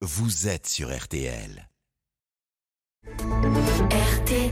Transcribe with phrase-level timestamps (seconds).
[0.00, 1.68] vous êtes sur RTL.
[3.18, 4.50] RTL.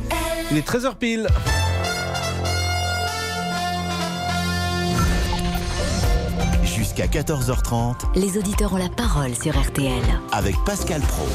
[0.50, 1.28] Il est 13h pile.
[6.64, 10.02] Jusqu'à 14h30 Les auditeurs ont la parole sur RTL.
[10.32, 11.26] avec Pascal Pro.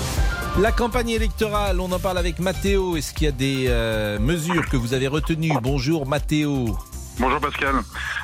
[0.60, 2.98] La campagne électorale, on en parle avec Mathéo.
[2.98, 5.54] Est-ce qu'il y a des euh, mesures que vous avez retenues?
[5.62, 6.78] Bonjour Mathéo.
[7.22, 7.76] Bonjour Pascal.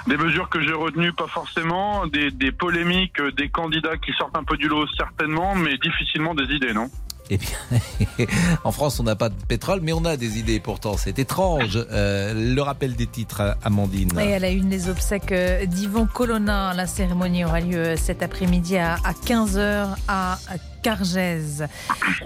[0.08, 2.08] Des mesures que j'ai retenues, pas forcément.
[2.08, 6.34] Des, des polémiques, euh, des candidats qui sortent un peu du lot, certainement, mais difficilement
[6.34, 6.90] des idées, non?
[7.30, 8.28] Eh bien,
[8.64, 10.98] en France, on n'a pas de pétrole, mais on a des idées pourtant.
[10.98, 11.78] C'est étrange.
[11.92, 14.18] Euh, le rappel des titres, Amandine.
[14.18, 18.78] Et à la une des obsèques euh, d'Yvon Colonna, la cérémonie aura lieu cet après-midi
[18.78, 20.40] à 15h à
[20.82, 21.68] Cargèse.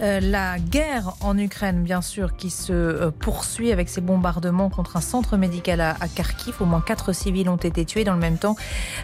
[0.01, 4.97] Euh, la guerre en Ukraine, bien sûr, qui se euh, poursuit avec ces bombardements contre
[4.97, 6.55] un centre médical à, Kharkiv.
[6.59, 8.55] Au moins quatre civils ont été tués dans le même temps.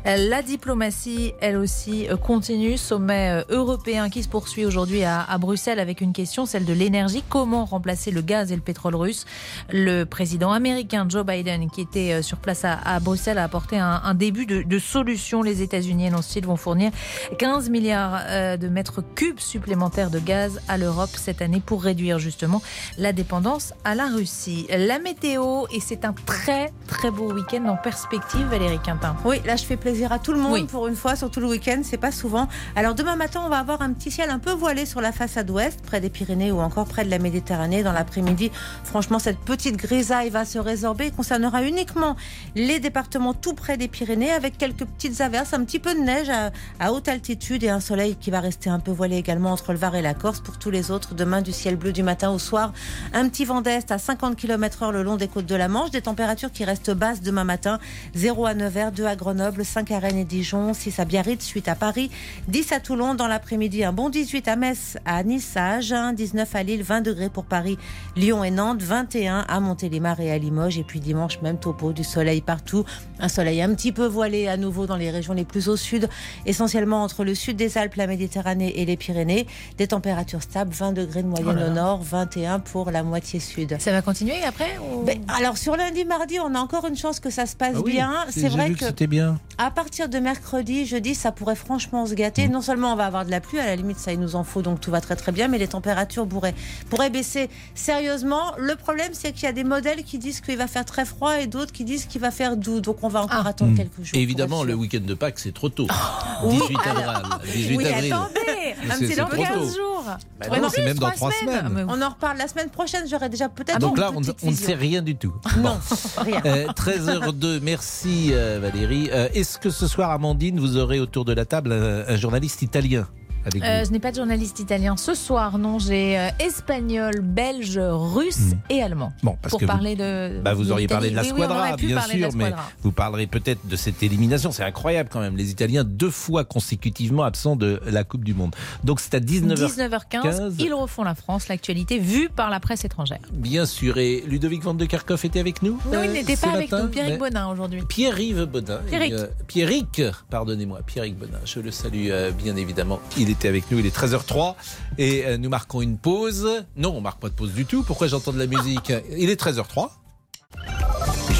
[0.06, 2.78] Euh, la diplomatie, elle aussi, continue.
[2.78, 7.24] Sommet européen qui se poursuit aujourd'hui à, Bruxelles avec une question, celle de l'énergie.
[7.30, 9.26] Comment remplacer le gaz et le pétrole russe?
[9.72, 14.46] Le président américain Joe Biden, qui était sur place à, Bruxelles, a apporté un, début
[14.46, 15.42] de, de solution.
[15.42, 16.92] Les États-Unis, annoncent-ils, vont fournir
[17.38, 22.62] 15 milliards de mètres cubes supplémentaires de gaz à l'Europe cette année pour réduire justement
[22.98, 24.68] la dépendance à la Russie.
[24.70, 29.16] La météo, et c'est un très très beau week-end en perspective, Valérie Quintin.
[29.26, 30.64] Oui, là je fais plaisir à tout le monde Oui.
[30.66, 32.48] pour une fois, surtout le week-end, c'est pas souvent.
[32.76, 35.50] Alors demain matin, on va avoir un petit ciel un peu voilé sur la façade
[35.50, 37.84] ouest, près des Pyrénées ou encore près de la Méditerranée.
[37.84, 38.52] Dans l'après-midi,
[38.84, 42.16] franchement, cette petite grisaille va se résorber et concernera uniquement
[42.56, 46.30] les départements tout près des Pyrénées, avec quelques petites averses, un petit peu de neige
[46.30, 49.74] à, à haute altitude et un soleil qui va rester un peu voilé également entre
[49.74, 50.40] le Var et la Corse.
[50.40, 52.72] Pour tous les autres, demain du ciel bleu du matin au soir,
[53.14, 56.02] un petit vent d'est à 50 km/h le long des côtes de la Manche, des
[56.02, 57.80] températures qui restent basses demain matin.
[58.16, 61.68] 0 à Nevers, 2 à Grenoble, 5 à Rennes et Dijon, 6 à Biarritz, 8
[61.68, 62.10] à Paris,
[62.48, 63.16] 10 à Toulon.
[63.16, 67.02] Dans l'après-midi, un bon 18 à Metz, à Nice, à Agen, 19 à Lille, 20
[67.02, 67.78] degrés pour Paris,
[68.16, 72.06] Lyon et Nantes, 21 à Montélimar et à Limoges, et puis dimanche même topo, du
[72.06, 72.86] soleil partout,
[73.20, 76.08] un soleil un petit peu voilé à nouveau dans les régions les plus au sud,
[76.46, 80.92] essentiellement entre le sud des Alpes, la Méditerranée et les Pyrénées, des températures stables, 20
[80.94, 83.78] degrés de moyenne Oh là au nord, 21 pour la moitié sud.
[83.80, 87.20] Ça va continuer après ou- Ben, alors sur lundi, mardi, on a encore une chance
[87.20, 88.14] que ça se passe Ah oui, bien.
[88.30, 89.40] C'est vrai vu que c'était bien.
[89.58, 92.48] à partir de mercredi, jeudi, ça pourrait franchement se gâter.
[92.48, 94.44] Non seulement on va avoir de la pluie, à la limite ça il nous en
[94.44, 96.56] faut, donc tout va très très bien, mais les températures pourraient,
[96.90, 98.54] pourraient baisser sérieusement.
[98.58, 101.40] Le problème c'est qu'il y a des modèles qui disent qu'il va faire très froid
[101.40, 103.50] et d'autres qui disent qu'il va faire doux, donc on va encore Ah.
[103.50, 103.78] attendre Mm.
[103.78, 104.18] quelques jours.
[104.18, 105.88] Et évidemment, le week-end de Pâques, c'est trop tôt.
[106.44, 107.24] Oui, 18 avril.
[107.54, 108.14] 18 Oui, avril.
[108.14, 108.76] attendez,
[109.10, 109.76] c'est dans trop 15 tôt.
[109.78, 110.04] jours.
[110.06, 111.70] Bah Ouais, non, c'est même dans trois trois semaines.
[111.72, 114.56] Mais- On en reparle la semaine prochaine, j'aurai déjà peut-être Ah Donc là, on, ne
[114.56, 115.34] sait rien du tout.
[115.58, 115.78] Non,
[116.18, 116.42] rien.
[116.46, 119.10] Euh, 13h02, merci euh, Valérie.
[119.12, 122.62] Euh, Est-ce que ce soir, Amandine, vous aurez autour de la table un, un journaliste
[122.62, 123.08] italien?
[123.48, 125.80] Avec Euh, vous je n'ai pas de journaliste italien ce soir, non.
[125.80, 128.54] J'ai euh, espagnol, belge, russe Mm.
[128.70, 129.14] et allemand.
[129.24, 130.40] Bon, parce pour que vous- parler de.
[130.42, 131.22] Bah, vous auriez parlé de la.
[131.24, 132.52] Oui, squadra, bien sûr, mais
[132.84, 134.52] vous parlerez peut-être de cette élimination.
[134.52, 135.36] C'est incroyable quand même.
[135.38, 138.56] Les Italiens, deux fois consécutivement absents de la Coupe du Monde.
[138.84, 139.56] Donc c'est à 19h.
[139.68, 140.56] 19h15, 15.
[140.60, 143.20] ils refont la France, l'actualité vue par la presse étrangère.
[143.34, 143.98] Bien sûr.
[143.98, 146.72] Et Ludovic Van de Kerkhoff était avec nous Non, euh, il n'était ce pas avec
[146.72, 147.82] matin, nous, Pierrick mais- Bonin aujourd'hui.
[147.88, 148.80] Pierre-Yves Bodin.
[148.90, 149.14] Pierrick.
[149.48, 151.40] Pierrick, pardonnez-moi, Pierrick Bodin.
[151.46, 153.00] Je le salue euh, bien évidemment.
[153.18, 154.56] Il était avec nous, il est 13h03
[154.98, 156.48] et euh, nous marquons une pause.
[156.76, 157.84] Non, on marque pas de pause du tout.
[157.84, 158.92] Pourquoi j'entends de la musique?
[159.16, 159.90] Il est 13h03.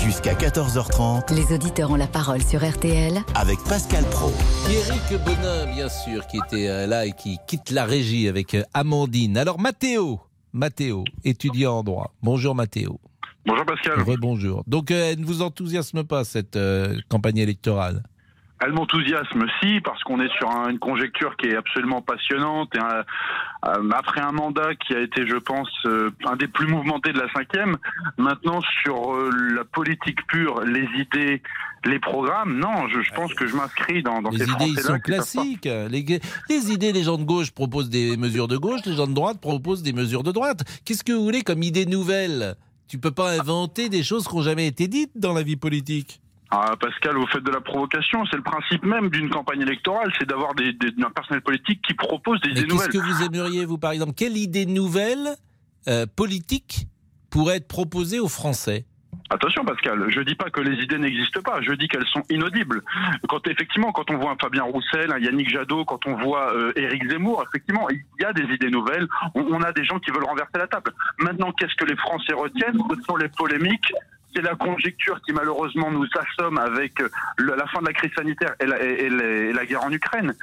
[0.04, 3.20] Jusqu'à 14h30 Les auditeurs ont la parole sur RTL.
[3.34, 4.32] avec Pascal Pro.
[4.68, 8.64] Pierrick Bonin, bien sûr, qui était euh, là et qui quitte la régie avec euh,
[8.76, 9.36] Amandine.
[9.38, 10.20] Alors Mathéo,
[10.54, 12.14] Mathéo, étudiant en droit.
[12.22, 13.00] Bonjour Mathéo.
[13.46, 14.02] Bonjour Pascal.
[14.02, 14.64] Rebonjour.
[14.68, 18.04] Donc euh, elle ne vous enthousiasme pas cette euh, campagne électorale?
[18.60, 22.74] Elle m'enthousiasme, si, parce qu'on est sur un- une conjecture qui est absolument passionnante.
[22.76, 23.04] Et un-
[23.70, 27.20] euh, après un mandat qui a été, je pense, euh, un des plus mouvementés de
[27.20, 27.78] la cinquième,
[28.18, 31.42] maintenant sur euh, la politique pure, les idées,
[31.86, 34.80] les programmes, non, je, je pense que je m'inscris dans, dans Les ces idées, ils
[34.80, 35.66] sont classiques.
[35.66, 36.20] Les,
[36.50, 39.40] les idées, les gens de gauche proposent des mesures de gauche, les gens de droite
[39.40, 40.64] proposent des mesures de droite.
[40.84, 42.56] Qu'est-ce que vous voulez comme idée nouvelle?
[42.88, 46.20] Tu peux pas inventer des choses qui n'ont jamais été dites dans la vie politique.
[46.50, 48.26] Ah, Pascal, vous faites de la provocation.
[48.28, 51.94] C'est le principe même d'une campagne électorale, c'est d'avoir des, des- un personnel politique qui
[51.94, 52.90] propose des Mais idées qu'est-ce nouvelles.
[52.92, 55.36] que vous aimeriez, vous, par exemple Quelle idée nouvelle
[55.90, 56.88] euh, politique
[57.30, 58.86] pourrait être proposée aux Français?
[59.30, 62.82] Attention Pascal, je dis pas que les idées n'existent pas, je dis qu'elles sont inaudibles.
[63.28, 66.72] Quand effectivement, quand on voit un Fabien Roussel, un Yannick Jadot, quand on voit euh,
[66.78, 69.08] Éric Zemmour, effectivement, il y a des idées nouvelles.
[69.36, 70.94] On, on a des gens qui veulent renverser la table.
[71.20, 72.78] Maintenant, qu'est-ce que les Français retiennent?
[72.90, 73.92] Ce sont les polémiques.
[74.38, 78.54] C'est la conjecture qui malheureusement nous assomme avec euh, la fin de la crise sanitaire
[78.60, 78.68] et
[79.52, 80.36] la, guerre en Ukraine.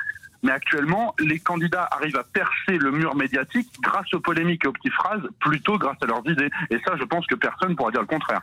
[0.42, 4.72] Mais actuellement, les candidats arrivent à percer le mur médiatique grâce aux polémiques et aux
[4.72, 6.50] petites phrases, plutôt grâce à leurs idées.
[6.70, 8.42] Et ça, je pense que personne ne pourra dire le contraire.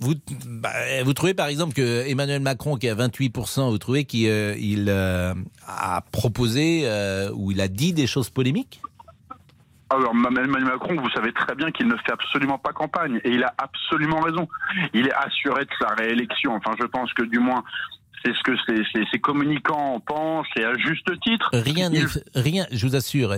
[0.00, 0.14] Vous,
[0.46, 0.72] bah,
[1.04, 4.54] vous trouvez par exemple que Emmanuel Macron, qui est à 28%, vous trouvez qu'il euh,
[4.88, 5.34] euh,
[5.66, 6.88] a proposé
[7.34, 8.80] ou il a dit des choses polémiques?
[9.90, 13.42] Alors, Emmanuel Macron, vous savez très bien qu'il ne fait absolument pas campagne et il
[13.42, 14.46] a absolument raison.
[14.92, 16.54] Il est assuré de sa réélection.
[16.54, 17.64] Enfin, je pense que du moins,
[18.24, 18.52] c'est ce que
[19.12, 21.50] ces communicants pensent et à juste titre.
[21.52, 22.04] Rien n'est
[22.34, 23.30] rien, je vous assure,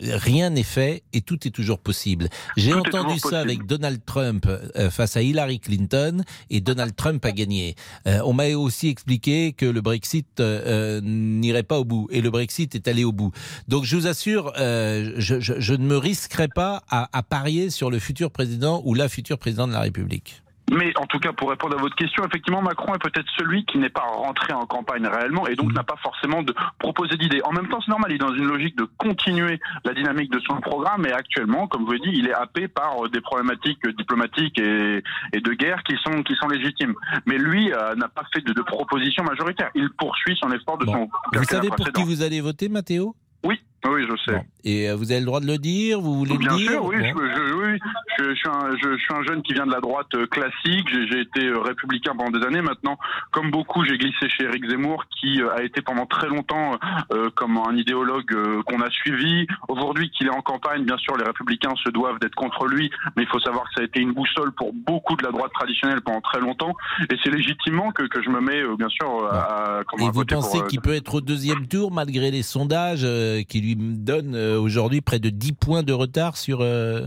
[0.00, 2.28] rien n'est fait et tout est toujours possible.
[2.56, 7.32] J'ai entendu ça avec Donald Trump euh, face à Hillary Clinton et Donald Trump a
[7.32, 7.74] gagné.
[8.06, 12.30] Euh, on m'a aussi expliqué que le Brexit euh, n'irait pas au bout et le
[12.30, 13.32] Brexit est allé au bout.
[13.68, 17.90] Donc je vous assure, je, je, je, ne me risquerai pas à, à parier sur
[17.90, 20.42] le futur président ou la future présidente de la République.
[20.72, 23.78] Mais en tout cas, pour répondre à votre question, effectivement, Macron est peut-être celui qui
[23.78, 25.74] n'est pas rentré en campagne réellement et donc mmh.
[25.74, 27.40] n'a pas forcément de proposer d'idées.
[27.44, 30.40] En même temps, c'est normal, il est dans une logique de continuer la dynamique de
[30.40, 33.86] son programme et actuellement, comme vous l'ai dit, il est happé par euh, des problématiques
[33.96, 35.02] diplomatiques et,
[35.32, 36.94] et de guerre qui sont, qui sont légitimes.
[37.26, 39.70] Mais lui euh, n'a pas fait de, de proposition majoritaire.
[39.74, 41.08] Il poursuit son effort de son...
[41.32, 43.14] Vous savez pour qui vous allez voter, Mathéo
[43.44, 43.60] Oui.
[43.88, 44.40] Oui, je sais.
[44.64, 46.84] Et euh, vous avez le droit de le dire Vous voulez Bien le dire sûr,
[46.84, 46.96] oui.
[46.98, 47.78] Je, oui.
[48.18, 50.88] Je, suis un, je, suis un, jeune qui vient de la droite euh, classique.
[50.88, 52.62] J'ai été euh, républicain pendant des années.
[52.62, 52.98] Maintenant,
[53.30, 56.78] comme beaucoup, j'ai glissé chez Éric Zemmour, qui a été pendant très longtemps
[57.12, 58.34] euh, comme un idéologue
[58.64, 59.46] qu'on a suivi.
[59.68, 62.90] Aujourd'hui, qu'il est en campagne, bien sûr, les républicains se doivent d'être contre lui.
[63.16, 65.52] Mais il faut savoir que ça a été une boussole pour beaucoup de la droite
[65.52, 66.74] traditionnelle pendant très longtemps.
[67.10, 70.58] Et c'est légitimement que, que je me mets, bien sûr, à, comment Et vous pensez
[70.68, 73.06] qu'il peut être au deuxième tour, malgré les sondages
[73.48, 77.06] qui lui donnent euh, aujourd'hui près de 10 points de retard sur, euh,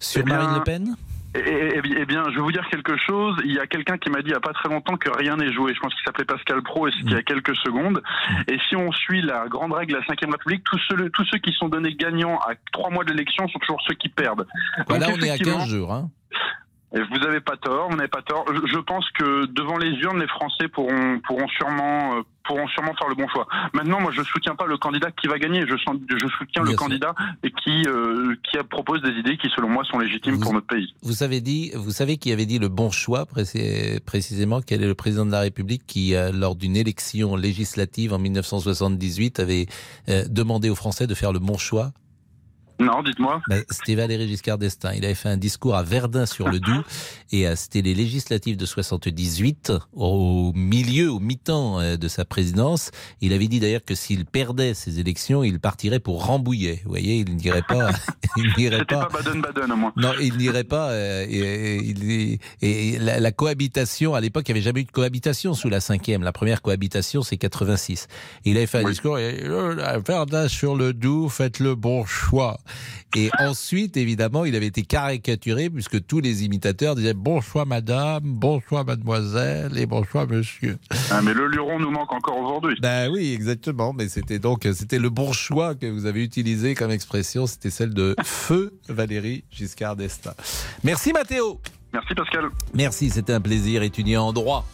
[0.00, 0.96] sur eh Marine Le Pen?
[1.34, 3.36] eh, eh, eh, bien, je vais vous dire quelque chose.
[3.44, 5.36] Il y a quelqu'un qui m'a dit il n'y a pas très longtemps que rien
[5.36, 5.74] n'est joué.
[5.74, 7.24] Je pense qu'il s'appelait Pascal Pro et c'était il y a mm.
[7.24, 8.02] quelques secondes.
[8.48, 11.38] Et si on suit la grande règle de la Ve République, tous ceux, tous ceux
[11.38, 14.46] qui sont donnés gagnants à trois mois de l'élection sont toujours ceux qui perdent.
[14.88, 15.92] Voilà, on est à 15 jours.
[15.92, 16.10] Hein.
[16.92, 18.46] Vous n'avez pas tort, vous n'avez pas tort.
[18.48, 23.08] Je pense que devant les urnes, les Français pourront, pourront, sûrement, euh, pourront sûrement faire
[23.08, 23.46] le bon choix.
[23.74, 25.66] Maintenant, moi, je soutiens pas le candidat qui va gagner.
[25.66, 27.14] Je, je soutiens le candidat
[27.62, 30.94] qui, euh, qui propose des idées qui, selon moi, sont légitimes pour notre pays.
[31.02, 34.94] Vous savez dit, vous savez qui avait dit le bon choix précisément Quel est le
[34.94, 39.66] président de la République qui, euh, lors d'une élection législative en 1978, avait
[40.28, 41.92] demandé aux Français de faire le bon choix?
[42.80, 43.42] Non, dites-moi.
[43.48, 44.92] Ben, c'était Valéry Giscard d'Estaing.
[44.94, 46.84] Il avait fait un discours à Verdun sur le Doubs
[47.32, 52.92] et euh, c'était les législatives de 78 au milieu, au mi-temps euh, de sa présidence.
[53.20, 56.80] Il avait dit d'ailleurs que s'il perdait ces élections, il partirait pour Rambouillet.
[56.84, 57.90] Vous voyez, il n'irait pas.
[58.36, 59.08] il n'irait pas.
[59.12, 59.92] Baden-Baden, moi.
[59.96, 60.90] Non, il n'irait pas.
[60.90, 64.92] Euh, et, et, et la, la, cohabitation, à l'époque, il n'y avait jamais eu de
[64.92, 66.22] cohabitation sous la cinquième.
[66.22, 68.06] La première cohabitation, c'est 86.
[68.44, 69.18] il avait fait un discours.
[69.18, 69.48] Et,
[70.06, 72.58] Verdun sur le Doubs, faites le bon choix.
[73.16, 78.84] Et ensuite, évidemment, il avait été caricaturé puisque tous les imitateurs disaient bonsoir madame, bonsoir
[78.84, 80.78] mademoiselle et bonsoir monsieur.
[81.10, 82.76] Ah, mais le luron nous manque encore aujourd'hui.
[82.80, 83.92] Ben oui, exactement.
[83.92, 87.46] Mais c'était donc, c'était le bon choix que vous avez utilisé comme expression.
[87.46, 90.34] C'était celle de feu Valérie Giscard d'Estaing.
[90.84, 91.60] Merci Mathéo.
[91.92, 92.44] Merci Pascal.
[92.74, 94.66] Merci, c'était un plaisir étudiant en droit.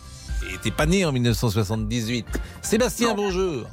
[0.53, 2.27] Et t'es pas né en 1978.
[2.61, 3.67] Sébastien, bonjour.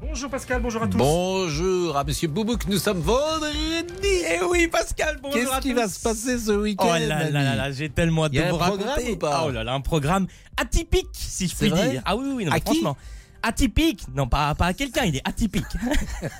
[0.00, 0.96] Bonjour Pascal, bonjour à tous.
[0.96, 3.52] Bonjour à Monsieur Boubouk, nous sommes vendredi.
[4.04, 7.72] Eh oui Pascal, bonjour Qu'est-ce qui va se passer ce week-end Oh là là là,
[7.72, 9.12] j'ai tellement hâte de vous raconter.
[9.12, 12.02] Ou pas oh là là, un programme atypique si je puis dire.
[12.04, 12.96] Ah oui oui, non, à franchement.
[13.42, 15.64] Atypique Non, pas, pas à quelqu'un, il est atypique.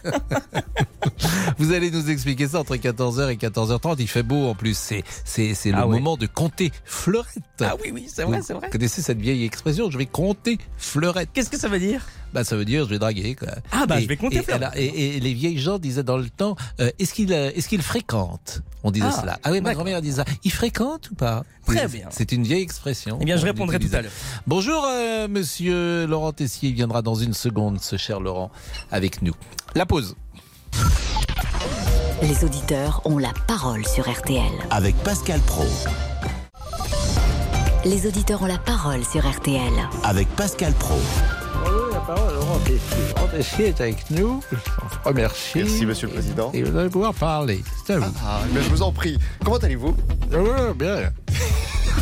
[1.59, 3.97] Vous allez nous expliquer ça entre 14h et 14h30.
[4.01, 4.77] Il fait beau en plus.
[4.77, 7.39] C'est, c'est, c'est le Ah moment de compter fleurette.
[7.61, 8.67] Ah oui, oui, c'est vrai, c'est vrai.
[8.67, 11.31] Vous connaissez cette vieille expression Je vais compter fleurette.
[11.33, 12.05] Qu'est-ce que ça veut dire?
[12.33, 13.35] Bah, ça veut dire je vais draguer.
[13.35, 13.49] Quoi.
[13.73, 14.63] Ah bah, Et- je vais compter et, fleurette.
[14.63, 17.69] alors, et, et les vieilles gens disaient dans le temps euh, est-ce qu'il, euh, est-ce
[17.69, 18.63] qu'il fréquente?
[18.85, 19.39] On disait Ah, cela.
[19.43, 20.25] Ah oui, ma grand-mère disait ça.
[20.45, 21.45] Il fréquente ou pas?
[21.67, 22.09] Très bien.
[22.11, 23.19] C'est une vieille expression.
[23.21, 24.13] Eh bien, je répondrai tout à l'heure.
[24.47, 26.69] Bonjour, euh, monsieur Laurent Tessier.
[26.71, 28.51] Il viendra dans une seconde, ce cher Laurent,
[28.91, 29.35] avec nous.
[29.75, 30.15] La pause.
[32.23, 34.43] Les auditeurs ont la parole sur RTL.
[34.71, 35.65] Avec Pascal Pro.
[37.85, 39.73] Les auditeurs ont la parole sur RTL.
[40.03, 40.99] Avec Pascal Pro.
[41.99, 42.97] La parole, Laurent Tessier.
[43.17, 44.41] Laurent Tessier est avec nous?
[44.53, 44.63] Je vous
[45.05, 45.59] remercie.
[45.59, 46.53] Merci, Monsieur le Président.
[46.55, 47.65] Et vous allez pouvoir parler.
[47.85, 48.15] C'est à vous.
[48.25, 49.19] Ah, mais je vous en prie.
[49.45, 49.97] Comment allez-vous?
[50.77, 51.11] Bien.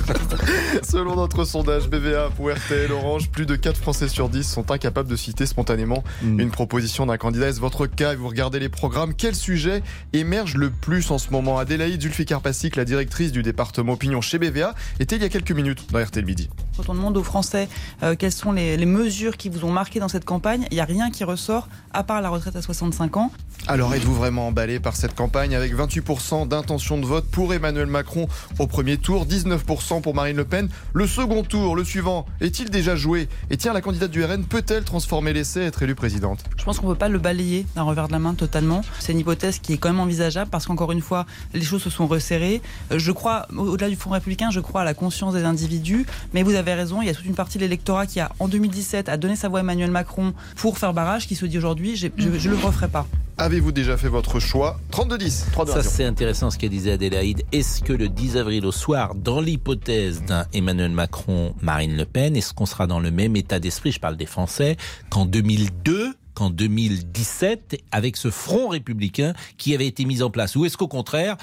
[0.83, 5.09] Selon notre sondage BVA pour RTL Orange, plus de 4 Français sur 10 sont incapables
[5.09, 6.41] de citer spontanément Mm.
[6.41, 7.49] une proposition d'un candidat.
[7.49, 8.13] Est-ce votre cas?
[8.13, 11.59] Et vous regardez les programmes Quel sujet émerge le plus en ce moment?
[11.59, 15.53] Adélaïde Zulfikar Passik, la directrice du département opinion chez BVA, était il y a quelques
[15.53, 16.49] minutes dans RTL Midi.
[16.77, 17.69] Quand on demande aux Français
[18.03, 20.81] euh, quelles sont les, les mesures qui vous ont marqué dans cette campagne, il n'y
[20.81, 23.33] a rien qui ressort à part la retraite à 65 ans.
[23.67, 28.29] Alors êtes-vous vraiment emballé par cette campagne avec 28% d'intention de vote pour Emmanuel Macron
[28.59, 32.97] au premier tour, 19% pour Marine Le Pen Le second tour, le suivant, est-il déjà
[32.97, 33.29] joué?
[33.51, 36.41] Et tiens, la candidate du RN peut-elle transformer l'essai et être élue présidente?
[36.57, 38.83] Je pense qu'on ne peut pas le balayer d'un revers de la main totalement.
[38.99, 41.25] C'est une hypothèse qui est quand même envisageable parce qu'encore une fois,
[41.55, 42.61] les choses se sont resserrées.
[42.91, 46.05] Euh, Je crois, au-delà du Front républicain, je crois à la conscience des individus.
[46.35, 48.49] Mais vous avez raison, il y a toute une partie de l'électorat qui a, en
[48.49, 51.95] 2017, a donné sa voix à Emmanuel Macron pour faire barrage, qui se dit aujourd'hui,
[51.97, 53.07] je ne le referai pas.
[53.39, 54.81] Avez-vous déjà fait votre choix?
[54.93, 57.43] 32-10, 3 Ça, c'est intéressant ce qu'elle disait Adélaïde.
[57.53, 62.55] Est-ce que le 10 avril au soir, dans l'hypothèse d'un Emmanuel Macron-Marine Le Pen, est-ce
[62.55, 64.79] qu'on sera dans le même état d'esprit, je parle des Français,
[65.11, 70.57] qu'en 2002 qu'en 2017 avec ce front républicain qui avait été mis en place?
[70.57, 71.37] Ou est-ce qu'au contraire,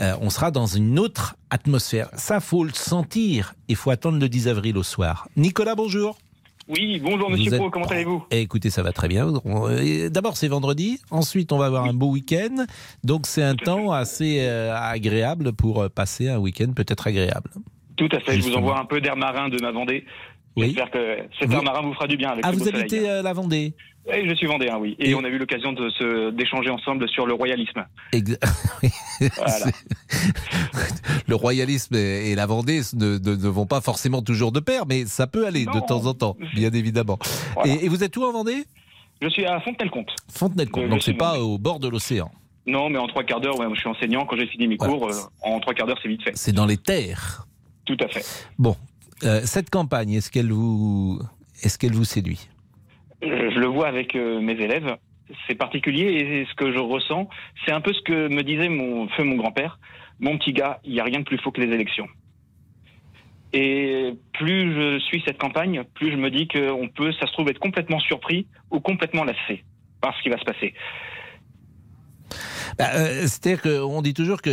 [0.00, 2.10] euh, on sera dans une autre atmosphère?
[2.16, 3.54] Ça, faut le sentir.
[3.66, 5.28] Il faut attendre le 10 avril au soir.
[5.36, 6.16] Nicolas, bonjour.
[6.70, 8.24] Oui, bonjour Monsieur êtes- Pro, comment allez-vous?
[8.30, 9.26] Écoutez, ça va très bien.
[9.44, 11.00] Euh, D'abord, c'est vendredi.
[11.10, 12.64] Ensuite, on va avoir un beau week-end.
[13.02, 17.50] Donc, c'est un temps assez euh, agréable pour euh, passer un week-end peut-être agréable.
[17.96, 20.04] Tout à fait, je vous envoie un peu d'air marin de ma Vendée.
[20.56, 20.66] Oui.
[20.66, 22.80] J'espère que cet air marin vous fera du bien avec Ah, vous soleil.
[22.80, 23.72] habitez euh, la Vendée
[24.08, 24.96] Oui, je suis vendéen, oui.
[24.98, 27.84] Et, Et- on a eu l'occasion de se- d'échanger ensemble sur le royalisme.
[28.12, 28.38] Ex-
[28.82, 28.88] Oui.
[29.36, 29.66] Voilà.
[31.28, 34.84] Le royalisme et et la Vendée ne, ne- ne vont pas forcément toujours de pair,
[34.86, 37.18] mais ça peut aller de temps en temps, bien évidemment.
[37.54, 37.72] Voilà.
[37.74, 38.64] Et, et vous êtes où en Vendée?
[39.22, 40.08] Je suis à Fontenay-le-Comte.
[40.32, 40.88] Fontenay-le-Comte.
[40.88, 42.30] Donc, c'est pas au bord de l'océan.
[42.66, 44.24] Non, mais en trois quarts d'heure, ouais, je suis enseignant.
[44.26, 44.94] Quand j'ai fini mes Voilà.
[44.94, 46.32] cours, euh, en trois quarts d'heure, c'est vite fait.
[46.34, 47.46] C'est dans les terres.
[47.84, 48.24] Tout à fait.
[48.58, 48.76] Bon,
[49.24, 51.20] euh, cette campagne, est-ce qu'elle vous,
[51.62, 52.48] est-ce qu'elle vous séduit?
[53.22, 54.96] Je le vois avec euh, mes élèves.
[55.46, 57.28] C'est particulier et ce que je ressens,
[57.64, 59.78] c'est un peu ce que me disait mon feu mon grand-père.
[60.18, 62.08] Mon petit gars, il n'y a rien de plus faux que les élections.
[63.52, 67.48] Et plus je suis cette campagne, plus je me dis qu'on peut, ça se trouve,
[67.48, 69.64] être complètement surpris ou complètement lassé
[70.00, 70.74] par ce qui va se passer.
[72.80, 74.52] Bah, euh, C'est-à-dire qu'on dit toujours qu'il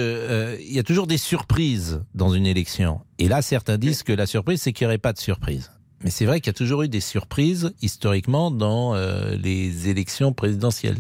[0.69, 3.00] y a toujours des surprises dans une élection.
[3.19, 5.72] Et là, certains disent que la surprise, c'est qu'il n'y aurait pas de surprise.
[6.03, 10.31] Mais c'est vrai qu'il y a toujours eu des surprises historiquement dans euh, les élections
[10.31, 10.98] présidentielles.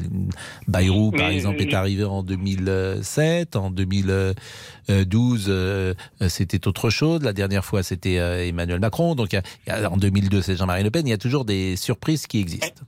[0.67, 3.55] Bayrou, par exemple, est euh, arrivé en 2007.
[3.57, 7.21] En 2012, euh, euh, c'était autre chose.
[7.23, 9.13] La dernière fois, c'était euh, Emmanuel Macron.
[9.15, 11.05] Donc, il y a- il y a- en 2002, c'est Jean-Marie Le Pen.
[11.05, 12.81] Il y a toujours des surprises qui existent.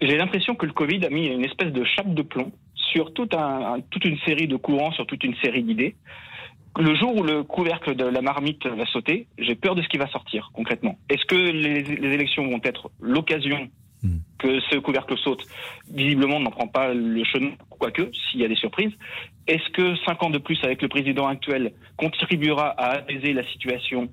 [0.00, 2.52] J'ai l'impression que le Covid a mis une espèce de chape de plomb
[2.92, 5.96] sur tout un- un- toute une série de courants, sur toute une série d'idées.
[6.78, 9.96] Le jour où le couvercle de la marmite va sauter, j'ai peur de ce qui
[9.96, 10.98] va sortir concrètement.
[11.08, 13.68] Est-ce que les, les élections vont être l'occasion
[14.02, 14.18] Hmm.
[14.38, 15.42] que ce couvercle saute
[15.90, 18.92] Visiblement, on n'en prend pas le chemin, quoique, s'il y a des surprises.
[19.46, 24.10] Est-ce que cinq ans de plus avec le président actuel contribuera à apaiser la situation?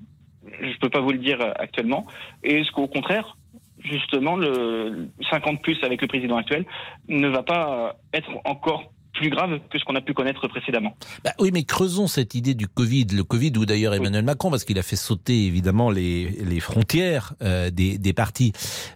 [0.61, 2.07] Je ne peux pas vous le dire euh, actuellement.
[2.45, 3.35] Et est-ce qu'au contraire,
[3.83, 6.65] justement, le 50 plus avec le président actuel
[7.07, 10.95] ne va pas être encore plus grave que ce qu'on a pu connaître précédemment.
[11.23, 13.05] Bah oui, mais creusons cette idée du Covid.
[13.13, 17.33] Le Covid, où d'ailleurs Emmanuel Macron, parce qu'il a fait sauter évidemment les, les frontières
[17.41, 18.53] euh, des, des partis.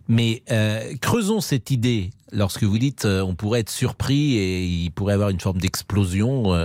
[0.08, 2.10] Mais euh, creusons cette idée.
[2.34, 6.56] Lorsque vous dites euh, on pourrait être surpris et il pourrait avoir une forme d'explosion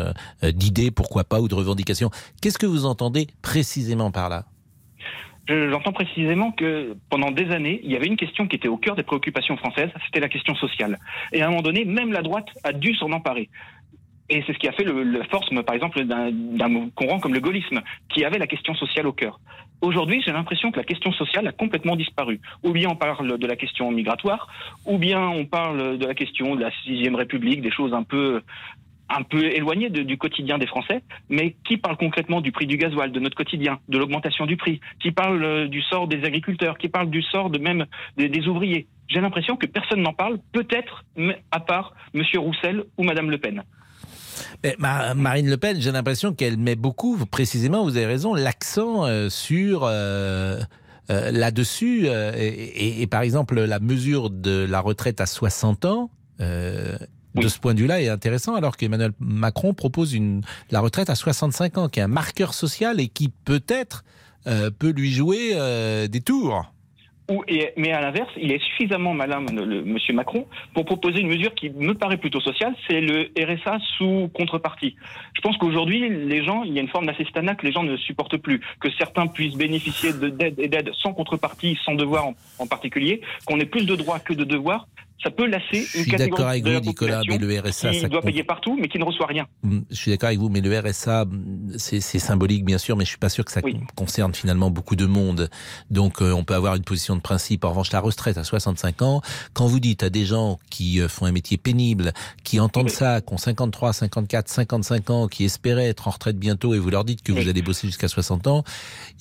[0.42, 2.10] d'idées, pourquoi pas, ou de revendications.
[2.40, 4.46] Qu'est-ce que vous entendez précisément par là?
[5.48, 8.94] J'entends précisément que pendant des années, il y avait une question qui était au cœur
[8.94, 10.98] des préoccupations françaises, c'était la question sociale.
[11.32, 13.48] Et à un moment donné, même la droite a dû s'en emparer.
[14.28, 17.40] Et c'est ce qui a fait le, la force, par exemple, d'un courant comme le
[17.40, 19.40] gaullisme, qui avait la question sociale au cœur.
[19.82, 22.40] Aujourd'hui, j'ai l'impression que la question sociale a complètement disparu.
[22.62, 24.46] Ou bien on parle de la question migratoire,
[24.86, 28.42] ou bien on parle de la question de la sixième République, des choses un peu
[29.16, 32.76] un peu éloignées de- du quotidien des Français, mais qui parle concrètement du prix du
[32.76, 36.78] gasoil, de notre quotidien, de l'augmentation du prix, qui parle euh, du sort des agriculteurs,
[36.78, 38.86] qui parle du sort de même des, ouvriers.
[39.08, 43.38] J'ai l'impression que personne n'en parle, peut-être m- à part Monsieur Roussel ou Madame Le
[43.38, 43.62] Pen.
[44.78, 49.82] Marine Le Pen, j'ai l'impression qu'elle met beaucoup, précisément, vous avez raison, l'accent euh, sur
[49.84, 50.58] euh,
[51.08, 52.06] là-dessus.
[52.06, 56.10] et par exemple, la mesure de la retraite à 60 ans.
[56.40, 56.96] euh,
[57.34, 61.14] de ce point de vue-là est intéressant alors qu'Emmanuel Macron propose une, la retraite à
[61.14, 64.04] 65 ans qui est un marqueur social et qui peut-être
[64.46, 66.64] euh, peut lui jouer euh, des tours.
[67.30, 71.20] Ou, et, mais à l'inverse, il est suffisamment malin, le, le- monsieur Macron, pour proposer
[71.20, 74.96] une mesure qui me paraît plutôt sociale, c'est le RSA sous contrepartie.
[75.34, 77.96] Je pense qu'aujourd'hui, les gens, il y a une forme d'assistanat que les gens ne
[77.96, 82.34] supportent plus, que certains puissent bénéficier de- d'aide et d'aide sans contrepartie, sans devoir en,
[82.58, 84.88] en particulier, qu'on ait plus de droits que de devoirs.
[85.22, 88.00] Ça peut lasser Je une suis d'accord avec vous, la Nicolas, mais le RSA, qui
[88.00, 89.46] ça doit payer partout, mais qui ne reçoit rien.
[89.62, 91.26] Mm, Je suis d'accord avec vous, mais le RSA,
[91.76, 93.76] c'est symbolique bien sûr, mais je suis pas sûr que ça Oui.
[93.94, 95.48] concerne finalement beaucoup de monde.
[95.90, 97.64] Donc euh, on peut avoir une position de principe.
[97.64, 99.20] En revanche, la retraite à 65 ans,
[99.52, 102.12] quand vous dites à des gens qui euh, font un métier pénible,
[102.42, 102.90] qui entendent Oui.
[102.90, 106.90] ça, qui ont 53, 54, 55 ans, qui espéraient être en retraite bientôt, et vous
[106.90, 108.64] leur dites que vous allez bosser jusqu'à 60 ans,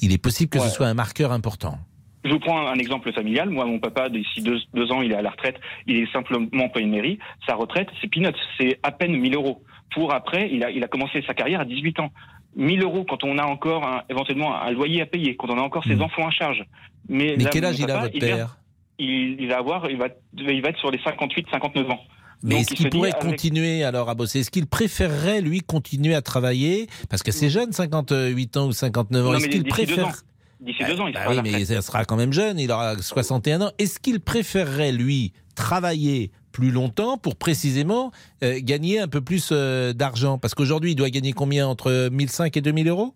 [0.01, 0.67] il est possible que Ouais.
[0.67, 1.77] ce soit un marqueur important.
[2.23, 3.49] Je vous prends un exemple familial.
[3.49, 5.55] Moi, mon papa, d'ici deux, deux ans, il est à la retraite.
[5.87, 7.17] Il est simplement employé de mairie.
[7.47, 8.27] Sa retraite, c'est peanuts.
[8.59, 9.63] C'est à peine 1000 euros.
[9.93, 12.11] Pour après, il a, il a commencé sa carrière à 18 ans.
[12.55, 15.61] 1000 euros quand on a encore un- éventuellement un loyer à payer, quand on a
[15.61, 16.01] encore ses Mhm.
[16.03, 16.63] enfants à charge.
[17.09, 18.57] Mais, Mais là, quel âge il a votre il vient- père?
[18.99, 21.99] Il, il va avoir, il va, il va être sur les 58, 59 ans.
[22.43, 24.39] Mais est-ce il qu'il pourrait avec- continuer alors à bosser?
[24.41, 26.87] Est-ce qu'il préférerait lui continuer à travailler?
[27.09, 29.33] Parce que c'est jeune, 58 ans ou 59 ans.
[29.33, 30.11] Est-ce qu'il préfère.
[30.61, 32.95] D'ici deux ans, il Bah sera oui, mais ça sera quand même jeune, il aura
[32.97, 33.71] 61 ans.
[33.79, 38.11] Est-ce qu'il préférerait, lui, travailler plus longtemps pour précisément
[38.43, 40.37] euh, gagner un peu plus euh, d'argent?
[40.37, 41.67] Parce qu'aujourd'hui, il doit gagner combien?
[41.67, 43.13] Entre 1005 et 2000 euros?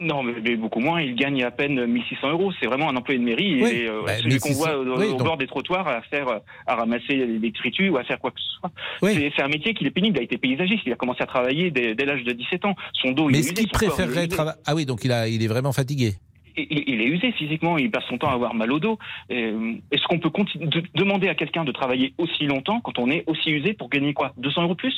[0.00, 1.00] Non, mais, mais beaucoup moins.
[1.00, 2.50] Il gagne à peine 1600 euros.
[2.60, 3.62] C'est vraiment un employé de mairie.
[3.62, 3.70] Oui.
[3.72, 6.02] Et, euh, Bah, celui qu'on 1600, voit au, oui, au donc- bord des trottoirs à
[6.02, 6.26] faire,
[6.66, 8.72] à ramasser les détritus ou à faire quoi que ce soit.
[9.02, 9.30] Oui.
[9.36, 10.16] C'est- un métier qui est pénible.
[10.18, 10.82] Il a été paysagiste.
[10.86, 12.74] Il a commencé à travailler dès, dès l'âge de 17 ans.
[13.00, 15.28] Son dos, il Mais est est-ce qu'il il préférerait travailler Ah oui, donc il, a,
[15.28, 16.14] il est vraiment fatigué.
[16.56, 17.78] Il, est usé physiquement.
[17.78, 18.98] Il passe son temps à avoir mal au dos.
[19.30, 23.24] Euh, Est-ce qu'on peut de- demander à quelqu'un de travailler aussi longtemps quand on est
[23.26, 24.32] aussi usé pour gagner quoi?
[24.38, 24.94] 200 euros de plus?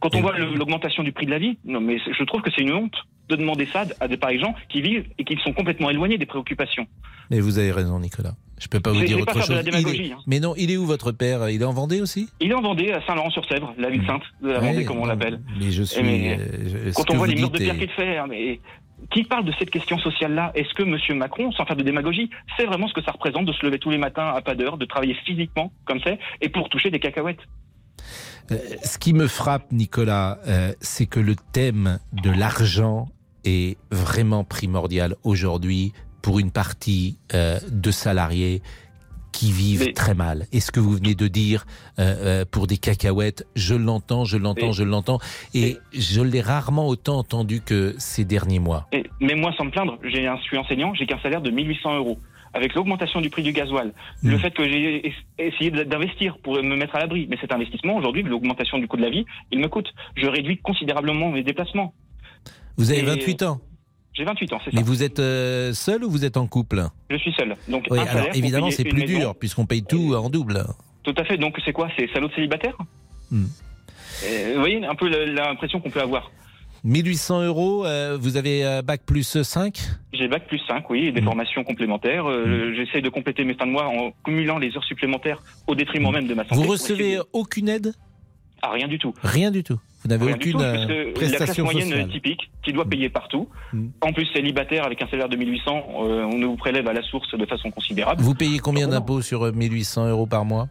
[0.00, 2.50] Quand on Et- voit l'augmentation du prix de la vie, non, mais je trouve que
[2.54, 2.94] c'est une honte
[3.28, 6.26] de demander ça à des pareils gens qui vivent et qui sont complètement éloignés des
[6.26, 6.86] préoccupations.
[7.30, 8.34] Mais vous avez raison, Nicolas.
[8.60, 9.54] Je peux pas vous dire pas autre faire de chose.
[9.56, 10.18] la est- démagogie, hein.
[10.26, 11.48] Mais non, il est où votre père?
[11.50, 12.28] Il est en Vendée aussi?
[12.40, 15.06] Il est en Vendée, à Saint-Laurent-sur-Sèvre, la ville sainte de la Ouais, Vendée, comme on
[15.06, 15.40] l'appelle.
[15.58, 16.02] Mais je suis.
[16.02, 18.60] mais euh, ce Quand on voit les murs de pierre est- qu'il fait, hein, mais
[19.10, 21.18] qui parle de cette question sociale-là Est-ce que M.
[21.18, 23.90] Macron, sans faire de démagogie, sait vraiment ce que ça représente de se lever tous
[23.90, 27.40] les matins à pas d'heure, de travailler physiquement comme ça, et pour toucher des cacahuètes?
[28.50, 33.08] Euh, Ce qui me frappe, Nicolas, euh, c'est que le thème de l'argent
[33.44, 38.62] est vraiment primordial aujourd'hui pour une partie euh, de salariés
[39.36, 40.46] qui vivent Mais- très mal.
[40.52, 41.66] Et ce que vous venez de dire
[41.98, 42.02] euh,
[42.42, 45.18] euh, pour des cacahuètes, je l'entends, je l'entends, je l'entends,
[45.52, 48.86] et je l'ai rarement autant entendu que ces derniers mois.
[48.92, 51.50] Et, mais moi, sans me plaindre, j'ai un, je suis enseignant, j'ai qu'un salaire de
[51.50, 52.18] 1800 euros.
[52.54, 56.74] Avec l'augmentation du prix du gasoil, le fait que j'ai es- essayé d'investir pour me
[56.76, 59.68] mettre à l'abri, mais cet investissement, aujourd'hui, l'augmentation du coût de la vie, il me
[59.68, 59.88] coûte.
[60.16, 61.92] Je réduis considérablement mes déplacements.
[62.78, 63.60] Vous avez Et- 28 ans,
[64.16, 64.76] J'ai 28 ans, c'est ça.
[64.76, 66.82] mais vous êtes euh, seul ou vous êtes en couple?
[67.10, 67.54] Je suis seul.
[67.68, 69.18] Donc, Oui, alors évidemment, c'est plus maison.
[69.18, 70.64] dur puisqu'on paye tout en double.
[71.02, 71.36] Tout à fait.
[71.36, 71.88] Donc, c'est quoi?
[71.98, 72.76] C'est salaud de célibataire?
[73.30, 73.44] Hmm.
[74.24, 76.30] Euh, Vous voyez un peu l'impression qu'on peut avoir.
[76.84, 79.78] 1800 euros, euh, vous avez bac plus 5
[80.12, 81.24] J'ai bac plus 5, oui, et des Mm.
[81.24, 82.26] formations complémentaires.
[82.30, 86.12] Euh, J'essaie de compléter mes fins de mois en cumulant les heures supplémentaires au détriment
[86.12, 86.54] même de ma santé.
[86.54, 87.92] Vous recevez aucune aide?
[88.62, 89.12] Ah, rien du tout.
[89.22, 89.78] Rien du tout.
[90.06, 93.48] Vous n'avez aucune tout, euh, que la classe prestation moyenne typique, qui doit payer partout.
[93.72, 93.86] Mm.
[94.02, 97.36] En plus, célibataire avec un salaire de 1800, euh, on nous prélève à la source
[97.36, 98.22] de façon considérable.
[98.22, 98.92] Vous payez combien Non.
[98.92, 100.68] d'impôts sur euh, 1800 euros par mois?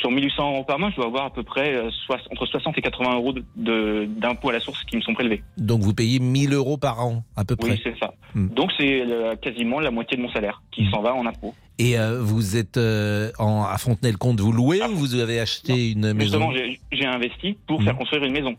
[0.00, 1.90] Sur 1800 euros par mois, je dois avoir à peu près euh,
[2.30, 5.42] entre 60 et 80 euros d'impôts à la source qui me sont prélevés.
[5.58, 7.72] Donc vous payez 1000 euros par an, à peu près.
[7.72, 8.14] Oui, c'est ça.
[8.34, 8.48] Mm.
[8.48, 10.90] Donc c'est euh, quasiment la moitié de mon salaire qui Mm.
[10.90, 11.54] s'en va en impôts.
[11.78, 15.90] Et euh, vous êtes euh, en, à Fontenay-le-Comte, vous louez Ah, ou vous avez acheté
[15.90, 16.20] une maison?
[16.20, 17.84] Justement, j'ai j'ai investi pour Mm.
[17.84, 18.54] faire construire une maison.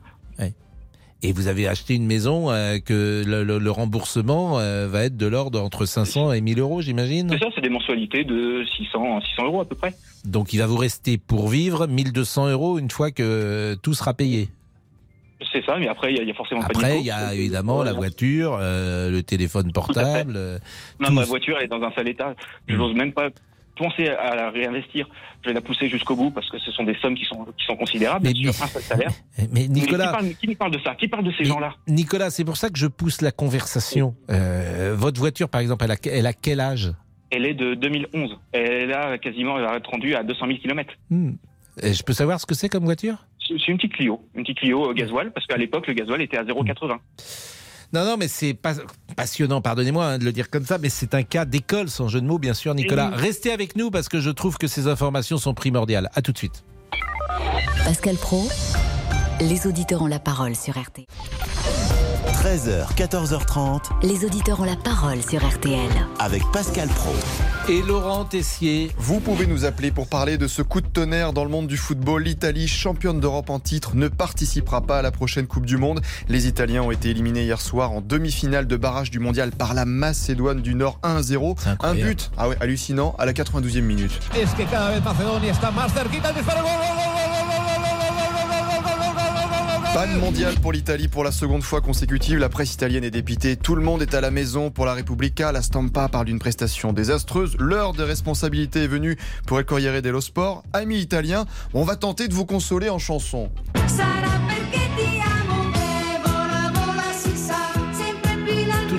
[1.23, 5.17] Et vous avez acheté une maison euh, que le, le- le remboursement euh, va être
[5.17, 7.29] de l'ordre entre 500 et 1000 euros, j'imagine?
[7.31, 9.93] C'est ça, c'est des mensualités de 600, 600 euros à peu près.
[10.25, 14.49] Donc il va vous rester pour vivre 1200 euros une fois que tout sera payé?
[15.51, 17.33] C'est ça, mais après, il y, a- il y a forcément Après, il y a
[17.33, 20.59] évidemment la voiture, euh, le téléphone portable.
[20.99, 22.35] Non, ma voiture, elle est dans un sale état.
[22.67, 22.77] Je Mm.
[22.77, 23.29] n'ose même pas
[23.75, 25.07] penser à la réinvestir.
[25.43, 27.65] Je vais la pousser jusqu'au bout parce que ce sont des sommes qui sont, qui
[27.65, 29.11] sont considérables Mais- sur un seul salaire.
[29.37, 30.95] Mais Mais Nicolas, qui, parle, qui nous parle de ça?
[30.95, 31.75] Qui parle de ces gens-là?
[31.87, 34.15] Nicolas, c'est pour ça que je pousse la conversation.
[34.29, 36.91] Euh, votre voiture, par exemple, elle a, elle a quel âge?
[37.31, 38.37] Elle est de 2011.
[38.53, 40.93] Elle a quasiment elle va être rendue à 200 000 km.
[41.09, 41.33] Hmm.
[41.81, 43.17] Et Je peux savoir ce que c'est comme voiture?
[43.47, 46.37] C'est une petite Clio, une petite Clio euh, gasoil, parce qu'à l'époque, le gasoil était
[46.37, 46.97] à 0,80.
[47.93, 48.73] Non, non, mais c'est pas
[49.15, 52.21] passionnant, pardonnez-moi hein, de le dire comme ça, mais c'est un cas d'école, sans jeu
[52.21, 53.11] de mots, bien sûr, Nicolas.
[53.13, 53.21] Oui.
[53.21, 56.09] Restez avec nous parce que je trouve que ces informations sont primordiales.
[56.15, 56.63] À tout de suite.
[57.83, 58.47] Pascal Pro,
[59.39, 61.05] les auditeurs ont la parole sur RT.
[62.45, 65.89] 13h, 14h30 Les auditeurs ont la parole sur RTL.
[66.19, 67.11] avec Pascal Pro.
[67.67, 68.91] Et Laurent Tessier.
[68.99, 71.75] Vous pouvez nous appeler pour parler de ce coup de tonnerre dans le monde du
[71.75, 72.21] football.
[72.21, 76.01] L'Italie, championne d'Europe en titre, ne participera pas à la prochaine Coupe du Monde.
[76.29, 79.85] Les Italiens ont été éliminés hier soir en demi-finale de barrage du mondial par la
[79.85, 81.55] Macédoine du Nord 1-0.
[81.57, 84.19] C'est Un but ah ouais, hallucinant à la 92e minute.
[84.35, 86.61] Es que cada vez Macedonia está más cerquita disparo.
[86.61, 87.34] Gol, gol, gol,
[89.95, 92.37] Panne mondiale pour l'Italie pour la seconde fois consécutive.
[92.37, 93.55] La presse italienne est dépitée.
[93.55, 95.53] Tout le monde est à la maison pour la Repubblica.
[95.53, 97.55] La Stampa parle d'une prestation désastreuse.
[97.59, 99.15] L'heure de responsabilité est venue
[99.47, 100.65] pour El Corriere dello Sport.
[100.73, 103.49] Amis italiens, on va tenter de vous consoler en chanson.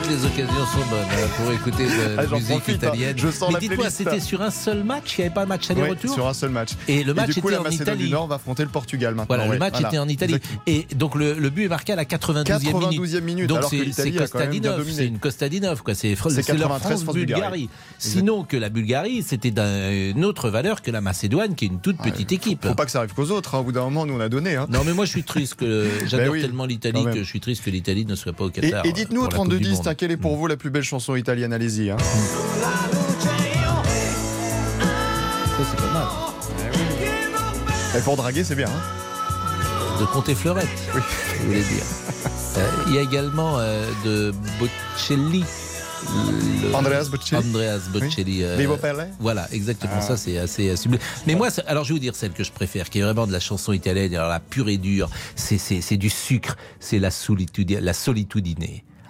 [0.08, 2.72] les occasions sont bonnes hein, pour écouter de ah, la ah, musique hein.
[2.72, 3.18] italienne.
[3.18, 5.14] Je sens Mais dites-moi, c'était sur un seul match?
[5.16, 6.10] Il n'y avait pas un match aller-retour?
[6.10, 6.70] oui, Sur un seul match.
[6.86, 8.04] Et le match et du coup, était la en Italie.
[8.04, 9.36] Du Nord va affronter le Portugal maintenant.
[9.36, 10.36] Voilà, le match était en Italie.
[10.66, 13.48] Et donc le, but est marqué à la 92e, 92e minute.
[13.48, 15.94] Donc c'est Kostadinov, c'est une Kostadinov quoi.
[15.94, 16.16] C'est
[16.54, 17.68] leur France Bulgarie.
[17.98, 21.98] Sinon que la Bulgarie, c'était d'une autre valeur que la Macédoine, qui est une toute
[21.98, 22.66] petite équipe.
[22.66, 23.54] Faut pas que ça arrive qu'aux autres.
[23.54, 23.60] Hein.
[23.60, 24.56] Au bout d'un moment, nous on a donné.
[24.68, 27.64] Non, mais moi je suis triste que j'adore ben tellement l'Italie que je suis triste
[27.64, 28.84] que l'Italie ne soit pas au Qatar.
[28.86, 31.52] Et dites-nous au 32 10 quelle est pour vous la plus belle chanson italienne?
[31.52, 31.90] Allez-y.
[31.90, 31.96] hein.
[31.98, 32.06] Ça,
[35.70, 36.06] c'est pas mal.
[37.96, 38.68] Et pour draguer, c'est bien.
[38.68, 39.98] hein.
[40.00, 41.00] De Comté Fleurette, je
[41.46, 41.82] voulais dire.
[42.58, 45.44] Euh, Il y a également euh, de Bocelli.
[46.62, 47.46] le- Andreas Bocelli.
[47.48, 48.42] Andreas Bocelli.
[48.44, 48.56] euh,
[49.20, 49.92] Voilà, exactement.
[49.98, 50.00] Ah.
[50.00, 51.02] Ça, c'est assez sublime.
[51.26, 53.32] Mais moi, alors je vais vous dire celle que je préfère, qui est vraiment de
[53.32, 55.10] la chanson italienne, alors la pure et dure.
[55.34, 56.56] C'est du sucre.
[56.80, 58.64] C'est la solitude, la solitudine.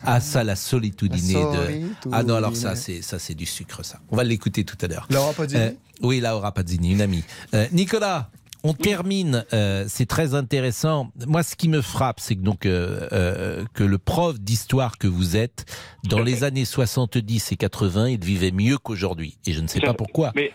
[0.06, 1.86] Ah, ça, la solitudine de.
[2.12, 3.98] Ah non, alors ça, c'est, ça, c'est du sucre, ça.
[4.10, 5.06] On va l'écouter tout à l'heure.
[5.10, 5.70] Laura Pazzini Euh,
[6.02, 7.24] oui, Laura Pazzini, une amie.
[7.54, 8.30] Euh, Nicolas,
[8.66, 11.12] on termine, euh, c'est très intéressant.
[11.26, 15.06] Moi, ce qui me frappe, c'est que, donc, euh, euh, que le prof d'histoire que
[15.06, 15.66] vous êtes,
[16.04, 19.38] dans les années 70 et 80, il vivait mieux qu'aujourd'hui.
[19.46, 20.32] Et je ne sais pas pourquoi.
[20.34, 20.52] Mais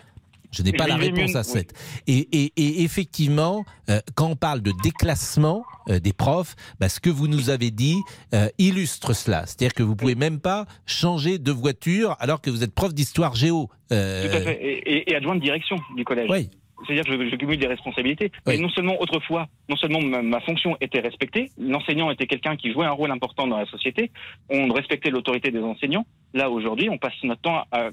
[0.52, 1.44] Je n'ai pas la réponse à oui.
[1.46, 1.72] cette.
[2.06, 7.00] Et, et- et effectivement, euh, quand on parle de déclassement euh, des profs, bah, ce
[7.00, 7.96] que vous nous avez dit
[8.34, 9.46] euh, illustre cela.
[9.46, 13.34] C'est-à-dire que vous pouvez même pas changer de voiture alors que vous êtes prof d'histoire
[13.34, 13.68] géo.
[13.88, 14.58] Tout à fait.
[14.62, 16.28] Et, et, adjoint de direction du collège.
[16.30, 16.48] Oui.
[16.86, 18.32] C'est-à-dire que je, je cumule des responsabilités.
[18.46, 18.58] Oui.
[18.60, 22.86] Non seulement autrefois, non seulement ma, ma fonction était respectée, l'enseignant était quelqu'un qui jouait
[22.86, 24.10] un rôle important dans la société,
[24.50, 26.04] on respectait l'autorité des enseignants.
[26.34, 27.90] Là, aujourd'hui, on passe notre temps à,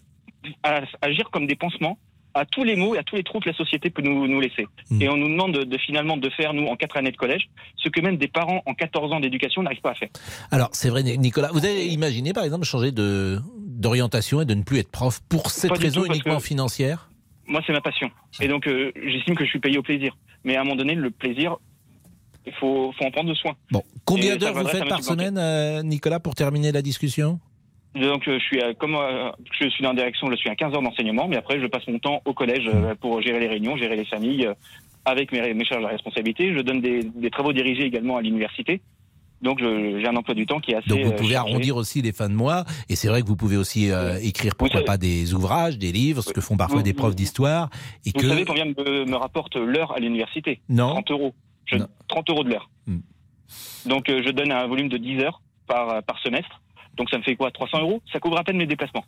[0.64, 2.00] à agir comme des pansements
[2.34, 4.40] à tous les mots et à tous les trous que la société peut nous, nous
[4.40, 4.68] laisser.
[4.90, 5.02] Mm.
[5.02, 7.50] Et on nous demande de, de finalement de faire, nous, en quatre années de collège,
[7.76, 10.10] ce que même des parents en 14 ans d'éducation n'arrivent pas à faire.
[10.52, 14.64] Alors, c'est vrai, Nicolas, vous avez imaginé, par exemple, changer de d'orientation et de ne
[14.64, 17.10] plus être prof pour cette Pas raison tout, uniquement que- financière?
[17.48, 18.12] Moi, c'est ma passion.
[18.42, 20.16] Et donc, euh, j'estime que je suis payé au plaisir.
[20.44, 21.56] Mais à un moment donné, le plaisir,
[22.46, 23.54] il faut, faut en prendre soin.
[23.72, 27.40] Bon, combien d'heures vous faites par semaine, euh, Nicolas, pour terminer la discussion?
[27.96, 30.56] Donc, euh, je suis à- comme euh, je suis dans la direction, je suis à
[30.56, 33.48] 15 heures d'enseignement, mais après, je passe mon temps au collège euh, pour gérer les
[33.48, 34.48] réunions, gérer les familles,
[35.06, 36.54] avec mes, mes charges de responsabilité.
[36.54, 38.82] Je donne des, des travaux dirigés également à l'université.
[39.42, 40.90] Donc, j'ai un emploi du temps qui est assez.
[40.90, 41.52] Donc vous pouvez chargé.
[41.54, 44.54] arrondir aussi les fins de mois, et c'est vrai que vous pouvez aussi euh, écrire
[44.56, 47.70] pourquoi savez- pas des ouvrages, des livres, ce que font parfois Vous- des profs d'histoire,
[48.06, 50.60] et Vous que savez combien me, me rapporte l'heure à l'université?
[50.68, 51.34] Non, 30 euros.
[51.66, 51.88] Je, Non.
[52.10, 52.70] 30 euros de l'heure.
[52.86, 53.00] Hmm.
[53.86, 56.62] Donc, euh, je donne un volume de 10 heures par, par semestre.
[57.00, 58.02] Donc, ça me fait quoi 300 euros?
[58.14, 59.06] Ça couvre à peine mes déplacements.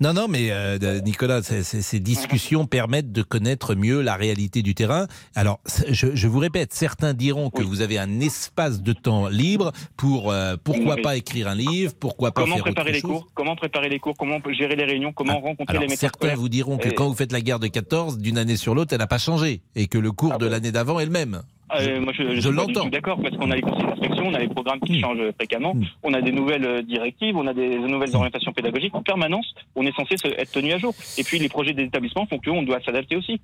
[0.00, 5.06] non, non, mais euh, Nicolas, ces- discussions permettent de connaître mieux la réalité du terrain.
[5.34, 7.66] Alors, je, je vous répète, certains diront que Oui.
[7.68, 11.02] vous avez un espace de temps libre pour euh, pourquoi Oui.
[11.02, 13.10] pas écrire un livre, pourquoi pas Comment faire préparer autre les chose.
[13.10, 13.28] cours?
[13.34, 14.14] Comment préparer les cours?
[14.16, 15.12] Comment gérer les réunions?
[15.12, 17.40] Comment Ah, rencontrer Alors, les médecins certains vous diront que Et- quand vous faites la
[17.40, 20.32] guerre de 14, d'une année sur l'autre, elle n'a pas changé, et que le cours
[20.34, 20.50] Ah de bon?
[20.52, 21.42] l'année d'avant est le même.
[21.78, 22.86] Euh, moi, je, je du l'entends.
[22.86, 25.00] D'accord, parce qu'on a les conseils d'inspection, on a les programmes qui Mm.
[25.00, 25.84] changent fréquemment, Mm.
[26.02, 28.94] on a des nouvelles euh, directives, on a des nouvelles orientations pédagogiques.
[28.94, 30.94] En permanence, on est censé être tenu à jour.
[31.18, 33.40] Et puis, les projets des établissements font qu'on doit s'adapter aussi.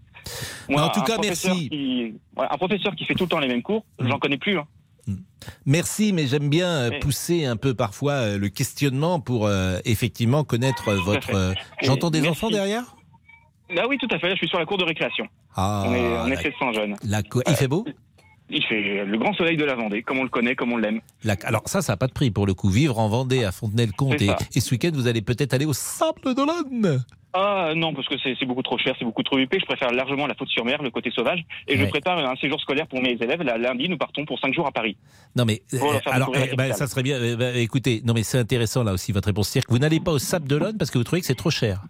[0.75, 1.69] En tout cas, merci.
[1.69, 4.09] qui- un professeur qui fait tout le temps les mêmes cours, Mm.
[4.09, 4.59] j'en connais plus.
[4.59, 4.67] hein.
[5.65, 10.43] Merci, mais j'aime bien euh, pousser un peu parfois euh, le questionnement pour euh, effectivement
[10.43, 11.35] connaître votre.
[11.35, 12.33] euh, J'entends des merci.
[12.33, 12.83] enfants derrière?
[13.79, 15.27] Ah oui, tout à fait, je suis sur la cour de récréation.
[15.55, 16.97] Ah, on est, on est la- 700 jeunes.
[17.05, 17.85] la co- il fait beau?
[18.49, 21.01] Il fait le grand soleil de la Vendée, comme on le connaît, comme on l'aime.
[21.25, 22.69] La- Alors ça, ça n'a pas de prix pour le coup.
[22.69, 24.37] Vivre en Vendée, à Fontenay-le-Comte, et, ça.
[24.55, 27.05] et ce week-end, vous allez peut-être aller au Sable d'Olonne.
[27.39, 29.59] Ah non, parce que c'est beaucoup trop cher, c'est beaucoup trop huppé.
[29.61, 31.45] Je préfère largement la faute sur mer, le côté sauvage.
[31.69, 31.85] Et Ouais.
[31.85, 33.43] je prépare un séjour scolaire pour mes élèves.
[33.43, 34.97] Là, lundi, nous partons pour 5 jours à Paris.
[35.35, 37.19] Non mais faire alors eh ben, ça serait bien.
[37.23, 39.49] eh ben, écoutez, non mais c'est intéressant là aussi votre réponse.
[39.49, 41.51] C'est-à-dire que vous n'allez pas au Sable d'Olonne parce que vous trouvez que c'est trop
[41.51, 41.83] cher.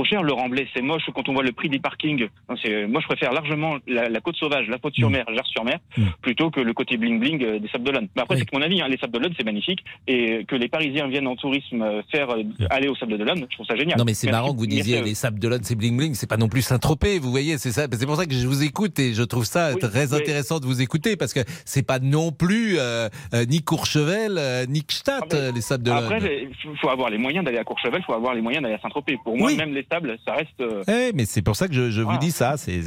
[0.00, 0.22] Trop cher.
[0.22, 1.02] Le remblai, c'est moche.
[1.14, 2.26] Quand on voit le prix des parkings,
[2.62, 6.02] c'est- moi je préfère largement la, la côte sauvage, la côte sur mer, Gers-sur-Mer, Mm.
[6.22, 8.08] plutôt que le côté bling-bling euh, des Sables d'Olonne.
[8.16, 8.40] Mais après, Oui.
[8.40, 8.80] c'est que mon avis.
[8.80, 9.80] Hein, les Sables d'Olonne, c'est magnifique.
[10.08, 13.54] Et que les Parisiens viennent en tourisme euh, faire euh, aller aux Sables d'Olonne, je
[13.56, 13.98] trouve ça génial.
[13.98, 16.28] Non mais c'est Merci- marrant que vous disiez les sables d'Olonne c'est bling bling, c'est
[16.28, 17.86] pas non plus Saint-Tropez, vous voyez, c'est ça.
[17.92, 20.60] C'est pour ça que je vous écoute et je trouve ça Oui, très mais- intéressant
[20.60, 24.80] de vous écouter parce que c'est pas non plus euh, euh, ni Courchevel euh, ni
[24.80, 26.04] Gstaad Ah, euh, les sables d'Olonne.
[26.04, 28.76] Après, il faut avoir les moyens d'aller à Courchevel, il faut avoir les moyens d'aller
[28.76, 29.18] à Saint-Tropez.
[29.24, 29.56] Pour moi, Oui.
[29.56, 29.82] même les
[30.24, 30.60] Ça reste.
[30.60, 32.56] euh, Eh, mais c'est pour ça que je, je vous dis ça.
[32.56, 32.80] C'est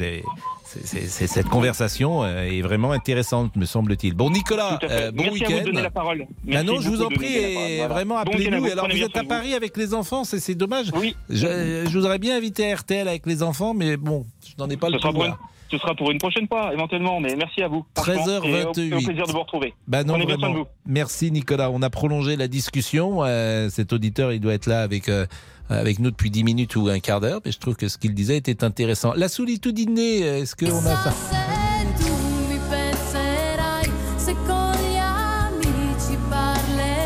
[1.28, 4.14] cette conversation euh, est vraiment intéressante, me semble-t-il.
[4.16, 5.82] Bon, Nicolas, euh, bon Merci à vous donner week-end.
[5.84, 6.26] la parole.
[6.30, 7.88] Ah Merci non, je vous en prie, et Voilà.
[7.94, 8.66] vraiment Bon week-end appelez-nous.
[8.68, 9.28] Et Alors vous êtes à vous.
[9.28, 10.92] Paris avec les enfants, c'est c'est dommage.
[10.96, 11.16] Oui.
[11.30, 14.70] Je, je vous aurais bien invité à RTL avec les enfants, mais bon, je n'en
[14.70, 15.38] ai pas Ce le pouvoir.
[15.70, 17.86] ce sera pour une prochaine fois, éventuellement, mais merci à vous.
[17.96, 18.80] franchement, 13h28.
[18.90, 19.74] et au, au plaisir de vous retrouver.
[19.88, 20.54] Bah non, vraiment.
[20.54, 20.66] vous.
[20.88, 21.70] Merci Nicolas.
[21.72, 23.24] On a prolongé la discussion.
[23.24, 25.26] Euh, cet auditeur, il doit être là avec euh,
[25.70, 27.42] avec nous depuis 10 minutes ou un quart d'heure.
[27.46, 29.14] Mais je trouve que ce qu'il disait était intéressant.
[29.16, 31.14] La solitudine, est-ce qu'on a ça?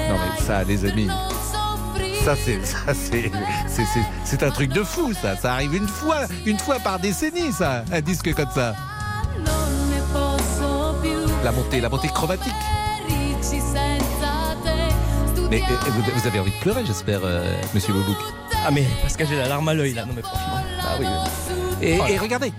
[0.10, 1.08] Non mais ça, les amis.
[2.24, 2.94] Ça c'est ça
[4.26, 5.38] c'est un truc de fou ça.
[5.38, 7.86] Ça arrive une fois une fois par décennie ça.
[7.92, 8.76] Un disque comme ça.
[11.44, 12.54] La montée la montée chromatique.
[15.50, 18.18] Mais euh, vous, avez envie de pleurer, j'espère, euh, Monsieur Boubouk.
[18.66, 20.62] Ah mais parce que j'ai la larme à l'œil là, non mais franchement.
[20.82, 21.06] Ah oui.
[21.82, 22.52] Et, et regardez.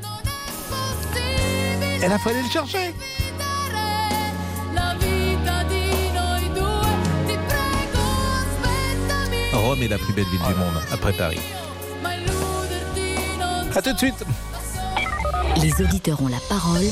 [2.02, 2.94] Elle a fallu le chercher.
[9.52, 11.40] Rome est la plus belle ville du monde, après Paris.
[13.76, 14.24] À tout de suite.
[15.60, 16.86] Les auditeurs ont la parole.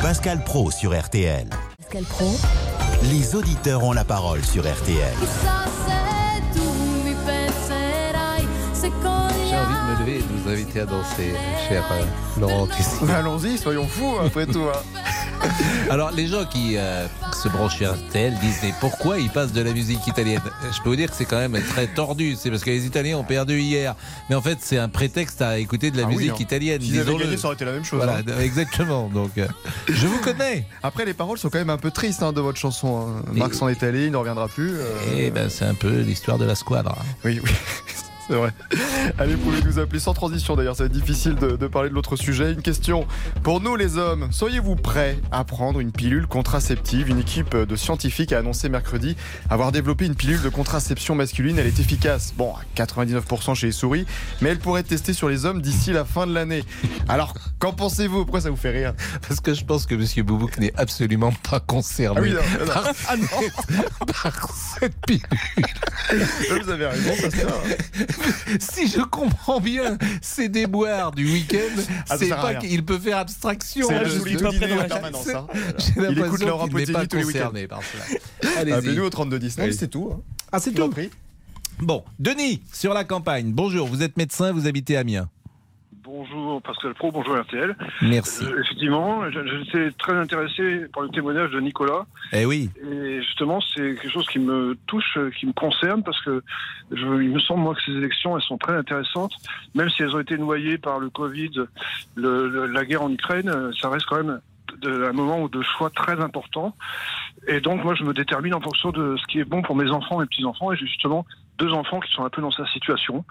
[0.00, 1.48] Pascal Pro sur RTL.
[1.92, 2.34] Pascal Pro,
[3.10, 5.12] Les auditeurs ont la parole sur RTL.
[9.46, 11.34] J'ai envie de me lever et de vous inviter à danser,
[11.68, 13.10] cher euh, Laurent Tessier.
[13.10, 14.62] Allons-y, soyons fous après tout.
[14.74, 14.80] hein.
[15.90, 19.60] Alors, les gens qui euh, se branchent sur RTL disent mais pourquoi ils passent de
[19.62, 20.40] la musique italienne?
[20.72, 22.36] Je peux vous dire que c'est quand même très tordu.
[22.38, 23.94] C'est parce que les Italiens ont perdu hier.
[24.30, 26.36] Mais en fait, c'est un prétexte à écouter de la Ah oui, musique hein.
[26.40, 26.80] italienne.
[26.80, 28.02] S'ils avaient gagné, ça aurait été la même chose.
[28.02, 28.40] Voilà, hein.
[28.40, 29.08] exactement.
[29.12, 29.46] Donc, euh,
[29.88, 30.66] je vous connais.
[30.82, 33.08] Après, les paroles sont quand même un peu tristes hein, de votre chanson.
[33.18, 33.22] hein.
[33.32, 34.72] Marc s'en est allé, il ne reviendra plus.
[34.76, 36.96] euh, Et ben, c'est un peu l'histoire de la squadre.
[37.24, 37.50] Oui, oui.
[38.32, 38.50] C'est vrai.
[39.18, 41.90] Allez, vous pouvez nous appeler sans transition d'ailleurs, ça va être difficile de, de parler
[41.90, 42.50] de l'autre sujet.
[42.52, 43.06] Une question
[43.42, 44.28] pour nous les hommes.
[44.32, 47.10] Seriez-vous prêts à prendre une pilule contraceptive?
[47.10, 49.16] Une équipe de scientifiques a annoncé mercredi
[49.50, 51.58] avoir développé une pilule de contraception masculine.
[51.58, 54.06] Elle est efficace, bon, à 99% chez les souris,
[54.40, 56.64] mais elle pourrait être testée sur les hommes d'ici la fin de l'année.
[57.10, 58.22] Alors, qu'en pensez-vous?
[58.22, 58.94] Pourquoi ça vous fait rire?
[59.28, 62.72] Parce que je pense que Monsieur Boubouk n'est absolument pas concerné Ah oui, non, non.
[62.72, 63.26] par, Ah non.
[63.68, 65.22] cette, par cette pilule.
[66.62, 67.46] Vous avez raison, ça tient.
[68.60, 73.88] si je comprends bien ses déboires du week-end, Ah, c'est pas qu'il peut faire abstraction.
[73.88, 74.02] C'est hein.
[75.96, 77.52] Il écoute Laurent pas tous les week-ends.
[78.56, 79.58] Appelez-nous au 3210.
[79.58, 79.72] Non, Allez.
[79.72, 80.10] c'est tout.
[80.12, 80.20] hein.
[80.50, 80.92] Ah, c'est tout.
[81.78, 83.52] Bon, Denis, sur la campagne.
[83.52, 85.28] Bonjour, vous êtes médecin, vous habitez Amiens.
[86.04, 87.76] Bonjour Pascal Pro, bonjour RTL.
[88.02, 88.44] Merci.
[88.44, 92.06] Euh, effectivement, j'étais très intéressé par le témoignage de Nicolas.
[92.32, 92.70] Eh oui.
[92.90, 96.42] Et justement, c'est quelque chose qui me touche, qui me concerne, parce que
[96.90, 99.32] je, il me semble, moi, que ces élections, elles sont très intéressantes.
[99.76, 101.52] Même si elles ont été noyées par le Covid,
[102.16, 104.40] le- le- la guerre en Ukraine, ça reste quand même
[104.80, 106.74] de, un moment de choix très important.
[107.46, 109.90] Et donc, moi, je me détermine en fonction de ce qui est bon pour mes
[109.90, 110.72] enfants et petits-enfants.
[110.72, 111.24] Et justement
[111.58, 113.24] deux enfants qui sont un peu dans sa situation.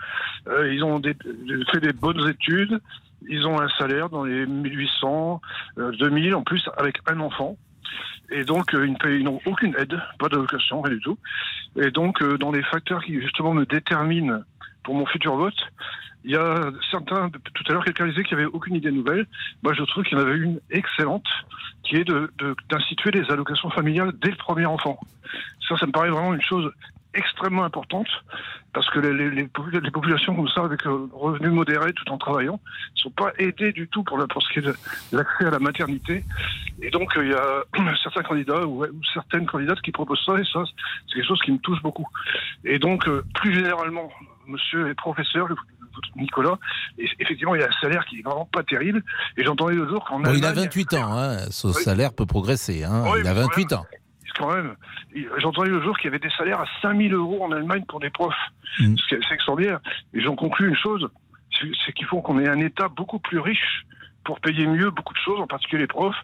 [0.48, 1.02] Euh, ils ont
[1.72, 2.80] fait des bonnes études.
[3.28, 5.42] Ils ont un salaire dans les 1800,
[5.78, 7.58] euh, 2000 en plus, avec un enfant.
[8.32, 11.18] Et donc, euh, ils n'ont aucune aide, pas d'allocation, rien du tout.
[11.76, 14.42] Et donc, euh, dans les facteurs qui justement me déterminent
[14.84, 15.58] pour mon futur vote,
[16.24, 19.26] il y a certains, tout à l'heure quelqu'un disait qu'il n'y avait aucune idée nouvelle.
[19.64, 21.26] Moi, je trouve qu'il y en avait une excellente,
[21.84, 25.00] qui est de- de- d'instituer des allocations familiales dès le premier enfant.
[25.68, 26.72] Ça, ça me paraît vraiment une chose
[27.14, 28.08] extrêmement importante,
[28.74, 32.18] parce que les, les- les popula- les populations comme ça, avec revenus modérés tout en
[32.18, 32.60] travaillant,
[32.96, 34.76] ne sont pas aidées du tout pour, la- pour ce qui est de
[35.12, 36.24] l'accès à la maternité.
[36.82, 40.40] Et donc, euh, il y a certains candidats ou, ou certaines candidates qui proposent ça,
[40.40, 40.64] et ça,
[41.08, 42.08] c'est quelque chose qui me touche beaucoup.
[42.64, 44.10] Et donc, euh, plus généralement,
[44.48, 45.48] monsieur est professeur,
[46.16, 46.58] Nicolas,
[46.98, 49.04] et effectivement, il a un salaire qui est vraiment pas terrible.
[49.38, 51.38] Et j'entendais le jour qu'en Bon, il a Allemagne- 28 ans, hein.
[51.52, 51.84] son Oui.
[51.84, 52.84] salaire peut progresser.
[52.86, 53.04] Hein.
[53.08, 53.86] Oui, il a mais quand 28 ans.
[54.34, 54.76] Quand même,
[55.38, 58.10] j'entendais le jour qu'il y avait des salaires à 5000 euros en Allemagne pour des
[58.10, 58.34] profs.
[58.80, 58.96] Mm.
[59.10, 59.80] C'est extraordinaire.
[60.14, 61.08] Et j'en conclus une chose,
[61.60, 63.86] c'est c'est qu'il faut qu'on ait un État beaucoup plus riche
[64.24, 66.16] pour payer mieux beaucoup de choses, en particulier les profs.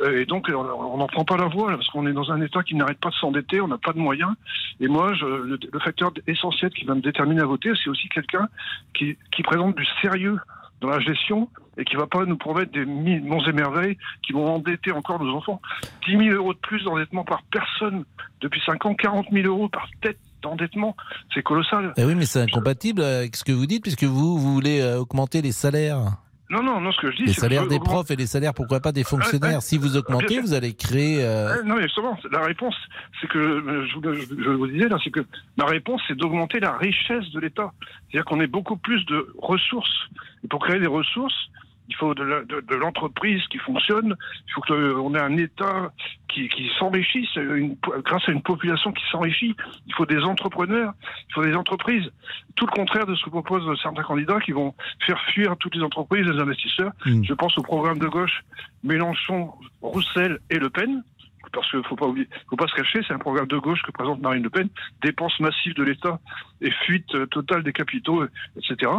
[0.00, 2.40] Euh, et donc, on n'en prend pas la voie, là, parce qu'on est dans un
[2.40, 4.32] État qui n'arrête pas de s'endetter, on n'a pas de moyens.
[4.80, 8.08] Et moi, je, le, le facteur essentiel qui va me déterminer à voter, c'est aussi
[8.08, 8.48] quelqu'un
[8.94, 10.38] qui, qui présente du sérieux
[10.82, 14.92] dans la gestion et qui va pas nous promettre des monts et qui vont endetter
[14.92, 15.62] encore nos enfants.
[16.06, 18.04] 10 000 euros de plus d'endettement par personne
[18.40, 20.96] depuis 5 ans, 40 000 euros par tête d'endettement,
[21.32, 21.94] c'est colossal.
[21.96, 24.98] Eh oui, mais c'est incompatible avec ce que vous dites, puisque vous, vous voulez euh,
[24.98, 26.16] augmenter les salaires.
[26.52, 28.26] Non, non, non, ce que je dis, Les c'est que salaires des profs et les
[28.26, 29.62] salaires, pourquoi pas des fonctionnaires.
[29.62, 31.24] Si vous augmentez, vous allez créer.
[31.24, 32.76] euh, non, mais justement, la réponse,
[33.20, 35.24] c'est que euh, je, vous- je- je vous disais là, c'est que
[35.56, 37.72] la réponse, c'est d'augmenter la richesse de l'État.
[38.10, 39.90] C'est-à-dire qu'on ait beaucoup plus de ressources.
[40.44, 41.34] Et pour créer des ressources,
[41.88, 44.16] il faut de l'entreprise qui fonctionne.
[44.48, 45.92] Il faut qu'on ait un État
[46.28, 49.54] qui, qui s'enrichisse une- grâce à une population qui s'enrichit.
[49.86, 50.92] Il faut des entrepreneurs,
[51.28, 52.10] il faut des entreprises.
[52.56, 54.74] Tout le contraire de ce que proposent certains candidats qui vont
[55.06, 56.92] faire fuir toutes les entreprises, les investisseurs.
[57.04, 57.24] Mm.
[57.24, 58.42] Je pense au programme de gauche
[58.84, 61.02] Mélenchon, Roussel et Le Pen.
[61.52, 63.90] Parce qu'il faut pas oublier, faut pas se cacher, c'est un programme de gauche que
[63.90, 64.68] présente Marine Le Pen,
[65.02, 66.18] dépenses massives de l'État
[66.60, 68.90] et fuite euh, totale des capitaux, euh, etc.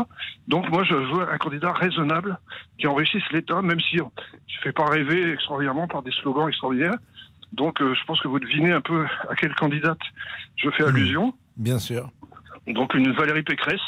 [0.48, 2.38] Donc moi, je veux un candidat raisonnable
[2.78, 6.98] qui enrichisse l'État, même si on ne fait pas rêver extraordinairement par des slogans extraordinaires.
[7.54, 10.00] Donc euh, je pense que vous devinez un peu à quelle candidate
[10.56, 11.34] je fais allusion.
[11.58, 12.10] Bien sûr.
[12.68, 13.82] Donc une Valérie Pécresse.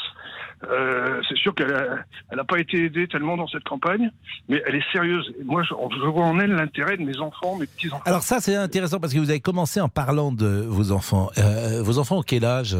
[0.64, 1.98] Euh, c'est sûr qu'elle n'a
[2.30, 4.10] elle a pas été aidée tellement dans cette campagne,
[4.48, 5.32] mais elle est sérieuse.
[5.38, 8.02] Et moi, je, je vois en elle l'intérêt de mes enfants, mes petits-enfants.
[8.06, 11.30] Alors ça, c'est intéressant parce que vous avez commencé en parlant de vos enfants.
[11.38, 12.76] Euh, vos enfants ont quel âge?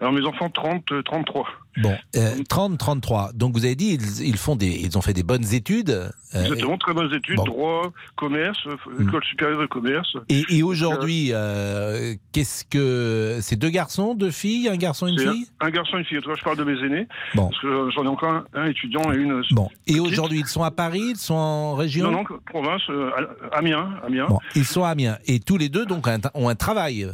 [0.00, 1.46] Alors mes enfants, 30, euh, 33.
[1.82, 3.32] Bon, euh, 30, 33.
[3.34, 5.90] Donc vous avez dit ils, ils font des, ils ont fait des bonnes études.
[5.90, 6.08] euh,
[6.44, 7.44] Exactement, très bonnes études, bon.
[7.44, 9.08] droit, commerce, euh, Mm.
[9.08, 10.16] école supérieure de commerce.
[10.28, 15.46] Et, et aujourd'hui, euh, qu'est-ce que c'est deux garçons, deux filles, un garçon, une fille?
[15.60, 16.20] un, un garçon et une fille.
[16.20, 17.48] Toi, je parle de mes aînés, Bon.
[17.48, 19.42] parce que euh, j'en ai encore un, un étudiant et une.
[19.50, 19.68] Bon.
[19.86, 22.10] Et aujourd'hui, ils sont à Paris, ils sont en région?
[22.10, 23.10] Non, non, province, euh,
[23.52, 24.26] Amiens, Amiens.
[24.28, 27.06] Bon, ils sont à Amiens et tous les deux donc ont un travail.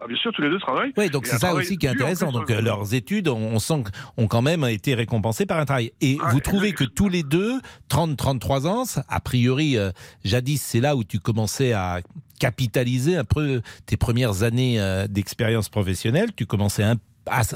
[0.00, 0.92] Ah, bien sûr, tous les deux travaillent.
[0.96, 2.32] Oui, donc c'est ça aussi qui est intéressant.
[2.32, 3.84] Donc euh, euh, leurs études, on, on sent
[4.16, 5.92] ont quand même été récompensées par un travail.
[6.00, 9.90] Et Ah, vous trouvez que tous les deux, 30, 33 ans, a priori, euh,
[10.24, 12.00] jadis, c'est là où tu commençais à
[12.40, 16.30] capitaliser un peu tes premières années euh, d'expérience professionnelle.
[16.36, 16.94] Tu commençais à,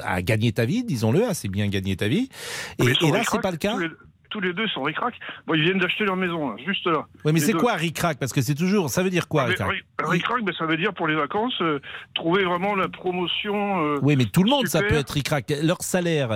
[0.03, 2.29] à gagner ta vie, disons-le, assez bien gagner ta vie.
[2.79, 3.73] Et, et là, c'est pas le cas.
[3.73, 3.89] Tous les,
[4.29, 5.13] tous les deux sont ric-rac.
[5.47, 7.05] Bon, ils viennent d'acheter leur maison, là, juste là.
[7.25, 8.17] Oui, mais c'est quoi ric-rac?
[8.19, 9.69] Parce que c'est toujours, ça veut dire quoi Ah, ric-rac?
[9.69, 11.79] ric- Ric-rac, ça veut dire pour les vacances, euh,
[12.13, 13.81] trouver vraiment la promotion.
[13.83, 15.51] euh, Oui, mais tout le monde, ça peut être ric-rac.
[15.63, 16.29] Leur salaire,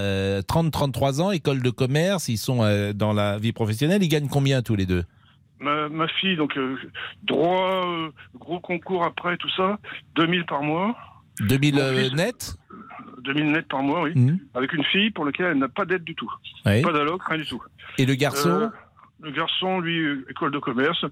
[0.47, 4.61] 30-33 ans, école de commerce, ils sont euh, dans la vie professionnelle, ils gagnent combien
[4.61, 5.03] tous les deux?
[5.59, 6.75] Ma, ma fille, donc euh,
[7.23, 9.77] droit, euh, gros concours après, tout ça,
[10.15, 10.95] 2000 par mois.
[11.39, 12.55] 2000 Mon euh, fils- net?
[13.21, 14.11] 2000 net par mois, oui.
[14.15, 14.39] Mhm.
[14.55, 16.31] Avec une fille pour laquelle elle n'a pas d'aide du tout.
[16.65, 16.81] Oui.
[16.81, 17.61] Pas d'alloc, rien du tout.
[17.97, 18.49] Et le garçon?
[18.49, 18.67] Euh,
[19.21, 21.05] le garçon, lui, euh, école de commerce,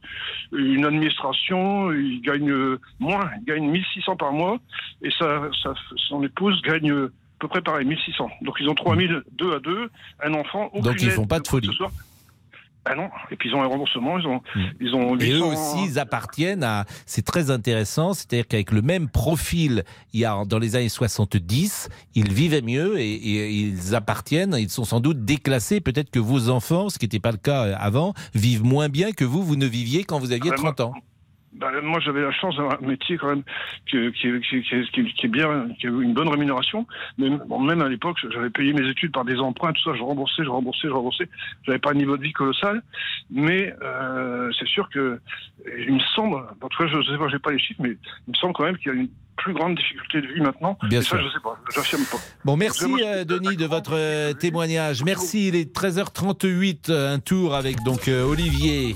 [0.51, 4.57] une administration, il gagne euh, moins, il gagne 1600 par mois,
[5.01, 5.73] et sa, sa-
[6.09, 8.29] son épouse gagne euh, à peu près pareil, 1600.
[8.41, 9.89] Donc ils ont 3000 deux à deux,
[10.23, 10.65] un enfant.
[10.73, 11.69] aucune Donc ils font pas de folie.
[12.83, 14.41] Ah non, et puis ils ont un remboursement, ils ont,
[14.79, 16.85] ils ont Et eux 800 aussi, ils appartiennent à.
[17.05, 21.89] C'est très intéressant, c'est-à-dire qu'avec le même profil, il y a dans les années 70,
[22.15, 24.55] ils vivaient mieux et, et ils appartiennent.
[24.57, 25.79] Ils sont sans doute déclassés.
[25.79, 29.11] Peut-être que vos enfants, ce qui n'était pas le cas euh, avant, vivent moins bien
[29.11, 30.93] que vous, vous ne viviez quand vous aviez Ah, 30 ans.
[31.61, 33.43] Bah, moi, j'avais la chance d'avoir un métier quand même
[33.89, 36.87] qui, qui, qui, qui, qui- qui est bien, qui a une bonne rémunération.
[37.19, 39.95] Mais bon, même à l'époque, j'avais payé mes études par des emprunts, tout ça.
[39.95, 41.29] Je remboursais, je remboursais, je remboursais.
[41.67, 42.81] J'avais pas un niveau de vie colossal,
[43.29, 45.19] mais euh, c'est sûr que
[45.87, 47.91] il me semble, en tout cas, je sais pas, j'ai pas les chiffres, mais
[48.27, 50.77] il me semble quand même qu'il y a une plus grande difficulté de vie maintenant.
[50.89, 51.27] Bien Et ça, sûr.
[51.27, 52.17] je sais pas, j'affirme pas.
[52.45, 55.03] Bon, merci euh, Denis de votre euh, témoignage.
[55.03, 55.47] Merci.
[55.49, 58.95] Il est 13h38, euh, un tour avec donc Olivier.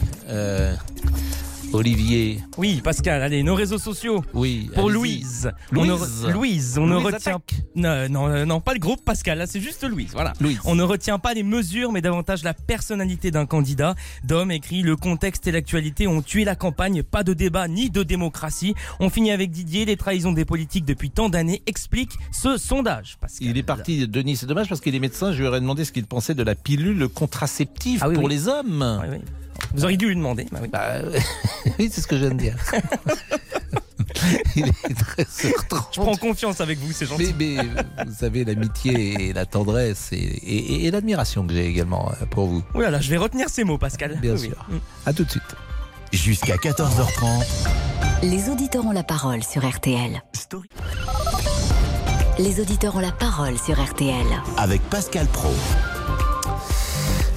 [1.73, 2.39] Euh, Olivier.
[2.57, 4.23] Oui, Pascal, allez, nos réseaux sociaux.
[4.33, 4.69] Oui.
[4.73, 4.93] Pour allez-y.
[4.93, 5.51] Louise.
[5.73, 6.27] On ne, Louise.
[6.31, 7.39] Louise, on ne Louise retient.
[7.75, 10.11] Non, non, euh, non, pas le groupe Pascal, là c'est juste Louise.
[10.13, 10.33] Voilà.
[10.65, 13.95] On ne retient pas les mesures, mais davantage la personnalité d'un candidat.
[14.23, 18.03] Dom écrit Le contexte et l'actualité ont tué la campagne, pas de débat ni de
[18.03, 18.75] démocratie.
[18.99, 23.17] On finit avec Didier, les trahisons des politiques depuis tant d'années explique ce sondage.
[23.19, 23.47] Pascal.
[23.47, 25.31] Il est parti, Denis, c'est dommage parce qu'il est médecin.
[25.31, 28.29] Je lui aurais demandé ce qu'il pensait de la pilule contraceptive Ah oui, pour oui.
[28.31, 29.01] les hommes.
[29.73, 30.45] Vous auriez dû lui demander.
[30.71, 31.19] Bah oui,
[31.79, 32.55] oui c'est ce que je viens de dire.
[34.55, 37.35] Il est très heures Je prends confiance avec vous, c'est gentil.
[37.37, 42.09] Mais, mais vous savez, l'amitié et la tendresse et, et- et l'admiration que j'ai également
[42.21, 42.63] euh, pour vous.
[42.73, 44.17] Oui, là, je vais retenir ces mots, Pascal.
[44.21, 44.65] Bien Oui, sûr.
[44.71, 44.79] oui.
[45.05, 45.43] À tout de suite.
[46.13, 47.45] Jusqu'à 14h30.
[48.23, 50.23] Les auditeurs ont la parole sur RTL.
[52.39, 54.25] Les auditeurs ont la parole sur RTL.
[54.57, 55.51] Avec Pascal Pro.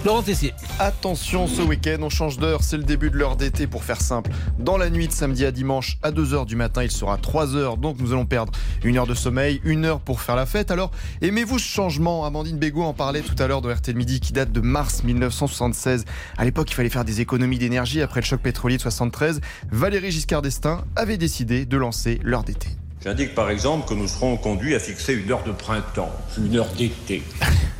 [0.04, 0.54] Laurent Tessier.
[0.78, 2.62] Attention, ce week-end, on change d'heure.
[2.62, 4.30] C'est le début de l'heure d'été pour faire simple.
[4.58, 7.80] Dans la nuit de samedi à dimanche, à 2h du matin, il sera 3h.
[7.80, 8.52] Donc nous allons perdre
[8.84, 10.70] une heure de sommeil, une heure pour faire la fête.
[10.70, 12.24] Alors, aimez-vous ce changement?
[12.24, 16.04] Amandine Bégaud en parlait tout à l'heure de RTL Midi qui date de mars 1976.
[16.36, 19.40] À l'époque, il fallait faire des économies d'énergie après le choc pétrolier de 73.
[19.72, 22.68] Valérie Giscard d'Estaing avait décidé de lancer l'heure d'été.
[23.04, 26.72] J'indique par exemple que nous serons conduits à fixer une heure de printemps, une heure
[26.72, 27.22] d'été,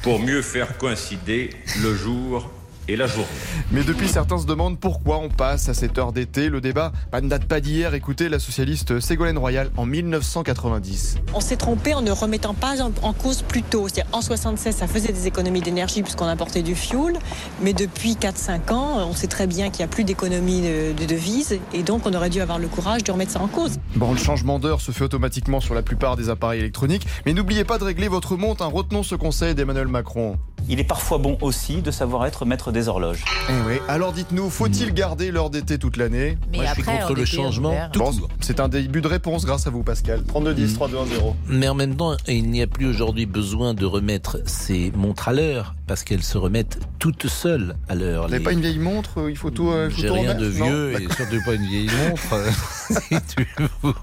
[0.02, 1.50] pour mieux faire coïncider
[1.82, 2.48] le jour
[2.88, 3.28] et la journée.
[3.70, 6.48] Mais depuis, certains se demandent pourquoi on passe à cette heure d'été.
[6.48, 7.94] Le débat bah, ne date pas d'hier.
[7.94, 11.18] Écoutez la socialiste Ségolène Royal en 1990.
[11.34, 13.86] On s'est trompé en ne remettant pas en, en cause plus tôt.
[14.12, 17.18] En 76, ça faisait des économies d'énergie puisqu'on apportait du fuel.
[17.62, 21.06] Mais depuis 4-5 ans, on sait très bien qu'il n'y a plus d'économie de, de
[21.06, 21.58] devises.
[21.74, 23.78] Et donc, on aurait dû avoir le courage de remettre ça en cause.
[23.96, 27.06] Bon, le changement d'heure se fait automatiquement sur la plupart des appareils électroniques.
[27.26, 28.62] Mais n'oubliez pas de régler votre montre.
[28.62, 28.70] Hein.
[28.72, 30.38] Retenons ce conseil d'Emmanuel Macron.
[30.68, 33.24] Il est parfois bon aussi de savoir être maître des horloges.
[33.48, 33.74] Eh oui.
[33.88, 37.74] Alors dites-nous, faut-il garder l'heure d'été toute l'année Mais Moi, je suis contre le changement.
[37.94, 38.12] Bon.
[38.40, 40.22] C'est un début de réponse grâce à vous, Pascal.
[40.24, 41.36] 32 10 32 1 0.
[41.48, 45.32] Mais en même temps, il n'y a plus aujourd'hui besoin de remettre ces montres à
[45.32, 48.24] l'heure parce qu'elles se remettent toutes seules à l'heure.
[48.24, 49.70] Vous n'avez Les- pas une vieille montre euh, Il faut tout.
[49.70, 52.44] euh, J'ai rien de Non vieux et surtout pas une vieille montre.
[53.02, 53.46] si tu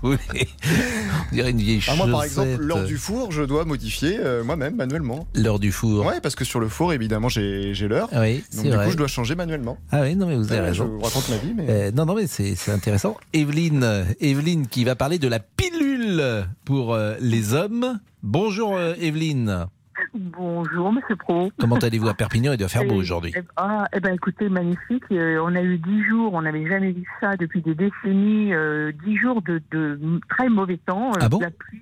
[0.01, 0.47] voulais.
[1.31, 4.43] On dirait une vieille Ah, moi, par exemple, l'heure du four, je dois modifier euh,
[4.43, 5.27] moi-même manuellement.
[5.35, 6.05] L'heure du four.
[6.05, 8.09] Ouais, parce que sur le four, évidemment, j'ai l'heure.
[8.13, 8.85] Oui, Donc du vrai.
[8.85, 9.77] coup, je dois changer manuellement.
[9.91, 10.95] Ah oui, non mais vous avez Ouais, je raison.
[10.97, 11.65] vous raconte ma vie, mais.
[11.69, 13.15] Euh, non, non, mais c'est intéressant.
[13.33, 17.99] Evelyne, Evelyne qui va parler de la pilule pour les hommes.
[18.23, 19.67] Bonjour Evelyne.
[20.13, 21.51] Bonjour Monsieur Pro.
[21.59, 23.33] Comment allez-vous à Perpignan Il doit faire beau aujourd'hui.
[23.35, 25.03] eh- Ah, eh ben écoutez, magnifique.
[25.11, 28.53] Euh, on a eu dix jours, on n'avait jamais vu ça depuis des décennies.
[28.53, 31.11] euh, Dix jours de, de très mauvais temps.
[31.11, 31.81] euh, Ah bon la pluie.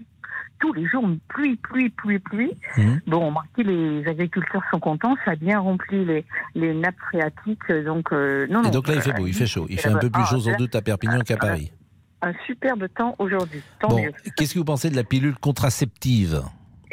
[0.60, 2.52] Tous les jours, pluie, pluie, pluie, pluie.
[2.78, 3.02] Mhm.
[3.08, 6.24] Bon, remarquez, les agriculteurs sont contents, ça a bien rempli les,
[6.56, 7.70] les nappes phréatiques.
[7.86, 8.70] Donc, euh, non, non.
[8.70, 9.66] Et donc là, il fait euh, beau, il fait chaud.
[9.70, 11.72] Il fait un peu plus ah, chaud sans doute à Perpignan qu'à Paris.
[12.22, 13.62] Un superbe temps aujourd'hui.
[13.82, 14.06] Bon,
[14.38, 16.42] qu'est-ce que vous pensez de la pilule contraceptive?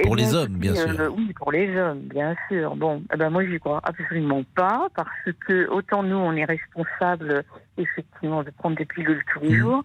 [0.04, 0.88] Pour les hommes, bien sûr.
[1.00, 2.76] euh, oui, pour les hommes, bien sûr.
[2.76, 5.08] Bon, eh ben moi, j'y crois absolument pas, parce
[5.46, 7.44] que autant nous, on est responsable
[7.78, 9.56] effectivement de prendre des pilules tous les Mhm.
[9.58, 9.84] jours,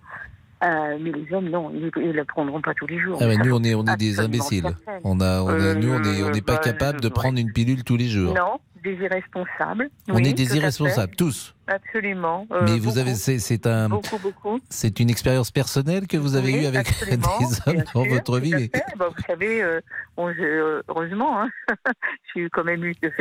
[0.64, 3.18] euh, mais les hommes, non, ils ne la prendront pas tous les jours.
[3.22, 4.66] Ah, nous, on est, on est des imbéciles.
[5.04, 7.38] On a, on a- Euh, nous, on est, on n'est pas bah, capable de prendre
[7.38, 8.34] une pilule tous les jours.
[8.34, 9.90] Non, des irresponsables.
[10.10, 11.54] On oui, est des irresponsables, tous.
[11.68, 12.46] Absolument.
[12.52, 14.60] euh, Mais vous beaucoup, avez, c'est un, Beaucoup, beaucoup.
[14.70, 18.40] c'est une expérience personnelle que vous avez Oui, eue avec des hommes dans sûr, votre
[18.40, 18.70] vie.
[18.72, 18.84] mais-.
[18.98, 19.82] Bah, vous savez, euh,
[20.18, 21.50] je- euh, heureusement, hein,
[22.36, 23.12] j'ai eu quand même eu de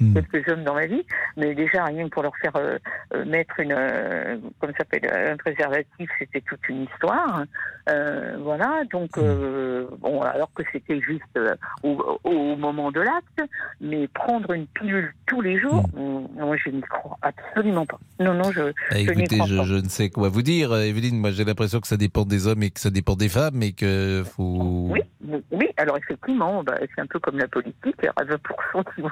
[0.00, 0.14] Hmm.
[0.14, 1.04] quelques hommes dans ma vie,
[1.36, 2.78] mais déjà rien que pour leur faire euh,
[3.24, 3.72] mettre une,
[4.60, 7.44] comme ça s'appelle, un préservatif, c'était toute une histoire.
[7.86, 11.38] Voilà, donc euh, bon, alors que c'était juste
[11.82, 13.42] au, au moment de l'acte,
[13.80, 17.98] mais prendre une pilule tous les jours, non, je n'y crois absolument pas.
[18.20, 18.60] Non, non, je,
[18.90, 19.64] Ah, je écoutez, crois je, pas.
[19.64, 21.18] je ne sais quoi vous dire, euh, Evelyne.
[21.18, 23.72] Moi, j'ai l'impression que ça dépend des hommes et que ça dépend des femmes, et
[23.72, 24.88] que faut.
[24.90, 25.00] Oui,
[25.50, 29.00] oui, alors effectivement, bah, c'est un peu comme la politique, il y aura 20% qui
[29.00, 29.08] vont,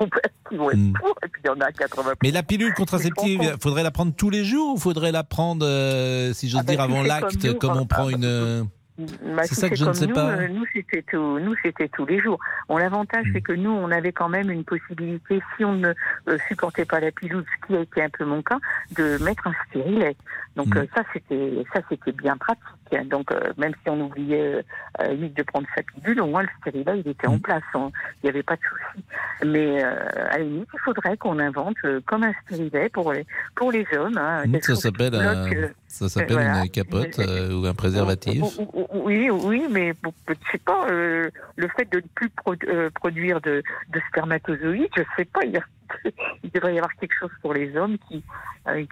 [0.50, 0.92] qui vont être Hmm.
[1.00, 2.14] pour, et puis il y en a 80%.
[2.22, 5.64] Mais la pilule contraceptive, Je faudrait la prendre tous les jours ou faudrait la prendre,
[5.66, 8.68] euh, si j'ose Ah bah, dire, avant l'acte, comme on ah, prend bah, une.
[8.98, 10.32] Bah, c'est ça que je ne sais nous, pas.
[10.32, 12.38] euh, Nous, c'était tout, nous, c'était tous les jours.
[12.68, 13.30] Bon, l'avantage, Hmm.
[13.32, 15.94] c'est que nous, on avait quand même une possibilité, si on ne
[16.28, 18.58] euh, supportait pas la pilule, ce qui a été un peu mon cas,
[18.96, 20.14] de mettre un stérilet.
[20.56, 20.78] Donc Hmm.
[20.78, 23.08] euh, ça, c'était, ça, c'était bien pratique.
[23.08, 24.62] Donc euh, même si on oubliait
[25.00, 27.40] euh, limite de prendre sa pilule, au moins le stérilet, il était en Hmm.
[27.40, 27.62] place.
[27.74, 27.90] Il
[28.24, 29.04] n'y avait pas de souci.
[29.46, 29.96] Mais euh,
[30.30, 33.24] à la limite, il faudrait qu'on invente euh, comme un stérilet pour les
[33.56, 34.18] pour les hommes.
[34.18, 35.48] hein, Ça s'appelle un,
[35.92, 36.64] ça s'appelle voilà.
[36.64, 38.42] une capote euh, ou un préservatif.
[38.42, 39.92] ou- ou- ou- Oui, oui, mais
[40.28, 42.30] je sais pas, euh, le fait de ne plus
[42.68, 43.62] euh, produire de,
[43.92, 45.64] de spermatozoïdes, je sais pas, il, y a-
[46.44, 48.22] il devrait y avoir quelque chose pour les hommes qui,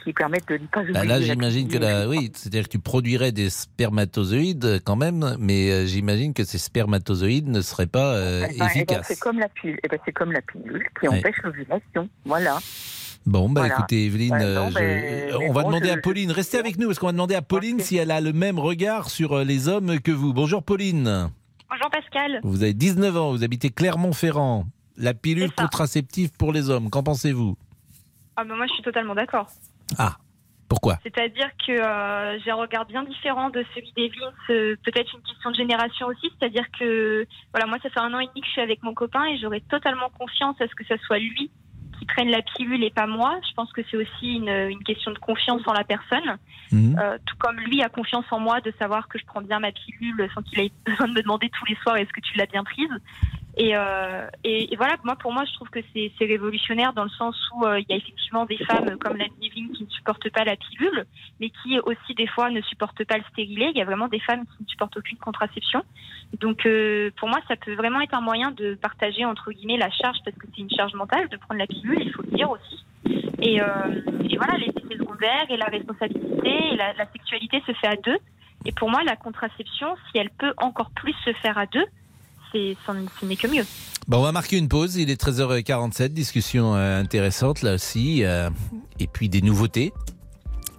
[0.05, 3.33] qui permettent de ne pas Bah là, j'imagine que la, oui, c'est-à-dire que tu produirais
[3.33, 8.59] des spermatozoïdes quand même, mais j'imagine que ces spermatozoïdes ne seraient pas Eh ben, eh
[8.59, 9.07] ben, efficaces.
[9.09, 11.19] c'est comme la pilule, eh ben, c'est comme la pilule qui Ouais.
[11.19, 12.09] empêche l'ovulation.
[12.25, 12.59] Voilà.
[13.27, 13.75] Bon, bah Voilà.
[13.79, 16.59] écoutez, Evelyne, Ouais, euh, non, je- mais- on va bon, demander je- à Pauline, restez
[16.59, 19.33] avec nous, parce qu'on va demander à Pauline si elle a le même regard sur
[19.35, 20.33] euh, les hommes que vous.
[20.33, 21.31] Bonjour Pauline.
[21.71, 22.41] Bonjour Pascal.
[22.43, 24.65] Vous avez 19 ans, vous habitez Clermont-Ferrand.
[24.97, 27.57] La pilule contraceptive pour les hommes, qu'en pensez-vous?
[28.37, 29.47] Ah ben moi je suis totalement d'accord.
[29.99, 30.17] Ah,
[30.69, 30.99] pourquoi?
[31.03, 34.33] C'est-à-dire que euh, j'ai un regard bien différent de celui d'Evelyne.
[34.47, 36.31] C'est peut-être une question de génération aussi.
[36.39, 38.95] C'est-à-dire que voilà, moi ça fait un an et demi que je suis avec mon
[38.95, 41.51] copain et j'aurais totalement confiance à ce que ce soit lui
[42.01, 43.39] qui prenne la pilule et pas moi.
[43.47, 46.39] Je pense que c'est aussi une, une question de confiance en la personne.
[46.73, 46.99] Mhm.
[46.99, 49.71] Euh, tout comme lui a confiance en moi de savoir que je prends bien ma
[49.71, 52.47] pilule sans qu'il ait besoin de me demander tous les soirs est-ce que tu l'as
[52.47, 52.89] bien prise?
[53.57, 57.11] Et, euh, et, et voilà, moi, pour moi, je trouve que c'est révolutionnaire dans le
[57.11, 60.31] sens où euh, il y a effectivement des femmes comme la Living qui ne supportent
[60.31, 61.05] pas la pilule,
[61.41, 63.71] mais qui aussi des fois ne supportent pas le stérilet.
[63.75, 65.83] Il y a vraiment des femmes qui ne supportent aucune contraception.
[66.39, 69.91] Donc, euh, pour moi, ça peut vraiment être un moyen de partager entre guillemets la
[69.91, 72.51] charge parce que c'est une charge mentale de prendre la pilule, il faut le dire
[72.51, 72.85] aussi.
[73.43, 73.67] Et, euh,
[74.29, 77.97] et voilà, les effets secondaires et la responsabilité et la, la sexualité se fait à
[77.97, 78.19] deux.
[78.67, 81.87] Et pour moi, la contraception, si elle peut encore plus se faire à deux,
[82.53, 83.65] c'est ce n'est que mieux.
[84.09, 84.97] Bon, on va marquer une pause.
[84.97, 86.09] Il est 13h47.
[86.09, 88.25] Discussion euh, intéressante là aussi.
[88.25, 88.51] euh,
[88.99, 89.93] et puis des nouveautés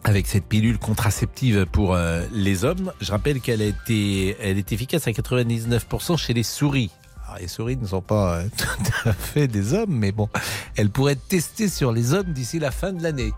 [0.03, 2.91] avec cette pilule contraceptive pour euh, les hommes.
[3.01, 6.91] Je rappelle qu'elle été, elle est efficace à 99% chez les souris.
[7.39, 10.27] Les souris ne sont pas tout à fait des hommes, mais bon,
[10.75, 13.31] elle pourrait être testée sur les hommes d'ici la fin de l'année.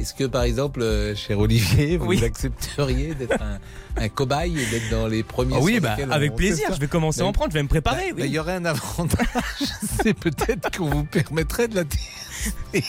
[0.00, 3.58] Est-ce que, par exemple, euh, cher Olivier, vous accepteriez d'être un,
[4.02, 7.20] un cobaye et d'être dans les premiers Ah oui, bah, avec plaisir, je vais commencer
[7.20, 8.22] à en prendre, je vais me préparer, Bah, oui.
[8.24, 9.26] Il y aurait un avantage,
[10.02, 12.84] c'est peut-être qu'on vous permettrait de la tester.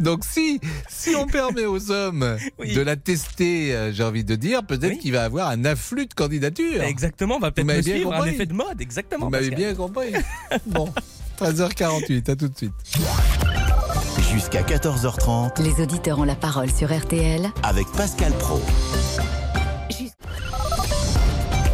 [0.00, 4.64] Donc si, si on permet aux hommes de la tester, euh, j'ai envie de dire,
[4.64, 6.82] peut-être qu'il va avoir un afflux de candidatures.
[6.82, 9.26] Exactement, on va peut-être me suivre, un effet de mode, exactement.
[9.26, 10.12] Vous m'avez bien compris.
[10.66, 10.92] Bon,
[11.40, 12.72] 13h48, à tout de suite.
[14.18, 17.48] Jusqu'à 14h30 Les auditeurs ont la parole sur RTL.
[17.62, 18.60] avec Pascal Pro.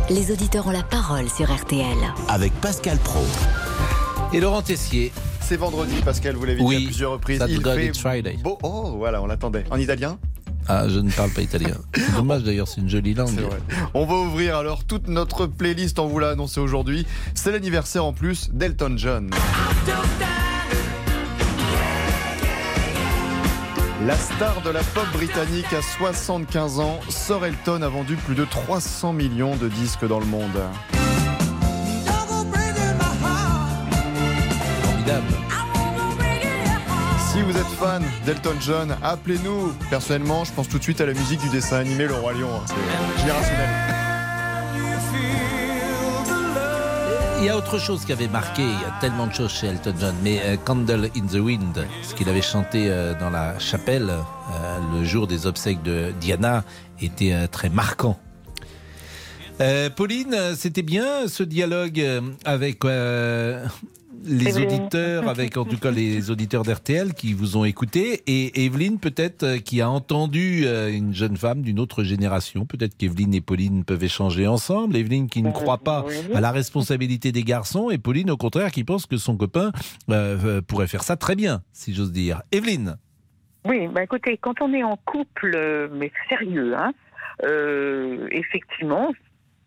[0.09, 1.97] Les auditeurs ont la parole sur RTL.
[2.29, 3.25] Avec Pascal Pro.
[4.33, 5.13] Et Laurent Tessier.
[5.41, 7.43] C'est vendredi, Pascal, vous l'avez dit Oui, à plusieurs reprises.
[7.49, 8.37] Il fait Friday.
[8.43, 8.59] beau.
[8.63, 9.65] Oh, voilà, on l'attendait.
[9.71, 10.19] En italien
[10.69, 11.77] Ah, je ne parle pas italien.
[11.95, 13.31] C'est dommage d'ailleurs, c'est une jolie langue.
[13.39, 13.59] Vrai.
[13.95, 17.07] On va ouvrir alors toute notre playlist, on vous l'a annoncé aujourd'hui.
[17.35, 19.31] C'est l'anniversaire en plus d'Elton John.
[24.07, 28.45] La star de la pop britannique à 75 ans, Sir Elton a vendu plus de
[28.45, 30.63] 300 millions de disques dans le monde.
[34.83, 35.27] Formidable.
[37.33, 39.73] Si vous êtes fan d'Elton John, appelez-nous.
[39.91, 42.49] Personnellement, je pense tout de suite à la musique du dessin animé Le Roi Lion.
[42.55, 42.65] hein.
[42.67, 44.06] C'est générationnel.
[47.47, 49.95] Y a autre chose qui avait marqué, il y a tellement de choses chez Elton
[50.01, 54.11] John, mais euh, Candle in the Wind, ce qu'il avait chanté euh, dans la chapelle
[54.11, 56.65] euh, le jour des obsèques de Diana,
[57.01, 58.19] était très marquant.
[59.59, 63.65] Euh, Pauline, c'était bien ce dialogue euh, avec euh,
[64.23, 68.99] les auditeurs, avec en tout cas les auditeurs d'RTL qui vous ont écouté, et Evelyne
[68.99, 72.67] peut-être qui a entendu une jeune femme d'une autre génération.
[72.67, 74.95] Peut-être qu'Evelyne et Pauline peuvent échanger ensemble.
[74.95, 76.05] Evelyne qui ne croit pas
[76.35, 79.73] à la responsabilité des garçons, et Pauline au contraire qui pense que son copain
[80.11, 82.43] euh, pourrait faire ça très bien, si j'ose dire.
[82.53, 82.97] Evelyne.
[83.65, 86.93] Oui, bah écoutez, quand on est en couple, mais sérieux, hein,
[87.45, 89.13] euh, effectivement,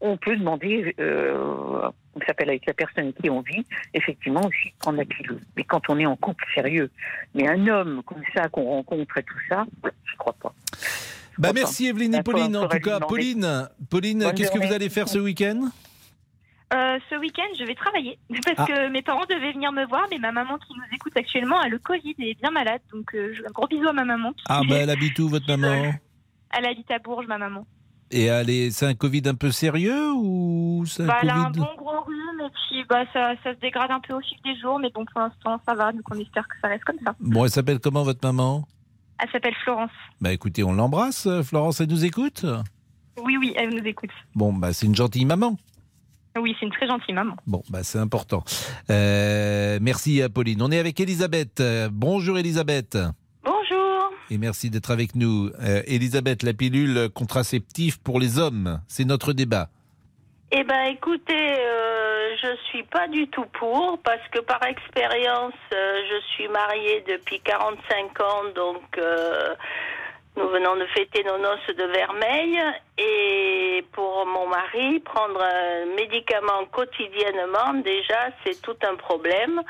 [0.02, 4.98] on peut demander, euh, on s'appelle avec la personne qui on vit, effectivement aussi prendre
[4.98, 5.42] la pilule.
[5.58, 6.90] Mais quand on est en couple sérieux,
[7.36, 10.54] mais un homme comme ça qu'on rencontre et tout ça, je crois pas.
[11.38, 12.58] Bah merci Evelyne et Pauline.
[12.58, 13.00] En tout cas.
[13.00, 15.70] Pauline, Pauline, qu'est-ce que vous allez faire ce week-end?
[16.72, 18.66] Euh, ce week-end, je vais travailler parce Ah.
[18.68, 21.68] que mes parents devaient venir me voir, mais ma maman qui nous écoute actuellement a
[21.68, 22.82] le Covid et est bien malade.
[22.94, 24.34] Donc, euh, je- un gros bisou à ma maman.
[24.34, 25.94] qui- Ah bah elle habite où votre maman?
[26.56, 27.66] Elle habite à Bourges, ma maman.
[28.12, 31.50] Et est- c'est un Covid un peu sérieux ou c'est un Bah, elle a un
[31.52, 34.60] bon gros rhume et puis bah, ça, ça se dégrade un peu au fil des
[34.60, 35.92] jours, mais bon, pour l'instant, ça va.
[35.92, 37.14] Donc, on espère que ça reste comme ça.
[37.20, 38.68] Bon, elle s'appelle comment votre maman?
[39.22, 39.92] Elle s'appelle Florence.
[40.22, 41.26] Bah écoutez, on l'embrasse.
[41.28, 42.46] euh, Florence, elle nous écoute?
[43.24, 44.12] Oui, oui, elle nous écoute.
[44.34, 45.58] Bon, bah c'est une gentille maman.
[46.40, 47.36] Oui, c'est une très gentille maman.
[47.46, 48.44] Bon, bah c'est important.
[48.90, 50.62] Euh, merci Pauline.
[50.62, 51.60] On est avec Elisabeth.
[51.60, 52.98] Euh, bonjour Elisabeth.
[54.32, 55.50] Et merci d'être avec nous.
[55.62, 59.70] Euh, Elisabeth, la pilule contraceptive pour les hommes, c'est notre débat.
[60.52, 66.02] Eh ben, écoutez, euh, je suis pas du tout pour parce que par expérience, euh,
[66.10, 69.54] je suis mariée depuis 45 ans, donc euh,
[70.38, 72.60] nous venons de fêter nos noces de vermeil
[72.98, 79.62] et pour mon mari, prendre un médicament quotidiennement, déjà, c'est tout un problème.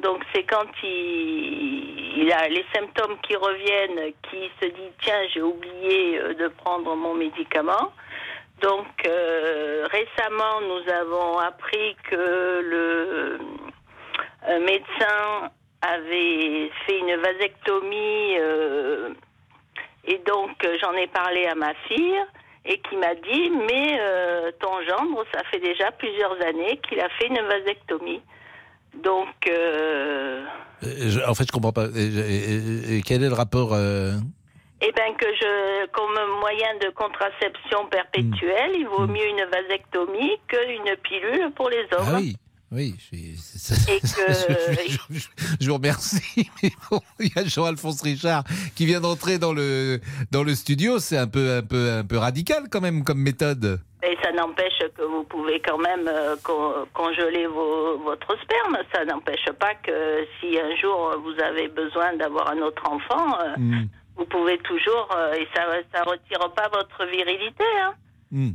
[0.00, 6.18] Donc c'est quand il, a les symptômes qui reviennent, qui se dit tiens j'ai oublié
[6.18, 7.92] euh, de prendre mon médicament.
[8.60, 13.38] Donc euh, récemment nous avons appris que le
[14.48, 15.50] un médecin
[15.82, 19.10] avait fait une vasectomie euh,
[20.04, 22.16] et donc euh, j'en ai parlé à ma fille
[22.64, 27.08] et qui m'a dit mais euh, ton gendre ça fait déjà plusieurs années qu'il a
[27.10, 28.22] fait une vasectomie.
[29.02, 30.44] Donc euh,
[30.82, 31.84] je- en fait, je comprends pas.
[31.86, 34.12] Euh, quel est le rapport euh,
[34.80, 40.96] Eh bien, que je, comme moyen de contraception perpétuelle, il vaut mieux une vasectomie qu'une
[41.02, 42.06] pilule pour les hommes.
[42.08, 42.36] Ah oui.
[42.72, 43.92] Oui, je, suis- c'est ça.
[43.92, 45.28] Et que- je, je-
[45.60, 46.50] je vous remercie.
[46.62, 48.42] Mais bon, il y a Jean-Alphonse Richard
[48.74, 50.00] qui vient d'entrer dans le,
[50.32, 50.98] dans le studio.
[50.98, 53.80] C'est un peu, un, peu, un peu radical quand même comme méthode.
[54.02, 58.76] Et ça n'empêche que vous pouvez quand même euh, con- congeler vos- votre sperme.
[58.92, 63.54] Ça n'empêche pas que si un jour vous avez besoin d'avoir un autre enfant, euh,
[63.56, 63.86] Hmm.
[64.16, 65.64] vous pouvez toujours, euh, et ça
[66.04, 67.64] ne retire pas votre virilité.
[67.80, 67.94] hein.
[68.32, 68.50] Hmm.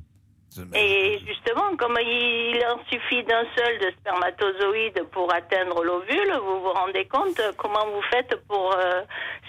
[0.74, 6.74] Et justement, comme il en suffit d'un seul de spermatozoïde pour atteindre l'ovule, vous vous
[6.74, 9.02] rendez compte comment vous faites pour euh,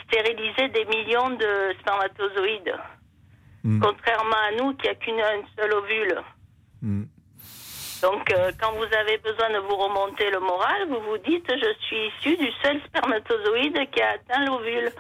[0.05, 2.75] stériliser des millions de spermatozoïdes?
[3.81, 6.21] Contrairement à nous qui a qu'une un seul ovule.
[6.83, 7.05] Hmm.
[8.03, 11.73] Donc, euh, quand vous avez besoin de vous remonter le moral, vous vous dites je
[11.85, 14.91] suis issu du seul spermatozoïde qui a atteint l'ovule.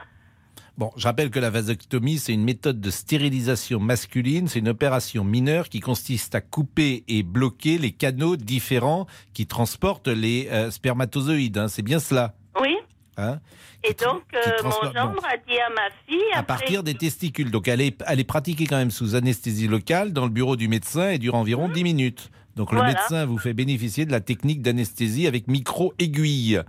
[0.78, 4.48] Bon, je rappelle que la vasectomie, c'est une méthode de stérilisation masculine.
[4.48, 10.08] C'est une opération mineure qui consiste à couper et bloquer les canaux différents qui transportent
[10.08, 11.58] les euh, spermatozoïdes.
[11.58, 11.68] hein.
[11.68, 12.34] C'est bien cela.
[12.60, 12.74] Oui.
[13.18, 13.38] hein
[13.84, 16.18] Et donc, euh, mon gendre a dit à ma fille.
[16.34, 17.50] à partir des testicules.
[17.50, 20.68] Donc elle est, elle est pratiquée quand même sous anesthésie locale dans le bureau du
[20.68, 22.30] médecin et dure environ 10 minutes.
[22.56, 22.94] Donc le Voilà.
[22.94, 26.60] médecin vous fait bénéficier de la technique d'anesthésie avec micro-aiguille.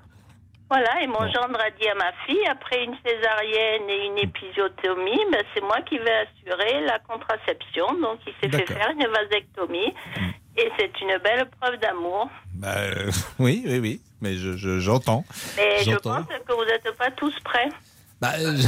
[0.74, 5.20] Voilà, et mon gendre a dit à ma fille, après une césarienne et une épisiotomie,
[5.32, 7.86] ben, c'est moi qui vais assurer la contraception.
[8.02, 9.94] Donc, il s'est fait faire une vasectomie.
[10.58, 12.28] Et c'est une belle preuve d'amour.
[12.56, 15.24] Bah, euh, oui, oui, oui, mais je- je- j'entends.
[15.58, 16.24] Mais je J'entends.
[16.24, 17.70] pense que vous n'êtes pas tous prêts.
[18.20, 18.68] Bah, euh, je,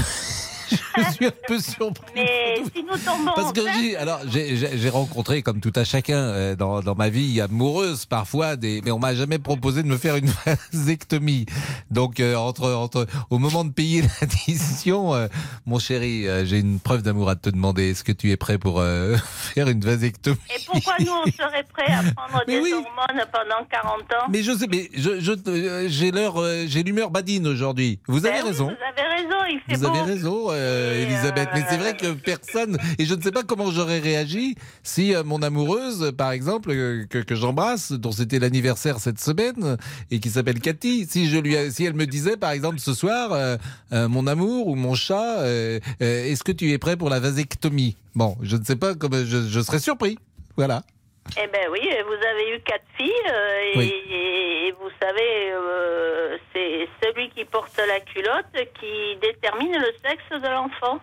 [0.69, 2.11] je suis un peu surpris.
[2.15, 6.55] Mais si nous tombons Parce que j'ai, alors j'ai, rencontré comme tout à chacun euh,
[6.55, 10.15] dans, dans ma vie amoureuse parfois des, mais on m'a jamais proposé de me faire
[10.15, 10.29] une
[10.73, 11.45] vasectomie.
[11.91, 15.27] Donc euh, entre entre au moment de payer l'addition, euh,
[15.65, 17.91] mon chéri, euh, j'ai une preuve d'amour à te demander.
[17.91, 18.81] Est-ce que tu es prêt pour
[19.25, 20.37] faire une vasectomie?
[20.49, 24.27] Et pourquoi nous, on serait prêts à prendre des hormones pendant 40 ans?
[24.29, 27.99] Mais je sais, mais je, je, j'ai l'heure, j'ai l'humeur badine aujourd'hui.
[28.07, 28.65] Vous avez Ben oui, raison.
[28.65, 31.49] Vous avez raison, il fait Vous avez raison, euh, Elisabeth.
[31.53, 32.77] Mais c'est vrai que personne.
[32.97, 37.05] Et je ne sais pas comment j'aurais réagi si euh, mon amoureuse, par exemple, euh,
[37.05, 39.77] que, j'embrasse, dont c'était l'anniversaire cette semaine,
[40.11, 43.31] et qui s'appelle Cathy, si, je lui, si elle me disait, par exemple, ce soir,
[43.33, 43.57] euh,
[44.07, 45.45] mon amour ou mon chat,
[45.99, 47.95] est-ce que tu es prêt pour la vasectomie?
[48.15, 49.23] Bon, je ne sais pas comment.
[49.25, 50.17] Je, je serais surpris.
[50.55, 50.83] Voilà.
[51.37, 53.93] Eh ben oui, vous avez eu quatre filles euh, et, Oui.
[54.09, 58.45] et- et vous savez, euh, c'est celui qui porte la culotte
[58.79, 60.99] qui détermine le sexe de l'enfant.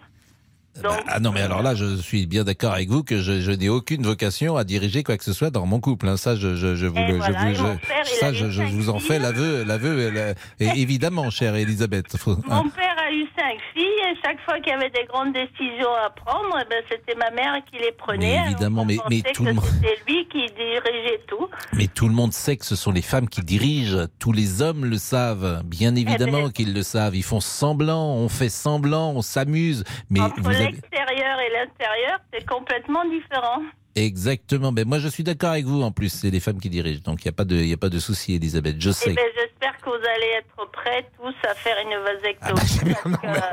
[0.82, 3.50] Donc, Ah non, mais alors là, je suis bien d'accord avec vous que je, je
[3.50, 6.08] n'ai aucune vocation à diriger quoi que ce soit dans mon couple.
[6.08, 6.16] hein.
[6.16, 9.18] Ça, je, je, je vous, Et le- voilà, je, vous- père, ça, je, en fais
[9.18, 12.06] l'aveu, l'aveu, euh, évidemment, chère Elisabeth.
[12.26, 12.38] Hein.
[12.48, 15.92] mon père a eu cinq filles et chaque fois qu'il y avait des grandes décisions
[16.04, 18.38] à prendre, eh ben, c'était ma mère qui les prenait.
[18.40, 18.96] Mais évidemment, mais-
[19.34, 21.48] tout le monde- C'était lui qui dirigeait tout.
[21.74, 24.06] Mais tout le monde sait que ce sont les femmes qui dirigent.
[24.18, 25.62] Tous les hommes le savent.
[25.64, 27.14] Bien évidemment qu'ils le savent.
[27.16, 29.84] Ils font semblant, on fait semblant, on s'amuse.
[30.10, 30.66] Mais Entre avez...
[30.66, 33.62] l'extérieur et l'intérieur, c'est complètement différent.
[33.94, 34.72] Exactement.
[34.72, 35.82] Mais moi, je suis d'accord avec vous.
[35.82, 37.00] En plus, c'est les femmes qui dirigent.
[37.04, 38.76] Donc, il n'y a pas de, il y a pas de souci, Elisabeth.
[38.80, 39.12] Je Eh sais.
[39.12, 39.22] ben,
[39.62, 42.94] j'espère que vous allez être prêts tous à faire une vasectomie.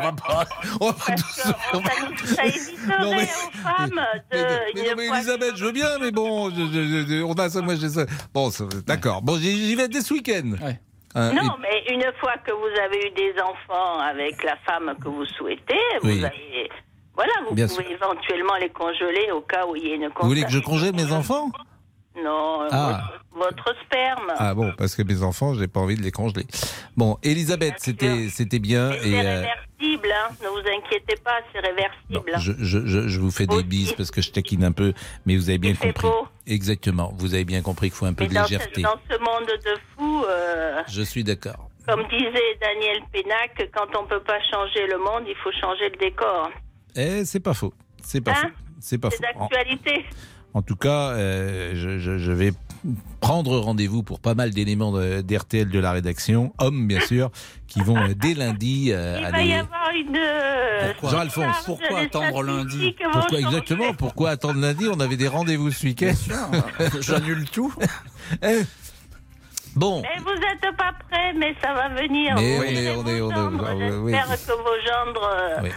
[0.01, 3.51] Ah bah, parce que- On va parce que ça, nous- ça éviterait Non, mais- aux
[3.57, 4.37] femmes de.
[4.75, 7.61] Mais non, mais Elisabeth, je veux bien, mais bon, je- je- je- on a ça,
[7.61, 8.05] moi j'ai ça.
[8.33, 8.49] Bon,
[8.87, 9.21] d'accord.
[9.21, 10.51] Bon, j'y vais dès ce week-end.
[11.15, 15.07] Hein, Non, mais une fois que vous avez eu des enfants avec la femme que
[15.09, 16.19] vous souhaitez, Oui.
[16.19, 16.69] vous avez.
[17.15, 20.27] Voilà, vous Bien pouvez éventuellement les congeler au cas où il y ait une Vous
[20.27, 21.49] voulez que je congèle mes enfants?
[22.15, 23.11] Non, euh, Ah.
[23.33, 24.33] votre, votre sperme.
[24.37, 26.45] Ah bon, parce que mes enfants, j'ai pas envie de les congeler.
[26.97, 28.91] Bon, Elisabeth, c'était c'était bien.
[28.93, 30.29] C'est Et euh, réversible, hein.
[30.43, 32.31] ne vous inquiétez pas, c'est réversible.
[32.39, 34.93] je, je, je, je vous fais des bises parce que je taquine un peu,
[35.25, 36.07] mais vous avez bien fait compris.
[36.07, 36.27] beau.
[36.47, 38.81] Exactement, vous avez bien compris qu'il faut un peu Mais de dans ce, légèreté.
[38.81, 41.69] dans ce monde de fous, euh, Je suis d'accord.
[41.87, 45.97] comme disait Daniel Pénac, quand on peut pas changer le monde, il faut changer le
[45.97, 46.49] décor.
[46.95, 47.73] Eh, c'est pas faux.
[48.03, 48.49] C'est pas Hein faux.
[48.81, 49.21] C'est pas faux.
[49.21, 50.05] D'actualité.
[50.05, 52.51] En tout cas, euh, je, je- je vais
[53.19, 57.29] prendre rendez-vous pour pas mal d'éléments d'RTL de la rédaction, hommes bien sûr,
[57.67, 60.15] qui vont euh, dès lundi euh, Il va y avoir une.
[60.15, 65.85] euh, Jean-Alphonse, pourquoi attendre vont Pourquoi exactement Pourquoi attendre lundi On avait des rendez-vous ce
[65.85, 66.13] week-end.
[67.01, 67.73] J'annule tout.
[68.43, 68.61] Eh,
[69.75, 70.01] Bon.
[70.01, 72.33] Mais vous n'êtes pas prêts, mais ça va venir.
[72.35, 73.49] Mais Vous on est- on est- on ah,
[74.01, 74.11] oui.
[74.11, 75.29] Que vos gendres.
[75.31, 75.69] euh, Oui.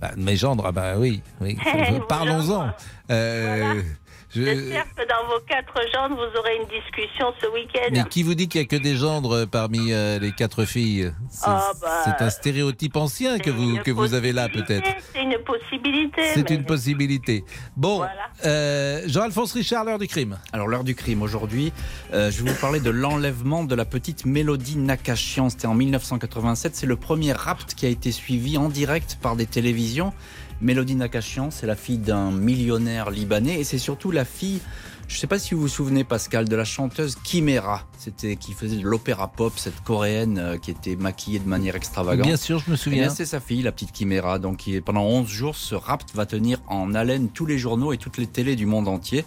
[0.00, 1.22] Bah, mes gendres, ah bah oui.
[1.40, 1.58] oui.
[2.08, 2.70] Parlons-en.
[3.10, 3.82] Euh,
[4.30, 7.88] Je- J'espère que dans vos quatre gendres, vous aurez une discussion ce week-end.
[7.92, 11.12] Mais qui vous dit qu'il n'y a que des gendres parmi euh, les quatre filles?
[11.30, 14.86] C'est Ah, bah, c'est un stéréotype ancien que vous, que vous avez là, peut-être.
[15.14, 16.22] C'est une possibilité.
[16.34, 17.44] C'est mais- une possibilité.
[17.76, 18.04] Bon,
[18.44, 20.38] euh, Jean-Alphonse Richard, l'heure du crime.
[20.52, 21.72] Alors l'heure du crime aujourd'hui,
[22.12, 25.48] euh, je vais vous parler de l'enlèvement de la petite Mélodie Nakashian.
[25.48, 26.76] C'était en 1987.
[26.76, 30.12] C'est le premier rapt qui a été suivi en direct par des télévisions.
[30.60, 34.60] Mélodie Nakashian, c'est la fille d'un millionnaire libanais et c'est surtout la fille.
[35.06, 37.86] Je ne sais pas si vous vous souvenez, Pascal, de la chanteuse Chimera.
[37.96, 42.26] C'était qui faisait de l'opéra pop, cette coréenne euh, qui était maquillée de manière extravagante.
[42.26, 43.08] Bien sûr, je me souviens.
[43.10, 44.38] Eh c'est sa fille, la petite Chimera.
[44.38, 47.96] Donc, qui pendant 11 jours, ce rapt va tenir en haleine tous les journaux et
[47.96, 49.24] toutes les télés du monde entier.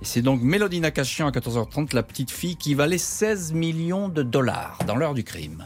[0.00, 4.22] Et c'est donc Mélodie Nakashian à 14h30, la petite fille qui valait 16 millions de
[4.22, 5.64] dollars dans l'heure du crime.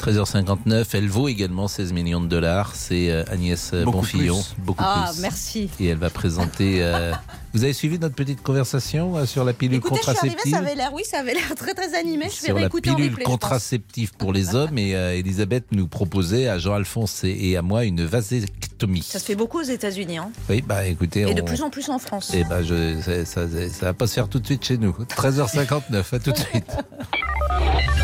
[0.00, 2.72] 13h59, elle vaut également 16 millions de dollars.
[2.74, 4.40] C'est euh, Agnès Beaucoup Bonfillon.
[4.40, 4.62] plus.
[4.64, 5.20] Beaucoup Ah, plus.
[5.20, 5.70] merci.
[5.78, 6.82] Et elle va présenter.
[6.82, 7.12] euh,
[7.52, 10.52] Vous avez suivi notre petite conversation euh, sur la pilule Écoutez, je suis arrivée, contraceptive
[10.52, 12.26] ça avait l'air, oui, ça avait l'air très très animé.
[12.26, 15.64] Je vais sur la réécouter en pilule replay, contraceptive pour les hommes et euh, Elisabeth
[15.72, 19.02] nous proposait à Jean-Alphonse et, et à moi une vasectomie.
[19.02, 20.18] Ça se fait beaucoup aux États-Unis.
[20.18, 20.30] Hein.
[20.48, 22.30] Oui, bah écoutez, Et de on- plus en plus en France.
[22.34, 24.92] Eh ben, je, ça, ça, ça va pas se faire tout de suite chez nous.
[25.16, 26.70] 13h59, à tout de suite.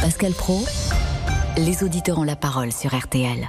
[0.03, 0.65] Pascal Pro,
[1.59, 3.47] les auditeurs ont la parole sur RTL.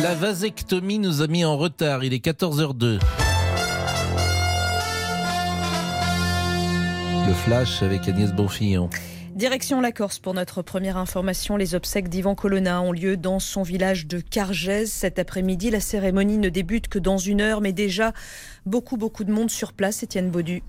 [0.00, 2.04] La vasectomie nous a mis en retard.
[2.04, 3.00] Il est 14h02.
[7.26, 8.88] Le flash avec Agnès Bonfillon.
[9.34, 11.56] Direction la Corse pour notre première information.
[11.56, 14.90] Les obsèques d'Ivan Colonna ont lieu dans son village de Cargèse.
[14.92, 18.12] Cet après-midi, la cérémonie ne débute que dans une heure, mais déjà
[18.64, 20.02] beaucoup, beaucoup de monde sur place.
[20.02, 20.62] Étienne Baudu.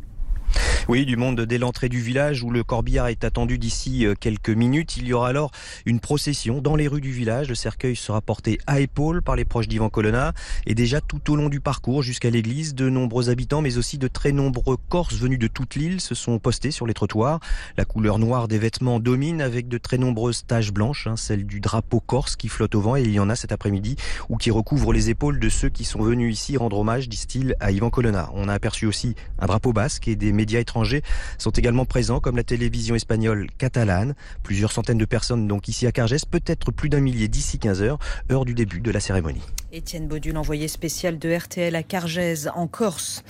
[0.87, 4.49] Oui, du monde dès l'entrée du village où le corbillard est attendu d'ici euh, quelques
[4.49, 4.95] minutes.
[4.95, 5.51] Il y aura alors
[5.85, 7.49] une procession dans les rues du village.
[7.49, 10.31] Le cercueil sera porté à épaule par les proches d'Ivan Colonna.
[10.65, 14.07] Et déjà tout au long du parcours jusqu'à l'église, de nombreux habitants, mais aussi de
[14.07, 17.41] très nombreux Corses venus de toute l'île se sont postés sur les trottoirs.
[17.77, 21.59] La couleur noire des vêtements domine avec de très nombreuses taches blanches, hein, celle du
[21.59, 22.95] drapeau corse qui flotte au vent.
[22.95, 23.97] Et il y en a cet après-midi
[24.29, 27.71] ou qui recouvre les épaules de ceux qui sont venus ici rendre hommage, disent-ils, à
[27.71, 28.29] Ivan Colonna.
[28.33, 31.03] On a aperçu aussi un drapeau basque et des médias étrangers
[31.37, 34.15] sont également présents, comme la télévision espagnole catalane.
[34.43, 37.99] Plusieurs centaines de personnes donc ici à Cargès, peut-être plus d'un millier d'ici 15 heures,
[38.31, 39.41] heure du début de la cérémonie.
[39.73, 43.23] Étienne Baudu, l'envoyé spécial de RTL à Cargèse, en Corse.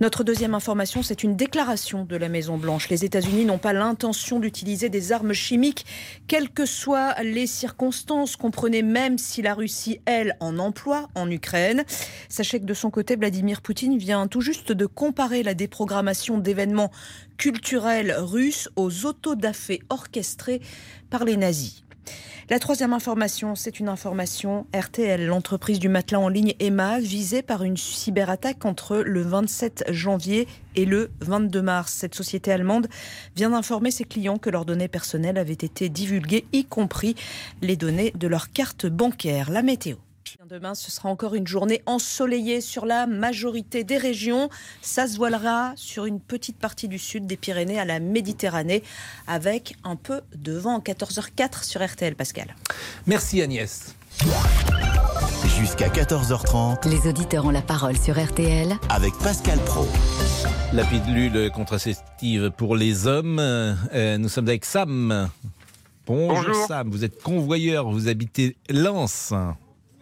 [0.00, 2.88] Notre deuxième information, c'est une déclaration de la Maison-Blanche.
[2.90, 5.84] Les États-Unis n'ont pas l'intention d'utiliser des armes chimiques,
[6.28, 8.36] quelles que soient les circonstances.
[8.36, 11.82] Comprenez même si la Russie, elle, en emploie en Ukraine.
[12.28, 16.92] Sachez que de son côté, Vladimir Poutine vient tout juste de comparer la déprogrammation d'événements
[17.36, 20.60] culturels russes aux autodafés orchestrés
[21.10, 21.82] par les nazis.
[22.50, 27.62] La troisième information, c'est une information RTL, l'entreprise du matelas en ligne Emma, visée par
[27.62, 31.92] une cyberattaque entre le 27 janvier et le 22 mars.
[31.92, 32.88] Cette société allemande
[33.36, 37.14] vient d'informer ses clients que leurs données personnelles avaient été divulguées, y compris
[37.62, 39.50] les données de leur carte bancaire.
[39.50, 39.96] La météo.
[40.48, 44.48] Demain, ce sera encore une journée ensoleillée sur la majorité des régions.
[44.82, 48.82] Ça se voilera sur une petite partie du sud des Pyrénées à la Méditerranée,
[49.26, 50.78] avec un peu de vent.
[50.78, 52.54] 14h04 sur RTL, Pascal.
[53.06, 53.94] Merci Agnès.
[55.58, 59.86] Jusqu'à 14h30 Les auditeurs ont la parole sur RTL avec Pascal Pro.
[60.72, 63.38] La pilule contraceptive pour les hommes.
[63.40, 65.28] Euh, nous sommes avec Sam.
[66.06, 66.66] Bonjour, Bonjour.
[66.66, 69.32] Sam, vous êtes convoyeur, vous habitez Lens.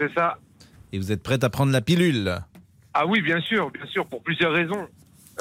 [0.01, 0.39] C'est ça.
[0.93, 2.39] Et vous êtes prêt à prendre la pilule
[2.95, 4.87] Ah oui, bien sûr, bien sûr, pour plusieurs raisons.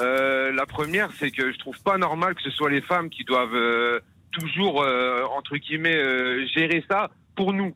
[0.00, 3.24] Euh, la première, c'est que je trouve pas normal que ce soit les femmes qui
[3.24, 4.00] doivent euh,
[4.32, 7.74] toujours, euh, entre guillemets, gérer ça pour nous.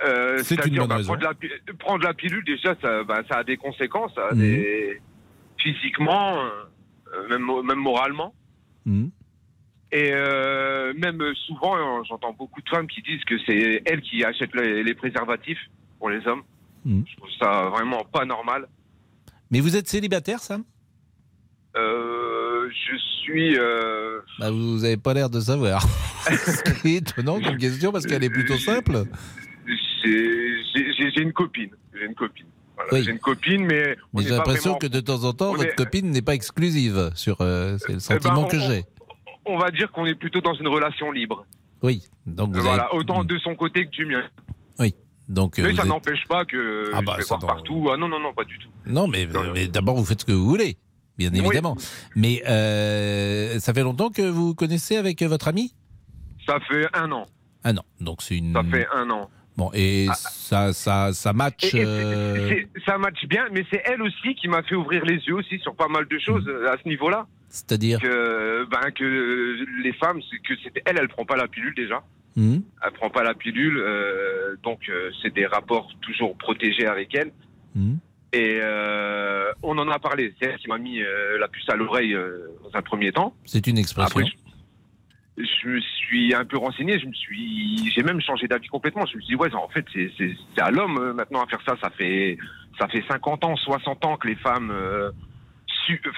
[0.00, 0.08] C'est
[0.38, 1.12] une c'est-à-dire, bonne bah, raison.
[1.12, 4.34] prendre, la, pi- prendre la pilule, déjà, ça, bah, ça a des conséquences, ça a
[4.34, 4.40] Mhm.
[4.40, 5.00] des...
[5.58, 6.42] physiquement,
[7.30, 8.34] même, même moralement.
[8.84, 9.10] Mhm.
[9.94, 14.54] Et euh, même souvent, j'entends beaucoup de femmes qui disent que c'est elles qui achètent
[14.54, 15.58] les, les préservatifs
[15.98, 16.42] pour les hommes.
[16.84, 17.04] Mhm.
[17.06, 18.66] Je trouve ça vraiment pas normal.
[19.50, 20.64] Mais vous êtes célibataire, Sam?
[21.76, 23.56] Euh, je suis.
[23.58, 25.82] euh, bah, Vous n'avez pas l'air de savoir.
[26.26, 29.04] C'est étonnant comme question parce qu'elle est plutôt simple.
[30.04, 31.70] j'ai une copine.
[31.94, 32.46] J'ai une copine.
[32.76, 33.02] Voilà, Oui.
[33.04, 33.96] J'ai une copine, mais.
[34.18, 37.10] j'ai l'impression vraiment- que de temps en temps, on votre est- copine n'est pas exclusive.
[37.14, 37.40] sur.
[37.40, 38.84] euh, c'est le sentiment ben, que j'ai.
[39.44, 41.44] On va dire qu'on est plutôt dans une relation libre.
[41.82, 42.02] Oui.
[42.26, 44.22] Donc vous voilà, avez- autant de son côté que du mien.
[44.78, 44.94] Oui.
[45.28, 47.88] Donc, euh, mais ça êtes- n'empêche pas que Ah bah, je vais voir partout.
[47.92, 48.68] Ah non, non, non, pas du tout.
[48.86, 50.76] Non, mais, mais d'abord, vous faites ce que vous voulez,
[51.18, 51.38] bien Oui.
[51.40, 51.76] évidemment.
[52.14, 55.74] Mais euh, ça fait longtemps que vous connaissez avec votre ami?
[56.46, 57.26] Ça fait un an.
[57.64, 58.52] Ah non, donc c'est une.
[58.52, 59.30] Ça fait un an.
[59.56, 61.72] Bon, et ça, ça, ça match.
[61.74, 65.58] Euh, Ça match bien, mais c'est elle aussi qui m'a fait ouvrir les yeux aussi
[65.58, 67.26] sur pas mal de choses euh, à ce niveau-là.
[67.48, 70.54] C'est-à-dire que, ben, que les femmes, que
[70.86, 72.02] elle, elle prend pas la pilule déjà.
[72.34, 72.60] Hmm.
[72.82, 77.30] Elle prend pas la pilule, euh, donc euh, c'est des rapports toujours protégés avec elle.
[77.74, 77.96] Hmm.
[78.32, 78.58] Et
[79.62, 80.34] on en a parlé.
[80.40, 81.00] C'est elle qui m'a mis
[81.38, 82.16] la puce à l'oreille
[82.64, 83.34] dans un premier temps.
[83.44, 84.20] C'est une expression.
[84.20, 84.32] Après,
[85.38, 86.98] je, me suis un peu renseigné.
[86.98, 89.06] Je me suis, j'ai même changé d'avis complètement.
[89.06, 91.76] Je me suis dit ouais, en fait, c'est à l'homme euh, maintenant à faire ça.
[91.82, 92.36] Ça fait
[92.78, 95.10] ça fait 50 ans, 60 ans que les femmes euh,
[95.86, 96.10] su- euh,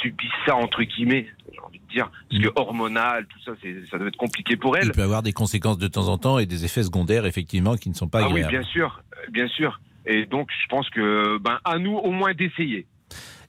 [0.00, 1.26] subissent ça entre guillemets.
[1.52, 3.52] J'ai envie de dire parce que hormonal, tout ça,
[3.90, 4.86] ça doit être compliqué pour elles.
[4.86, 7.88] Il peut avoir des conséquences de temps en temps et des effets secondaires, effectivement, qui
[7.90, 8.50] ne sont pas Ah oui, agréables.
[8.52, 9.80] bien sûr, bien sûr.
[10.06, 12.86] Et donc, je pense que, ben, à nous au moins d'essayer.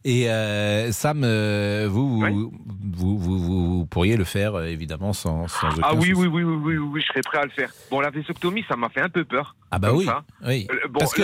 [0.05, 2.51] Et euh, Sam, euh, vous, vous,
[2.93, 3.39] vous, vous,
[3.79, 7.01] vous pourriez le faire, euh, évidemment, sans, sans aucun Ah oui, oui, oui, oui, oui,
[7.01, 7.69] je serais prêt à le faire.
[7.91, 9.55] Bon, la vasectomie, ça m'a fait un peu peur.
[9.71, 10.07] Ah bah oui,
[10.45, 10.67] oui.
[10.71, 11.21] Euh, bon, Parce que,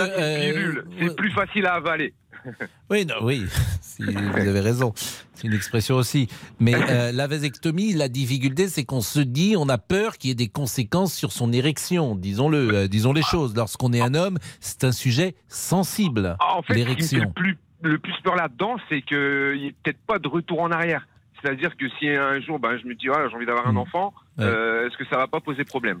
[0.98, 2.12] c'est plus facile à avaler.
[2.90, 3.44] Oui, non, oui,
[3.80, 4.92] si, vous avez raison.
[5.34, 6.28] C'est une expression aussi.
[6.60, 10.30] Mais euh, la vasectomie, la difficulté, c'est qu'on se dit, on a peur qu'il y
[10.32, 12.14] ait des conséquences sur son érection.
[12.14, 13.54] Disons-le, euh, disons les choses.
[13.56, 16.90] Lorsqu'on est un homme, c'est un sujet sensible, Ah, En fait, ce qui me fait
[16.90, 17.20] l'érection.
[17.20, 20.70] le plus, le plus peur là-dedans, c'est qu'il n'y ait peut-être pas de retour en
[20.70, 21.06] arrière.
[21.42, 24.12] C'est-à-dire que si un jour, ben, je me dis, ah, j'ai envie d'avoir un enfant,
[24.38, 24.42] Hmm.
[24.42, 24.48] Ouais.
[24.48, 26.00] euh, est-ce que ça va pas poser problème?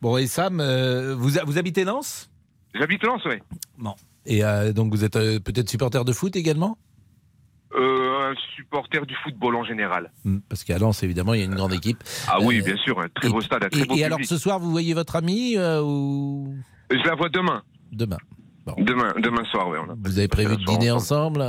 [0.00, 2.30] Bon, et Sam, euh, vous, vous habitez Lens?
[2.74, 3.36] J'habite Lens, oui.
[3.78, 3.94] Bon.
[4.26, 6.78] Et euh, donc vous êtes peut-être supporter de foot également?
[7.74, 10.12] Euh, un supporter du football en général.
[10.24, 11.98] Hmm, Parce qu'à Lens, évidemment, il y a une grande équipe.
[12.28, 14.36] Ah oui, bien sûr, un très beau stade, un très Et, beau et alors ce
[14.36, 16.54] soir, vous voyez votre ami euh, ou
[16.90, 17.62] Je la vois demain.
[17.90, 18.18] Demain.
[18.78, 19.78] Demain, demain soir, oui.
[20.04, 21.40] Vous avez prévu de dîner ensemble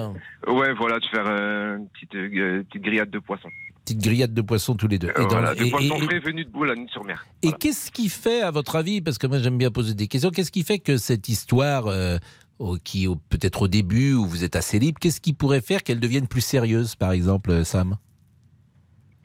[0.47, 3.49] Ouais, voilà, de faire euh, une petite, euh, petite grillade de poisson.
[3.85, 5.09] Petite grillade de poissons tous les deux.
[5.09, 7.25] Euh, Et voilà, de et- poisson et- frais venu de Boulogne-sur-Mer.
[7.43, 10.31] Et qu'est-ce qui fait, à votre avis, parce que moi j'aime bien poser des questions,
[10.31, 12.17] qu'est-ce qui fait que cette histoire, euh,
[12.59, 15.99] au- qui peut-être au début où vous êtes assez libre, qu'est-ce qui pourrait faire qu'elle
[15.99, 17.97] devienne plus sérieuse, par exemple, euh, Sam?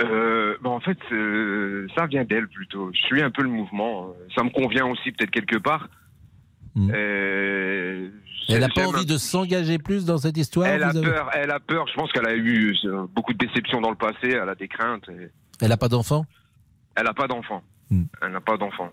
[0.02, 2.90] Euh, bah, en fait, euh, ça vient d'elle plutôt.
[2.92, 4.12] Je suis un peu le mouvement.
[4.36, 5.88] Ça me convient aussi peut-être quelque part.
[6.92, 8.08] Euh,
[8.48, 8.54] Hmm.
[8.54, 11.28] Elle n'a pas envie de s'engager plus dans cette histoire Elle a avez- peur.
[11.34, 11.86] Elle a peur.
[11.86, 14.30] Je pense qu'elle a eu euh, beaucoup de déceptions dans le passé.
[14.30, 15.06] Elle a des craintes.
[15.10, 15.28] et
[15.60, 16.24] Elle n'a pas d'enfant?
[16.96, 17.62] Elle n'a pas d'enfant.
[17.90, 18.88] Elle n'a pas d'enfant.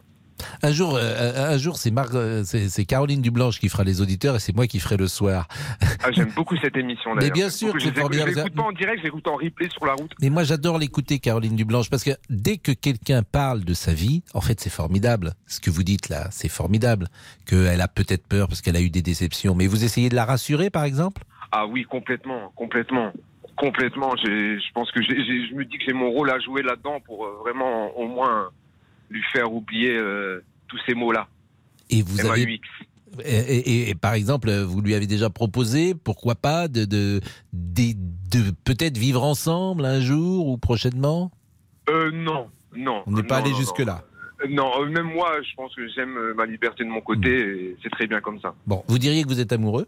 [0.61, 4.39] Un jour, euh, un jour, c'est euh, c'est Caroline Dublanche qui fera les auditeurs et
[4.39, 5.47] c'est moi qui ferai le soir.
[6.03, 7.15] Ah, j'aime beaucoup cette émission.
[7.15, 8.99] Mais bien sûr que Je l'écoute- pas en direct.
[8.99, 10.11] Je l'écoute en replay sur la route.
[10.21, 14.23] Mais moi, j'adore l'écouter, Caroline Dublanche, parce que dès que quelqu'un parle de sa vie,
[14.33, 15.33] en fait, c'est formidable.
[15.47, 17.07] Ce que vous dites là, c'est formidable.
[17.45, 19.55] Qu'elle a peut-être peur parce qu'elle a eu des déceptions.
[19.55, 21.23] Mais vous essayez de la rassurer, par exemple?
[21.51, 23.11] Ah oui, complètement, complètement,
[23.55, 24.15] complètement.
[24.17, 27.37] Je pense que je me dis que j'ai mon rôle à jouer là-dedans pour euh,
[27.43, 28.49] vraiment au moins
[29.09, 31.27] lui faire oublier euh, tous ces mots-là.
[31.89, 32.29] Et vous MAUX.
[32.29, 32.61] avez.
[33.23, 37.21] Et, et- et par exemple, vous lui avez déjà proposé, pourquoi pas, de, de,
[37.53, 37.93] de,
[38.31, 41.31] de peut-être vivre ensemble un jour ou prochainement?
[41.89, 43.03] Euh, non, non.
[43.07, 44.03] On n'est pas allé jusque-là.
[44.49, 47.29] Non, Non, euh, même moi, je pense que j'aime euh, ma liberté de mon côté
[47.39, 48.53] et c'est très bien comme ça.
[48.67, 49.87] Bon, vous diriez que vous êtes amoureux?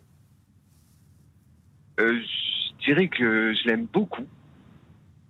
[2.00, 4.26] Euh, je dirais que je l'aime beaucoup.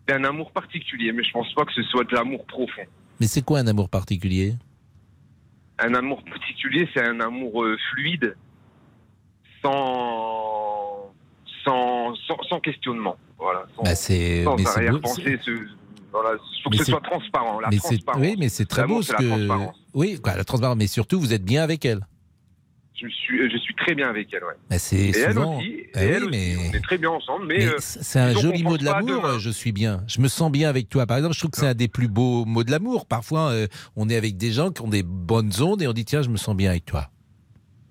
[0.08, 2.84] C'est un amour particulier, mais je pense pas que ce soit de l'amour profond.
[3.20, 4.56] Mais c'est quoi un amour particulier?
[5.80, 8.36] Un amour particulier, c'est un amour euh, fluide,
[9.62, 11.12] sans,
[11.64, 13.18] sans, sans, sans questionnement.
[13.38, 15.40] Voilà, sans, Bah, c'est- sans mais c'est beau, arrière-pensée.
[15.46, 15.68] ce-
[16.12, 17.60] Voilà, il faut que ce soit transparent.
[17.60, 18.22] La mais c'est transparence.
[18.22, 19.76] oui, mais c'est très beau ce que transparence.
[19.94, 20.78] oui, quoi, la transparence.
[20.78, 22.08] Mais surtout, vous êtes bien avec elle.
[23.00, 24.44] Je suis, je suis très bien avec elle.
[24.44, 24.54] Ouais.
[24.72, 25.58] Bah, c'est elle souvent.
[25.60, 25.84] aussi.
[25.94, 26.30] Ah oui, elle aussi.
[26.32, 29.38] mais- On est très bien ensemble, mais, Mais euh, c'est un joli mot de l'amour.
[29.40, 30.04] Je suis bien.
[30.08, 31.06] Je me sens bien avec toi.
[31.06, 33.06] Par exemple, je trouve que c'est un des plus beaux mots de l'amour.
[33.06, 36.06] Parfois, euh, on est avec des gens qui ont des bonnes ondes et on dit
[36.06, 37.10] tiens, je me sens bien avec toi.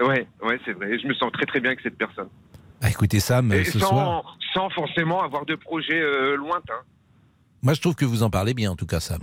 [0.00, 0.98] Ouais, ouais, c'est vrai.
[0.98, 2.28] Je me sens très très bien avec cette personne.
[2.82, 6.74] Bah, écoutez Sam, Et euh, ce sans, soir, sans forcément avoir de projet euh, lointain.
[7.62, 9.22] moi je trouve que vous en parlez bien en tout cas, Sam.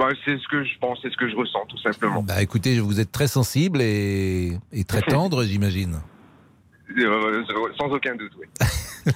[0.00, 2.22] Bah, c'est ce que je pense, c'est ce que je ressens, tout simplement.
[2.22, 6.00] Bah écoutez, vous êtes très sensible et, et très tendre, j'imagine.
[6.98, 7.44] Euh,
[7.78, 8.46] sans aucun doute, oui.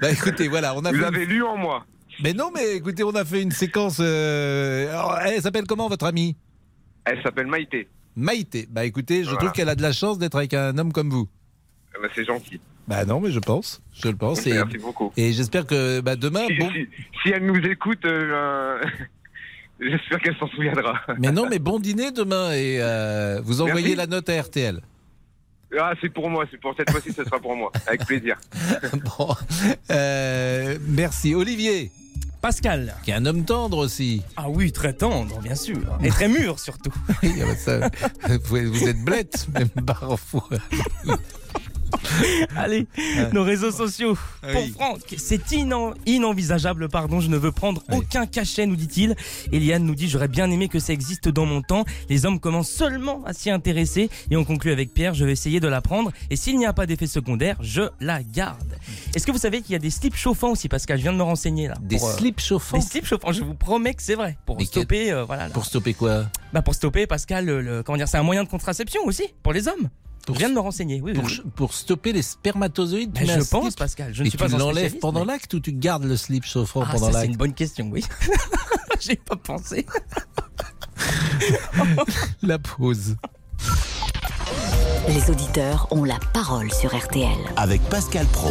[0.00, 1.86] Bah écoutez, voilà, on a Vous fait avez lu en moi.
[2.22, 3.96] Mais non, mais écoutez, on a fait une séquence.
[4.00, 6.36] euh, alors, elle s'appelle comment votre amie?
[7.06, 7.88] Elle s'appelle Maïté.
[8.14, 8.68] Maïté.
[8.70, 9.38] Bah écoutez, je Voilà.
[9.38, 11.28] trouve qu'elle a de la chance d'être avec un homme comme vous.
[12.00, 12.60] Ben, c'est gentil.
[12.86, 14.46] Bah non, mais je pense, je le pense.
[14.46, 15.12] Et, Merci beaucoup.
[15.16, 16.70] et j'espère que bah, demain, Si, bon.
[16.70, 16.88] si-
[17.22, 18.82] si elle nous écoute, euh, euh,
[19.90, 21.00] j'espère qu'elle s'en souviendra.
[21.18, 23.96] Mais non, mais bon dîner demain et euh, vous envoyez Merci.
[23.96, 24.80] la note à RTL.
[25.78, 28.36] Ah, c'est pour moi, c'est pour cette fois-ci, ce sera pour moi, avec plaisir.
[29.18, 29.34] bon,
[29.90, 31.90] euh, merci Olivier.
[32.42, 32.94] Pascal.
[33.04, 34.22] Qui est un homme tendre aussi.
[34.36, 35.78] Ah oui, très tendre, bien sûr.
[36.02, 36.92] Et très mûr surtout.
[37.22, 37.90] Oui, ah bah ça,
[38.48, 40.48] vous êtes blette, même parfois.
[42.56, 42.86] Allez,
[43.32, 44.16] nos réseaux sociaux.
[44.42, 44.62] Ah Pour.
[44.68, 49.14] Franck, c'est inan- inenvisageable, pardon, je ne veux prendre aucun cachet, nous dit-il.
[49.52, 51.84] Eliane nous dit, j'aurais bien aimé que ça existe dans mon temps.
[52.08, 54.10] Les hommes commencent seulement à s'y intéresser.
[54.30, 56.12] Et on conclut avec Pierre, je vais essayer de la prendre.
[56.30, 58.76] Et s'il n'y a pas d'effet secondaire, je la garde.
[59.14, 61.18] Est-ce que vous savez qu'il y a des slips chauffants aussi, Pascal Je viens de
[61.18, 61.74] me renseigner là.
[61.80, 62.78] Des Pour, euh, slips chauffants?
[62.78, 64.36] Des slips chauffants, je vous promets que c'est vrai.
[64.46, 65.44] Pour Mais stopper, euh, voilà.
[65.48, 65.50] là.
[65.50, 66.24] Pour stopper quoi?
[66.52, 69.52] Bah pour stopper, Pascal, le, le- comment dire, c'est un moyen de contraception aussi pour
[69.52, 69.88] les hommes.
[70.28, 71.00] Je viens de me renseigner.
[71.00, 74.26] Oui, pour, oui, pour stopper les spermatozoïdes Ben, tu je pense, slip Pascal, je ne
[74.26, 76.82] Et suis tu pas un l'enlèves pendant mais- l'acte ou tu gardes le slip chauffant
[76.86, 78.04] Ah, pendant ça, c'est l'acte une bonne question, oui.
[79.00, 79.86] J'ai pas pensé.
[82.42, 83.16] La pause.
[85.08, 87.36] Les auditeurs ont la parole sur RTL.
[87.56, 88.50] Avec Pascal Pro.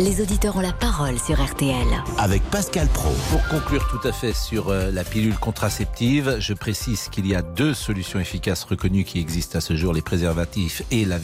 [0.00, 1.74] Les auditeurs ont la parole sur RTL.
[2.18, 3.10] Avec Pascal Pro.
[3.30, 7.42] Pour conclure tout à fait sur euh, la pilule contraceptive, je précise qu'il y a
[7.42, 11.18] deux solutions efficaces reconnues qui existent à ce jour, les préservatifs et la,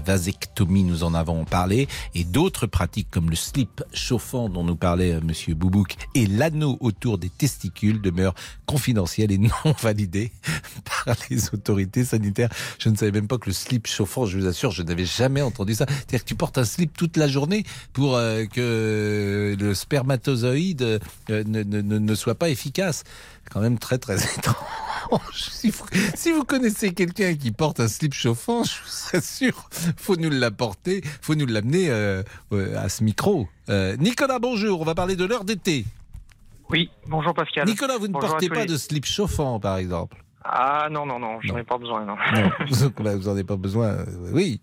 [0.00, 5.14] vasectomie, nous en avons parlé, et d'autres pratiques comme le slip chauffant dont nous parlait
[5.14, 9.50] euh, Monsieur Boubouk et l'anneau autour des testicules demeurent confidentiels et non
[9.82, 10.30] validés
[11.04, 12.50] par les autorités sanitaires.
[12.78, 15.42] Je ne savais même pas que le slip chauffant, je vous assure, je n'avais jamais
[15.42, 15.86] entendu ça.
[15.88, 20.98] C'est-à-dire que tu portes un slip toute la journée pour euh, que le spermatozoïde euh,
[21.46, 23.04] ne, ne- ne- soit pas efficace.
[23.50, 24.56] Quand même très très étrange.
[25.50, 25.84] Si vous,
[26.14, 31.02] si vous connaissez quelqu'un qui porte un slip chauffant, je vous assure, faut nous l'apporter,
[31.20, 33.46] faut nous l'amener euh, euh, à ce micro.
[33.68, 34.80] Euh, Nicolas, bonjour.
[34.80, 35.84] On va parler de l'heure d'été.
[36.70, 37.66] Oui, bonjour Pascal.
[37.66, 40.23] Nicolas, vous ne Bonjour portez pas les- de slip chauffant, par exemple.
[40.46, 42.16] Ah non, non, non, j'en ai pas besoin, non.
[42.34, 43.86] Non, vous bah, vous en avez pas besoin.
[43.86, 44.60] euh, Oui.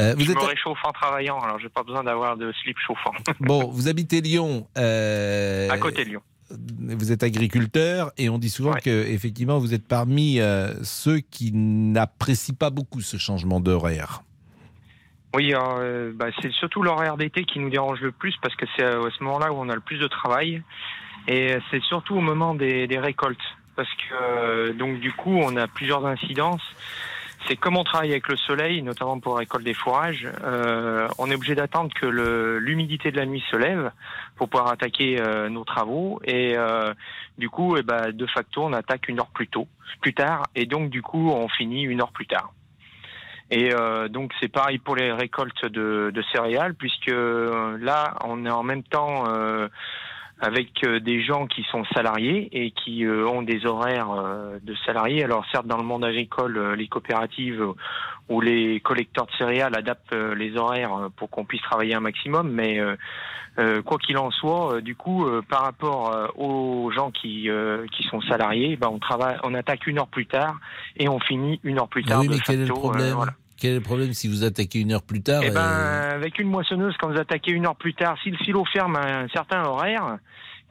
[0.00, 2.76] Euh, vous je êtes me réchauffe en travaillant, alors j'ai pas besoin d'avoir de slip
[2.84, 3.12] chauffant.
[3.40, 3.68] bon.
[3.70, 4.66] Vous habitez Lyon.
[4.76, 6.22] euh, à côté de Lyon.
[6.50, 11.52] vous êtes agriculteur et on dit souvent que effectivement vous êtes parmi euh, ceux qui
[11.52, 14.22] n'apprécient pas beaucoup ce changement d'horaire.
[15.34, 15.54] Oui,
[16.14, 19.22] bah, c'est surtout l'horaire d'été qui nous dérange le plus parce que c'est à ce
[19.24, 20.62] moment-là où on a le plus de travail
[21.28, 23.38] et c'est surtout au moment des, des récoltes
[23.76, 26.62] parce que euh, donc du coup on a plusieurs incidences.
[27.48, 31.28] C'est comme on travaille avec le soleil, notamment pour la récolte des fourrages, euh, on
[31.28, 33.90] est obligé d'attendre que l'humidité de la nuit se lève
[34.36, 36.94] pour pouvoir attaquer euh, nos travaux et euh,
[37.38, 39.66] du coup, eh ben, de facto, on attaque une heure plus tôt,
[40.00, 42.52] plus tard, et donc du coup, on finit une heure plus tard.
[43.50, 48.46] Et euh, donc c'est pareil pour les récoltes de, de céréales, puisque euh, là, on
[48.46, 49.24] est en même temps
[50.42, 54.74] avec euh, des gens qui sont salariés et qui euh, ont des horaires euh, de
[54.84, 55.22] salariés.
[55.22, 57.64] Alors certes, dans le monde agricole, les coopératives
[58.28, 62.80] ou les collecteurs de céréales adaptent les horaires pour qu'on puisse travailler un maximum, mais
[63.84, 67.48] quoi qu'il en soit, du coup, par rapport aux gens qui
[67.92, 70.58] qui sont salariés, ben on travaille, on attaque une heure plus tard
[70.96, 72.20] et on finit une heure plus Ah tard.
[72.20, 73.12] oui, de mais quel est le problème?
[73.14, 73.32] voilà.
[73.62, 76.40] Quel est le problème si vous attaquez une heure plus tard Eh ben, euh, avec
[76.40, 79.28] une moissonneuse, quand vous attaquez une heure plus tard, si le silo ferme à un
[79.28, 80.18] certain horaire,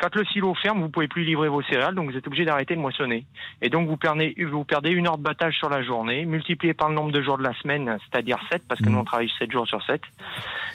[0.02, 2.76] quand le silo ferme, vous pouvez plus livrer vos céréales, donc vous êtes obligé d'arrêter
[2.76, 3.26] de moissonner.
[3.62, 6.90] Et donc vous perdez, vous perdez une heure de battage sur la journée, multiplié par
[6.90, 9.52] le nombre de jours de la semaine, c'est-à-dire 7, parce que nous on travaille 7
[9.52, 10.02] jours sur 7.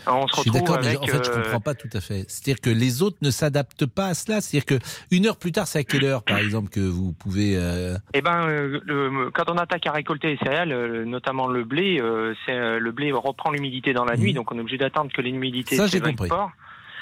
[0.06, 2.00] On se Je suis retrouve d'accord, mais en fait, je euh, comprends pas tout à
[2.00, 2.24] fait.
[2.28, 4.40] C'est-à-dire que les autres ne s'adaptent pas à cela.
[4.40, 7.56] C'est-à-dire que une heure plus tard, c'est à quelle heure, par exemple, que vous pouvez
[7.56, 11.64] euh, Eh ben, euh, le- quand on attaque à récolter les céréales, euh, notamment le
[11.64, 12.00] blé,
[12.46, 15.76] c'est le blé reprend l'humidité dans la nuit, donc on est obligé d'attendre que l'humidité
[15.76, 16.50] Mhm.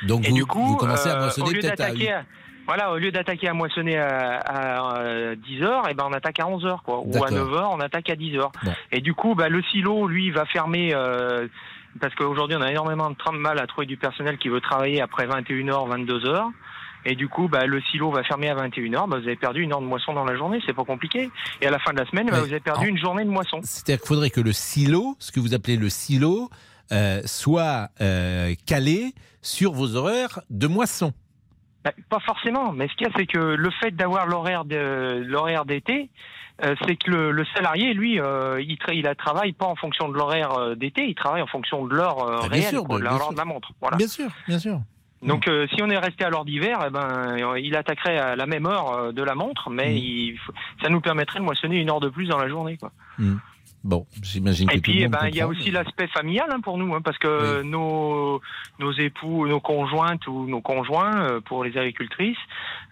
[0.03, 2.13] Donc Et vous, du coup, vous commencez à euh, moissonner au lieu peut-être à d'attaquer
[2.13, 2.25] à-
[2.67, 6.47] Voilà, au lieu d'attaquer à moissonner à, à, 10 heures, et ben on attaque à
[6.47, 7.01] 11 heures, quoi.
[7.01, 7.47] Ou à D'accord.
[7.47, 8.53] 9 heures, on attaque à 10 heures.
[8.93, 10.93] Et du coup, bah, le silo, lui, va fermer.
[10.95, 11.47] euh,
[12.01, 15.27] parce qu'aujourd'hui, on a énormément de mal à trouver du personnel qui veut travailler après
[15.27, 16.51] 21h, 22h.
[17.07, 19.07] Et du coup, bah, le silo va fermer à 21h.
[19.09, 21.31] Bah, vous avez perdu une heure de moisson dans la journée, c'est pas compliqué.
[21.61, 23.31] Et à la fin de la semaine, bah, vous avez perdu en- une journée de
[23.31, 23.61] moisson.
[23.63, 26.49] C'est-à-dire qu'il faudrait que le silo, ce que vous appelez le silo,
[26.93, 29.13] euh, soit euh, calé
[29.43, 31.13] sur vos horaires de moisson.
[31.85, 35.23] Bah, pas forcément, mais ce qu'il y a, c'est que le fait d'avoir l'horaire de
[35.27, 36.09] l'horaire d'été,
[36.65, 40.09] euh, c'est que le, le salarié, lui, euh, il, tra- il travaille pas en fonction
[40.09, 42.97] de l'horaire d'été, il travaille en fonction de l'heure euh, Ah, bien réelle, sûr, quoi,
[42.99, 43.73] de bien l'heure de la montre.
[43.81, 43.97] Voilà.
[43.99, 44.81] Bien sûr, bien sûr.
[45.23, 48.47] Donc, euh, si on est resté à l'heure d'hiver, eh ben, il attaquerait à la
[48.47, 49.97] même heure de la montre, mais Mm.
[49.97, 50.39] il
[50.83, 52.77] ça nous permettrait de moissonner une heure de plus dans la journée.
[52.77, 52.93] Quoi.
[53.19, 53.37] Hmm.
[53.85, 56.79] Bon, j'imagine que Et puis, eh ben, il y a aussi l'aspect familial hein, pour
[56.79, 58.41] nous, hein, parce que nos,
[58.79, 62.39] nos époux, nos conjointes ou nos conjoints, euh, pour les agricultrices,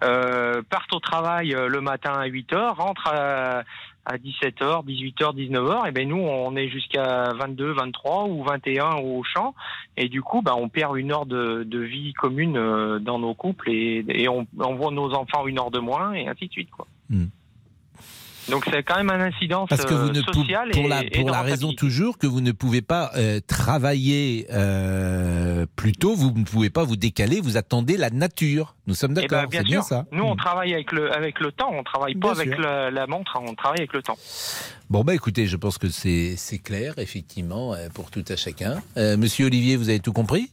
[0.04, 3.62] euh, partent au travail euh, le matin à 8 heures, rentrent à,
[4.04, 9.22] à 17h, 18h, 19h, et ben nous on est jusqu'à 22, 23 ou 21 au
[9.22, 9.54] champ,
[9.96, 13.34] et du coup bah, on perd une heure de, de vie commune euh, dans nos
[13.34, 16.52] couples et, et on, on voit nos enfants une heure de moins et ainsi de
[16.52, 16.86] suite quoi.
[17.10, 17.26] Hmm.
[18.48, 20.88] Donc c'est quand même un incidence Parce que vous euh, ne pou- social pour et,
[20.88, 26.14] la, pour la raison toujours que vous ne pouvez pas euh, travailler euh, plus tôt,
[26.16, 28.74] vous ne pouvez pas vous décaler, vous attendez la nature.
[28.86, 29.68] Nous sommes Eh ben, d'accord, bien sûr.
[29.70, 30.06] bien ça.
[30.10, 33.06] Nous on travaille avec le avec le temps, on travaille pas Bien avec la, la
[33.06, 34.18] montre, on travaille avec le temps.
[34.90, 38.82] Bon bah écoutez, je pense que c'est c'est clair effectivement pour tout à chacun.
[38.96, 40.50] Euh, Monsieur Olivier, vous avez tout compris?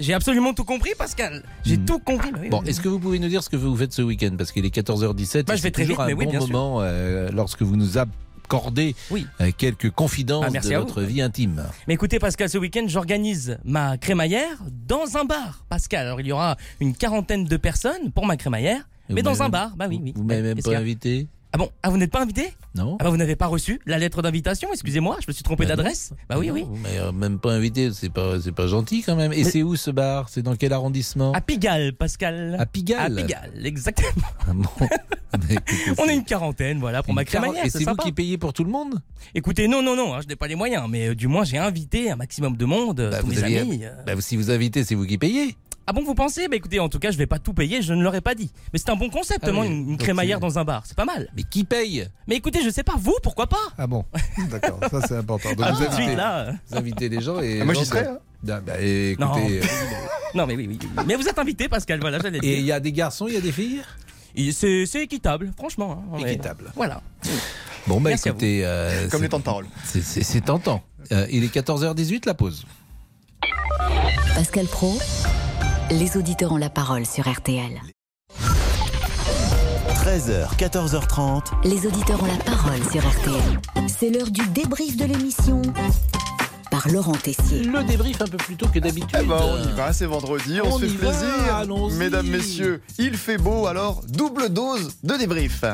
[0.00, 1.42] J'ai absolument tout compris, Pascal.
[1.64, 2.32] J'ai tout compris.
[2.32, 2.68] Bah oui, Bon, oui.
[2.70, 4.34] est-ce que vous pouvez nous dire ce que vous faites ce week-end?
[4.36, 5.44] Parce qu'il est 14h17.
[5.44, 6.48] Bah, et je vais très toujours vite, mais un oui, bon bien sûr.
[6.50, 11.64] moment euh, lorsque vous nous accordez euh, quelques confidences Ah, de votre vie intime.
[11.86, 14.56] Mais écoutez, Pascal, ce week-end, j'organise ma crémaillère
[14.88, 15.64] dans un bar.
[15.68, 19.42] Pascal, alors il y aura une quarantaine de personnes pour ma crémaillère, mais vous dans
[19.42, 19.76] un bar.
[19.76, 20.12] Bah oui, oui.
[20.16, 21.28] Vous m'avez même pas invité?
[21.52, 22.96] Ah bon Ah, vous n'êtes pas invité Non.
[23.00, 25.70] Ah bah vous n'avez pas reçu la lettre d'invitation, excusez-moi, je me suis trompé Bah
[25.70, 26.12] d'adresse.
[26.28, 26.64] Bah oui, oui.
[26.84, 29.32] Mais euh, même pas invité, c'est pas, c'est pas gentil quand même.
[29.32, 30.28] Et Mais- c'est où ce bar?
[30.28, 31.32] C'est dans quel arrondissement?
[31.32, 32.56] À Pigalle, Pascal.
[32.58, 34.26] À Pigalle À Pigalle, exactement.
[34.48, 34.68] Ah bon
[35.50, 37.64] écoutez, On est une quarantaine, voilà, pour ma crémaillère.
[37.64, 39.00] Et c'est vous qui payez pour tout le monde?
[39.34, 41.58] Écoutez, non, non, non, hein, je n'ai pas les moyens, mais euh, du moins j'ai
[41.58, 43.84] invité un maximum de monde, euh, tous vous mes aviez- amis.
[43.84, 43.90] euh.
[44.06, 45.56] Bah, si vous invitez, c'est vous qui payez.
[45.90, 46.46] Ah bon, vous pensez?
[46.46, 48.52] Bah écoutez, en tout cas, je vais pas tout payer, je ne l'aurais pas dit.
[48.72, 50.96] Mais c'est un bon concept, Ah oui, une, une donc crémaillère dans un bar, c'est
[50.96, 51.28] pas mal.
[51.36, 52.06] Mais qui paye?
[52.28, 53.56] Mais écoutez, je sais pas, vous, pourquoi pas?
[53.76, 54.04] Ah bon?
[54.50, 55.48] D'accord, ça c'est important.
[55.52, 56.38] Donc Ah, vous tout de invitez, suite, là.
[56.38, 56.52] euh.
[56.70, 57.58] Vous invitez les gens et.
[57.60, 58.18] Ah, moi, j'y non, serai, bah- hein.
[58.44, 59.16] bah, bah, écoutez.
[59.18, 59.34] Non.
[59.36, 59.60] euh,
[60.36, 60.88] Non, mais oui, oui, oui.
[61.08, 62.66] Mais vous êtes invité, Pascal, voilà, j'allais le Et il dire.
[62.66, 63.82] y a des garçons, il y a des filles?
[64.36, 66.04] Et C'est c'est équitable, franchement.
[66.14, 66.70] hein, Équitable.
[66.76, 67.02] Voilà.
[67.88, 68.60] Bon, bah Merci à écoutez.
[68.64, 69.66] euh, Comme c'est- les temps de parole.
[69.84, 70.84] c'est- C'est c'est tentant.
[71.10, 72.64] Euh, il est 14h18, la pause.
[74.36, 74.96] Pascal Pro,
[75.90, 77.80] les auditeurs ont la parole sur RTL.
[79.94, 81.42] 13h, 14h30.
[81.64, 83.60] Les auditeurs ont la parole sur RTL.
[83.88, 85.60] C'est l'heure du débrief de l'émission
[86.70, 87.64] par Laurent Tessier.
[87.64, 89.18] Le débrief un peu plus tôt que d'habitude.
[89.20, 91.98] Eh ben, on y va, c'est vendredi, on, On se fait va, plaisir.
[91.98, 95.64] Mesdames, messieurs, il fait beau, alors double dose de débrief.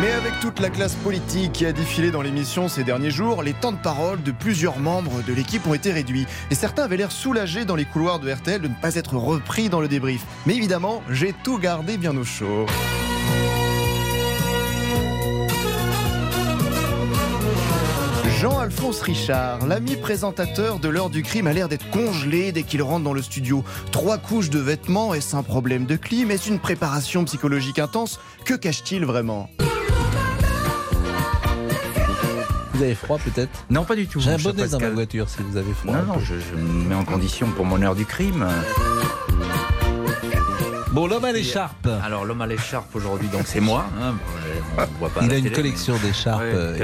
[0.00, 3.52] Mais avec toute la classe politique qui a défilé dans l'émission ces derniers jours, les
[3.52, 6.26] temps de parole de plusieurs membres de l'équipe ont été réduits.
[6.50, 9.68] Et certains avaient l'air soulagés dans les couloirs de RTL de ne pas être repris
[9.68, 10.22] dans le débrief.
[10.46, 12.66] Mais évidemment, j'ai tout gardé bien au chaud.
[18.40, 23.04] Jean-Alphonse Richard, l'ami présentateur de l'heure du crime, a l'air d'être congelé dès qu'il rentre
[23.04, 23.64] dans le studio.
[23.90, 26.30] Trois couches de vêtements, est-ce un problème de clim?
[26.30, 28.20] Est-ce une préparation psychologique intense?
[28.44, 29.48] Que cache-t-il vraiment?
[32.74, 33.64] Vous avez froid peut-être?
[33.70, 34.20] Non, pas du tout.
[34.20, 35.94] J'ai un bonnet dans ma voiture si vous avez froid.
[35.94, 38.46] Non, non, je, je me mets en condition pour mon heure du crime.
[40.92, 41.88] Bon, l'homme à l'écharpe.
[42.04, 43.86] Alors, l'homme à l'écharpe aujourd'hui, donc c'est moi.
[44.00, 44.14] hein.
[44.78, 46.76] On voit pas Il a une télé, collection mais- d'écharpes Ouais, euh.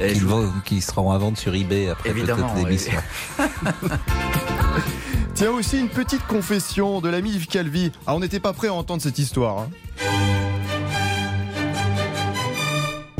[0.00, 2.64] Et Qui, je- vont- qui seront à vendre sur eBay après Évidemment, peut-être oui.
[2.64, 2.98] l'émission.
[5.34, 7.92] Tiens aussi une petite confession de l'ami Yves Calvi.
[8.06, 9.58] Ah, on n'était pas prêt à entendre cette histoire.
[9.58, 9.68] hein.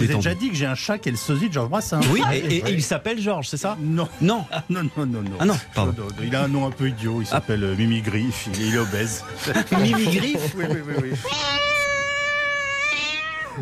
[0.07, 2.01] Vous avez déjà dit que j'ai un chat qui est le sosie de Georges Brassens.
[2.11, 4.09] Oui, Ah, et, et- et il s'appelle Georges, c'est ça Non.
[4.21, 4.45] Non.
[4.71, 5.31] non, non, non, non.
[5.41, 6.07] Ah non, pardon.
[6.23, 8.75] Il a un nom un peu idiot, il s'appelle euh, Mimi Griff, il est, il
[8.75, 9.25] est obèse.
[9.81, 11.19] Mimi Griff Oui, oui, oui, oui.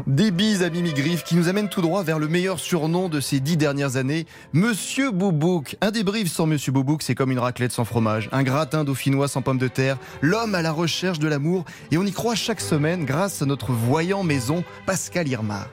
[0.06, 3.18] Des bises à Mimi Griff qui nous amènent tout droit vers le meilleur surnom de
[3.20, 5.76] ces dix dernières années, Monsieur Boubouk.
[5.80, 9.42] Un débrief sans Monsieur Boubouk, c'est comme une raclette sans fromage, un gratin dauphinois sans
[9.42, 13.04] pommes de terre, l'homme à la recherche de l'amour, et on y croit chaque semaine
[13.04, 15.66] grâce à notre voyant maison, Pascal Irma.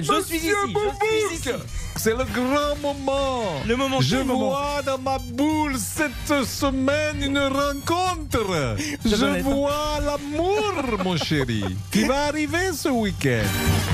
[0.00, 1.48] Je suis ici, je suis ici.
[1.96, 3.42] C'est le grand moment.
[3.66, 8.76] Le moment, Je moment vois dans ma boule cette semaine une rencontre.
[9.04, 10.72] Je Je vois l'amour,
[11.04, 13.91] mon chéri, qui va arriver ce week-end.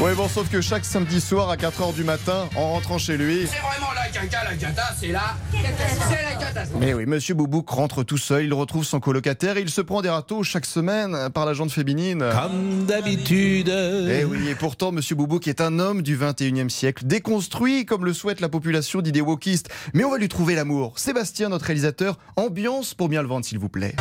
[0.00, 3.46] Ouais, bon, sauf que chaque samedi soir à 4h du matin, en rentrant chez lui.
[3.46, 5.36] C'est vraiment la quinca, la cata, c'est là.
[5.52, 6.64] C'est la cata.
[6.78, 10.02] Mais oui, Monsieur Boubouk rentre tout seul, il retrouve son colocataire et il se prend
[10.02, 12.24] des râteaux chaque semaine par la jante féminine.
[12.32, 13.68] Comme d'habitude.
[13.68, 18.12] Eh oui, et pourtant, Monsieur Boubouk est un homme du 21e siècle, déconstruit comme le
[18.12, 19.68] souhaite la population d'idées wokistes.
[19.94, 20.98] Mais on va lui trouver l'amour.
[20.98, 23.94] Sébastien, notre réalisateur, ambiance pour bien le vendre, s'il vous plaît.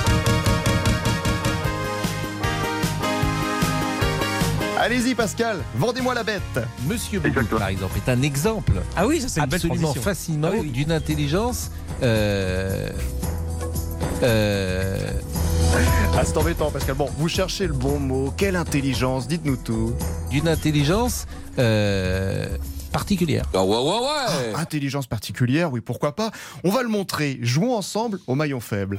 [4.84, 6.42] Allez-y, Pascal, vendez-moi la bête.
[6.90, 8.74] Monsieur Boubouk, par exemple, est un exemple.
[8.98, 10.72] Ah oui, ça c'est une belle absolument fascinant Ah oui, oui.
[10.72, 11.72] d'une intelligence.
[12.02, 12.90] euh,
[14.24, 14.98] euh,
[16.18, 16.96] Ah, c'est embêtant, Pascal.
[16.96, 18.34] Bon, vous cherchez le bon mot.
[18.36, 19.94] Quelle intelligence, dites-nous tout.
[20.30, 21.28] d'une intelligence
[21.60, 22.58] euh,
[22.92, 23.46] particulière.
[23.54, 23.62] Ah,
[24.58, 26.32] Intelligence particulière, oui, pourquoi pas.
[26.66, 27.40] On va le montrer.
[27.42, 28.98] Jouons ensemble au maillon faible.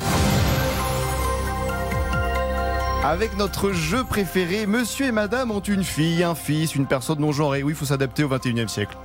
[3.06, 7.32] Avec notre jeu préféré, monsieur et madame ont une fille, un fils, une personne non
[7.32, 7.62] genrée.
[7.62, 8.96] Oui, il faut s'adapter au 21e siècle.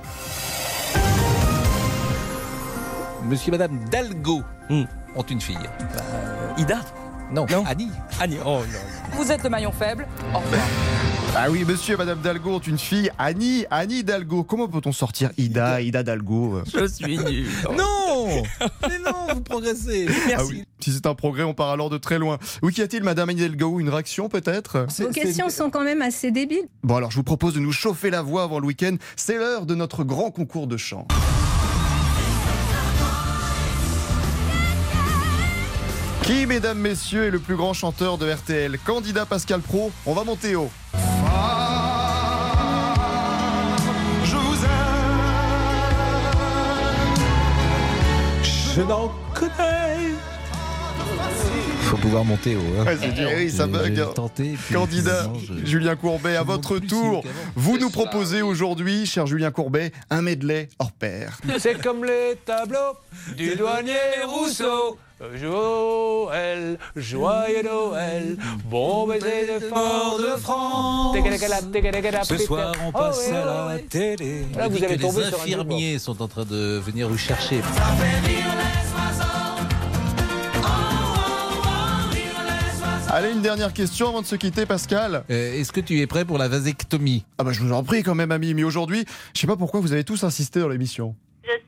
[3.24, 4.84] Monsieur et madame Dalgo Hmm.
[5.16, 5.58] ont une fille.
[6.56, 6.78] Ida
[7.30, 7.90] Non, Annie.
[8.18, 9.18] Annie, oh non.
[9.18, 10.06] Vous êtes le maillon faible.
[10.34, 10.62] Au revoir.
[11.42, 14.44] Ah oui, monsieur et madame Dalgo ont une fille, Annie, Annie Dalgo.
[14.44, 16.60] Comment peut-on sortir Ida, Ida Dalgo?
[16.66, 17.46] Je suis nul.
[17.78, 18.42] Non
[18.86, 20.06] Mais non, vous progressez.
[20.36, 20.64] Ah oui.
[20.80, 22.36] Si c'est un progrès, on part alors de très loin.
[22.60, 23.80] Oui, qu'y a-t-il, madame Annie Dalgo?
[23.80, 24.86] Une réaction peut-être?
[24.98, 26.68] Vos questions sont quand même assez débiles.
[26.82, 28.96] Bon, alors je vous propose de nous chauffer la voix avant le week-end.
[29.16, 31.08] C'est l'heure de notre grand concours de chant.
[36.24, 40.22] Qui, mesdames, messieurs, est le plus grand chanteur de RTL Candidat Pascal Pro, on va
[40.22, 40.70] monter haut.
[44.24, 44.54] Je vous
[48.74, 50.10] Je n'en connais.
[51.82, 52.60] Faut pouvoir monter haut.
[52.80, 52.84] hein.
[52.84, 53.28] Ouais, c'est dur.
[53.32, 53.94] Eh oui, ça J'ai- bug.
[53.96, 57.24] j'ai tenté, puis Candidat je- Julien Courbet, à votre tour.
[57.56, 61.38] Vous nous proposez aujourd'hui, cher Julien Courbet, un medley hors pair.
[61.58, 62.96] C'est comme les tableaux
[63.36, 63.94] du douanier
[64.24, 64.98] Rousseau.
[65.34, 71.14] Joël, joyeux Noël, bon baiser de fort de France.
[72.24, 74.46] Ce soir, on passe Oh, à la télé.
[74.56, 77.60] Là, vous que tomber les sur un infirmiers sont en train de venir vous chercher.
[83.12, 85.24] Allez, une dernière question avant de se quitter, Pascal.
[85.30, 87.24] Euh, Est-ce que tu es prêt pour la vasectomie?
[87.38, 88.54] Ah bah je vous en prie quand même, ami.
[88.54, 91.16] Mais aujourd'hui, je sais pas pourquoi vous avez tous insisté dans l'émission.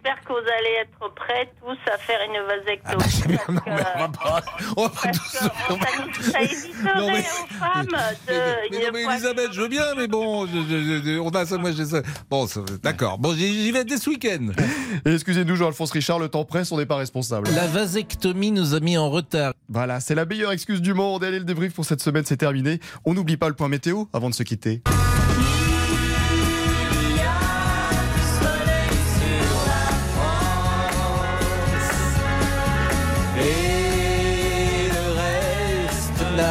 [0.05, 3.39] J'espère que vous allez être prêts tous à faire une vasectomie.
[3.77, 7.87] Ah, parce que- On va parce que ça, nous- ça éviterait Non, mais- aux femmes
[8.27, 8.33] de.
[8.73, 11.57] Mais non, mais Elisabeth, je veux bien, mais bon, je- je- je- on a ça,
[11.57, 12.03] moi j'ai ça.
[12.29, 13.19] Bon, ça- d'accord.
[13.19, 14.49] Bon, j'y j'y vais dès ce week-end.
[15.07, 17.49] Et excusez-nous, Jean-Alphonse Richard, le temps presse, on n'est pas responsable.
[17.55, 19.53] La vasectomie nous a mis en retard.
[19.69, 21.23] Voilà, c'est la meilleure excuse du monde.
[21.23, 22.81] Allez, le débrief pour cette semaine, c'est terminé.
[23.05, 24.83] On n'oublie pas le point météo avant de se quitter.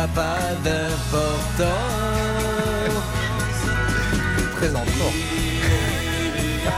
[0.08, 1.92] Pas d'importance.
[5.02, 5.41] Forme.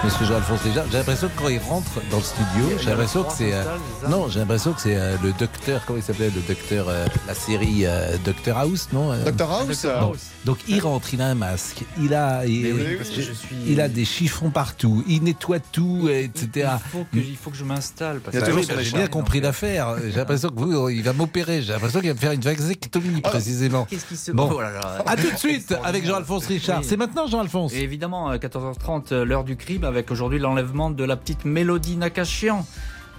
[0.04, 3.32] Monsieur Jean-Alphonse Richard, j'ai l'impression que quand il rentre dans le studio, j'ai l'impression que
[3.34, 3.54] c'est.
[3.54, 3.64] euh,
[4.10, 7.34] non, j'ai l'impression que c'est euh, le docteur, comment il s'appelait Le docteur, euh, la
[7.34, 9.86] série euh, Doctor House, non Dr House?
[9.86, 10.12] Non.
[10.46, 14.50] Donc il rentre, il a un masque, il a, il, oui, suis- a des chiffons
[14.50, 16.48] partout, il nettoie tout, etc.
[16.56, 18.20] Il faut que, il faut que je m'installe.
[18.20, 19.96] parce que- oui, j'ai bien compris l'affaire.
[20.04, 21.62] J'ai l'impression que vous, il va m'opérer.
[21.62, 23.86] J'ai l'impression qu'il va me faire une vasectomie précisément.
[23.90, 24.50] Qu'est-ce qui se Bon.
[24.54, 25.04] Oh là là.
[25.06, 26.80] À tout de suite avec Jean-Alphonse Richard.
[26.82, 26.86] Oui.
[26.88, 27.74] C'est maintenant Jean-Alphonse.
[27.74, 32.66] Et évidemment, à 14h30, euh, l'heure du avec aujourd'hui l'enlèvement de la petite Mélodie Nakachian.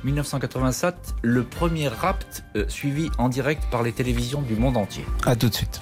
[0.04, 5.04] 1987, le premier rapt euh, suivi en direct par les télévisions du monde entier.
[5.24, 5.80] À tout de suite.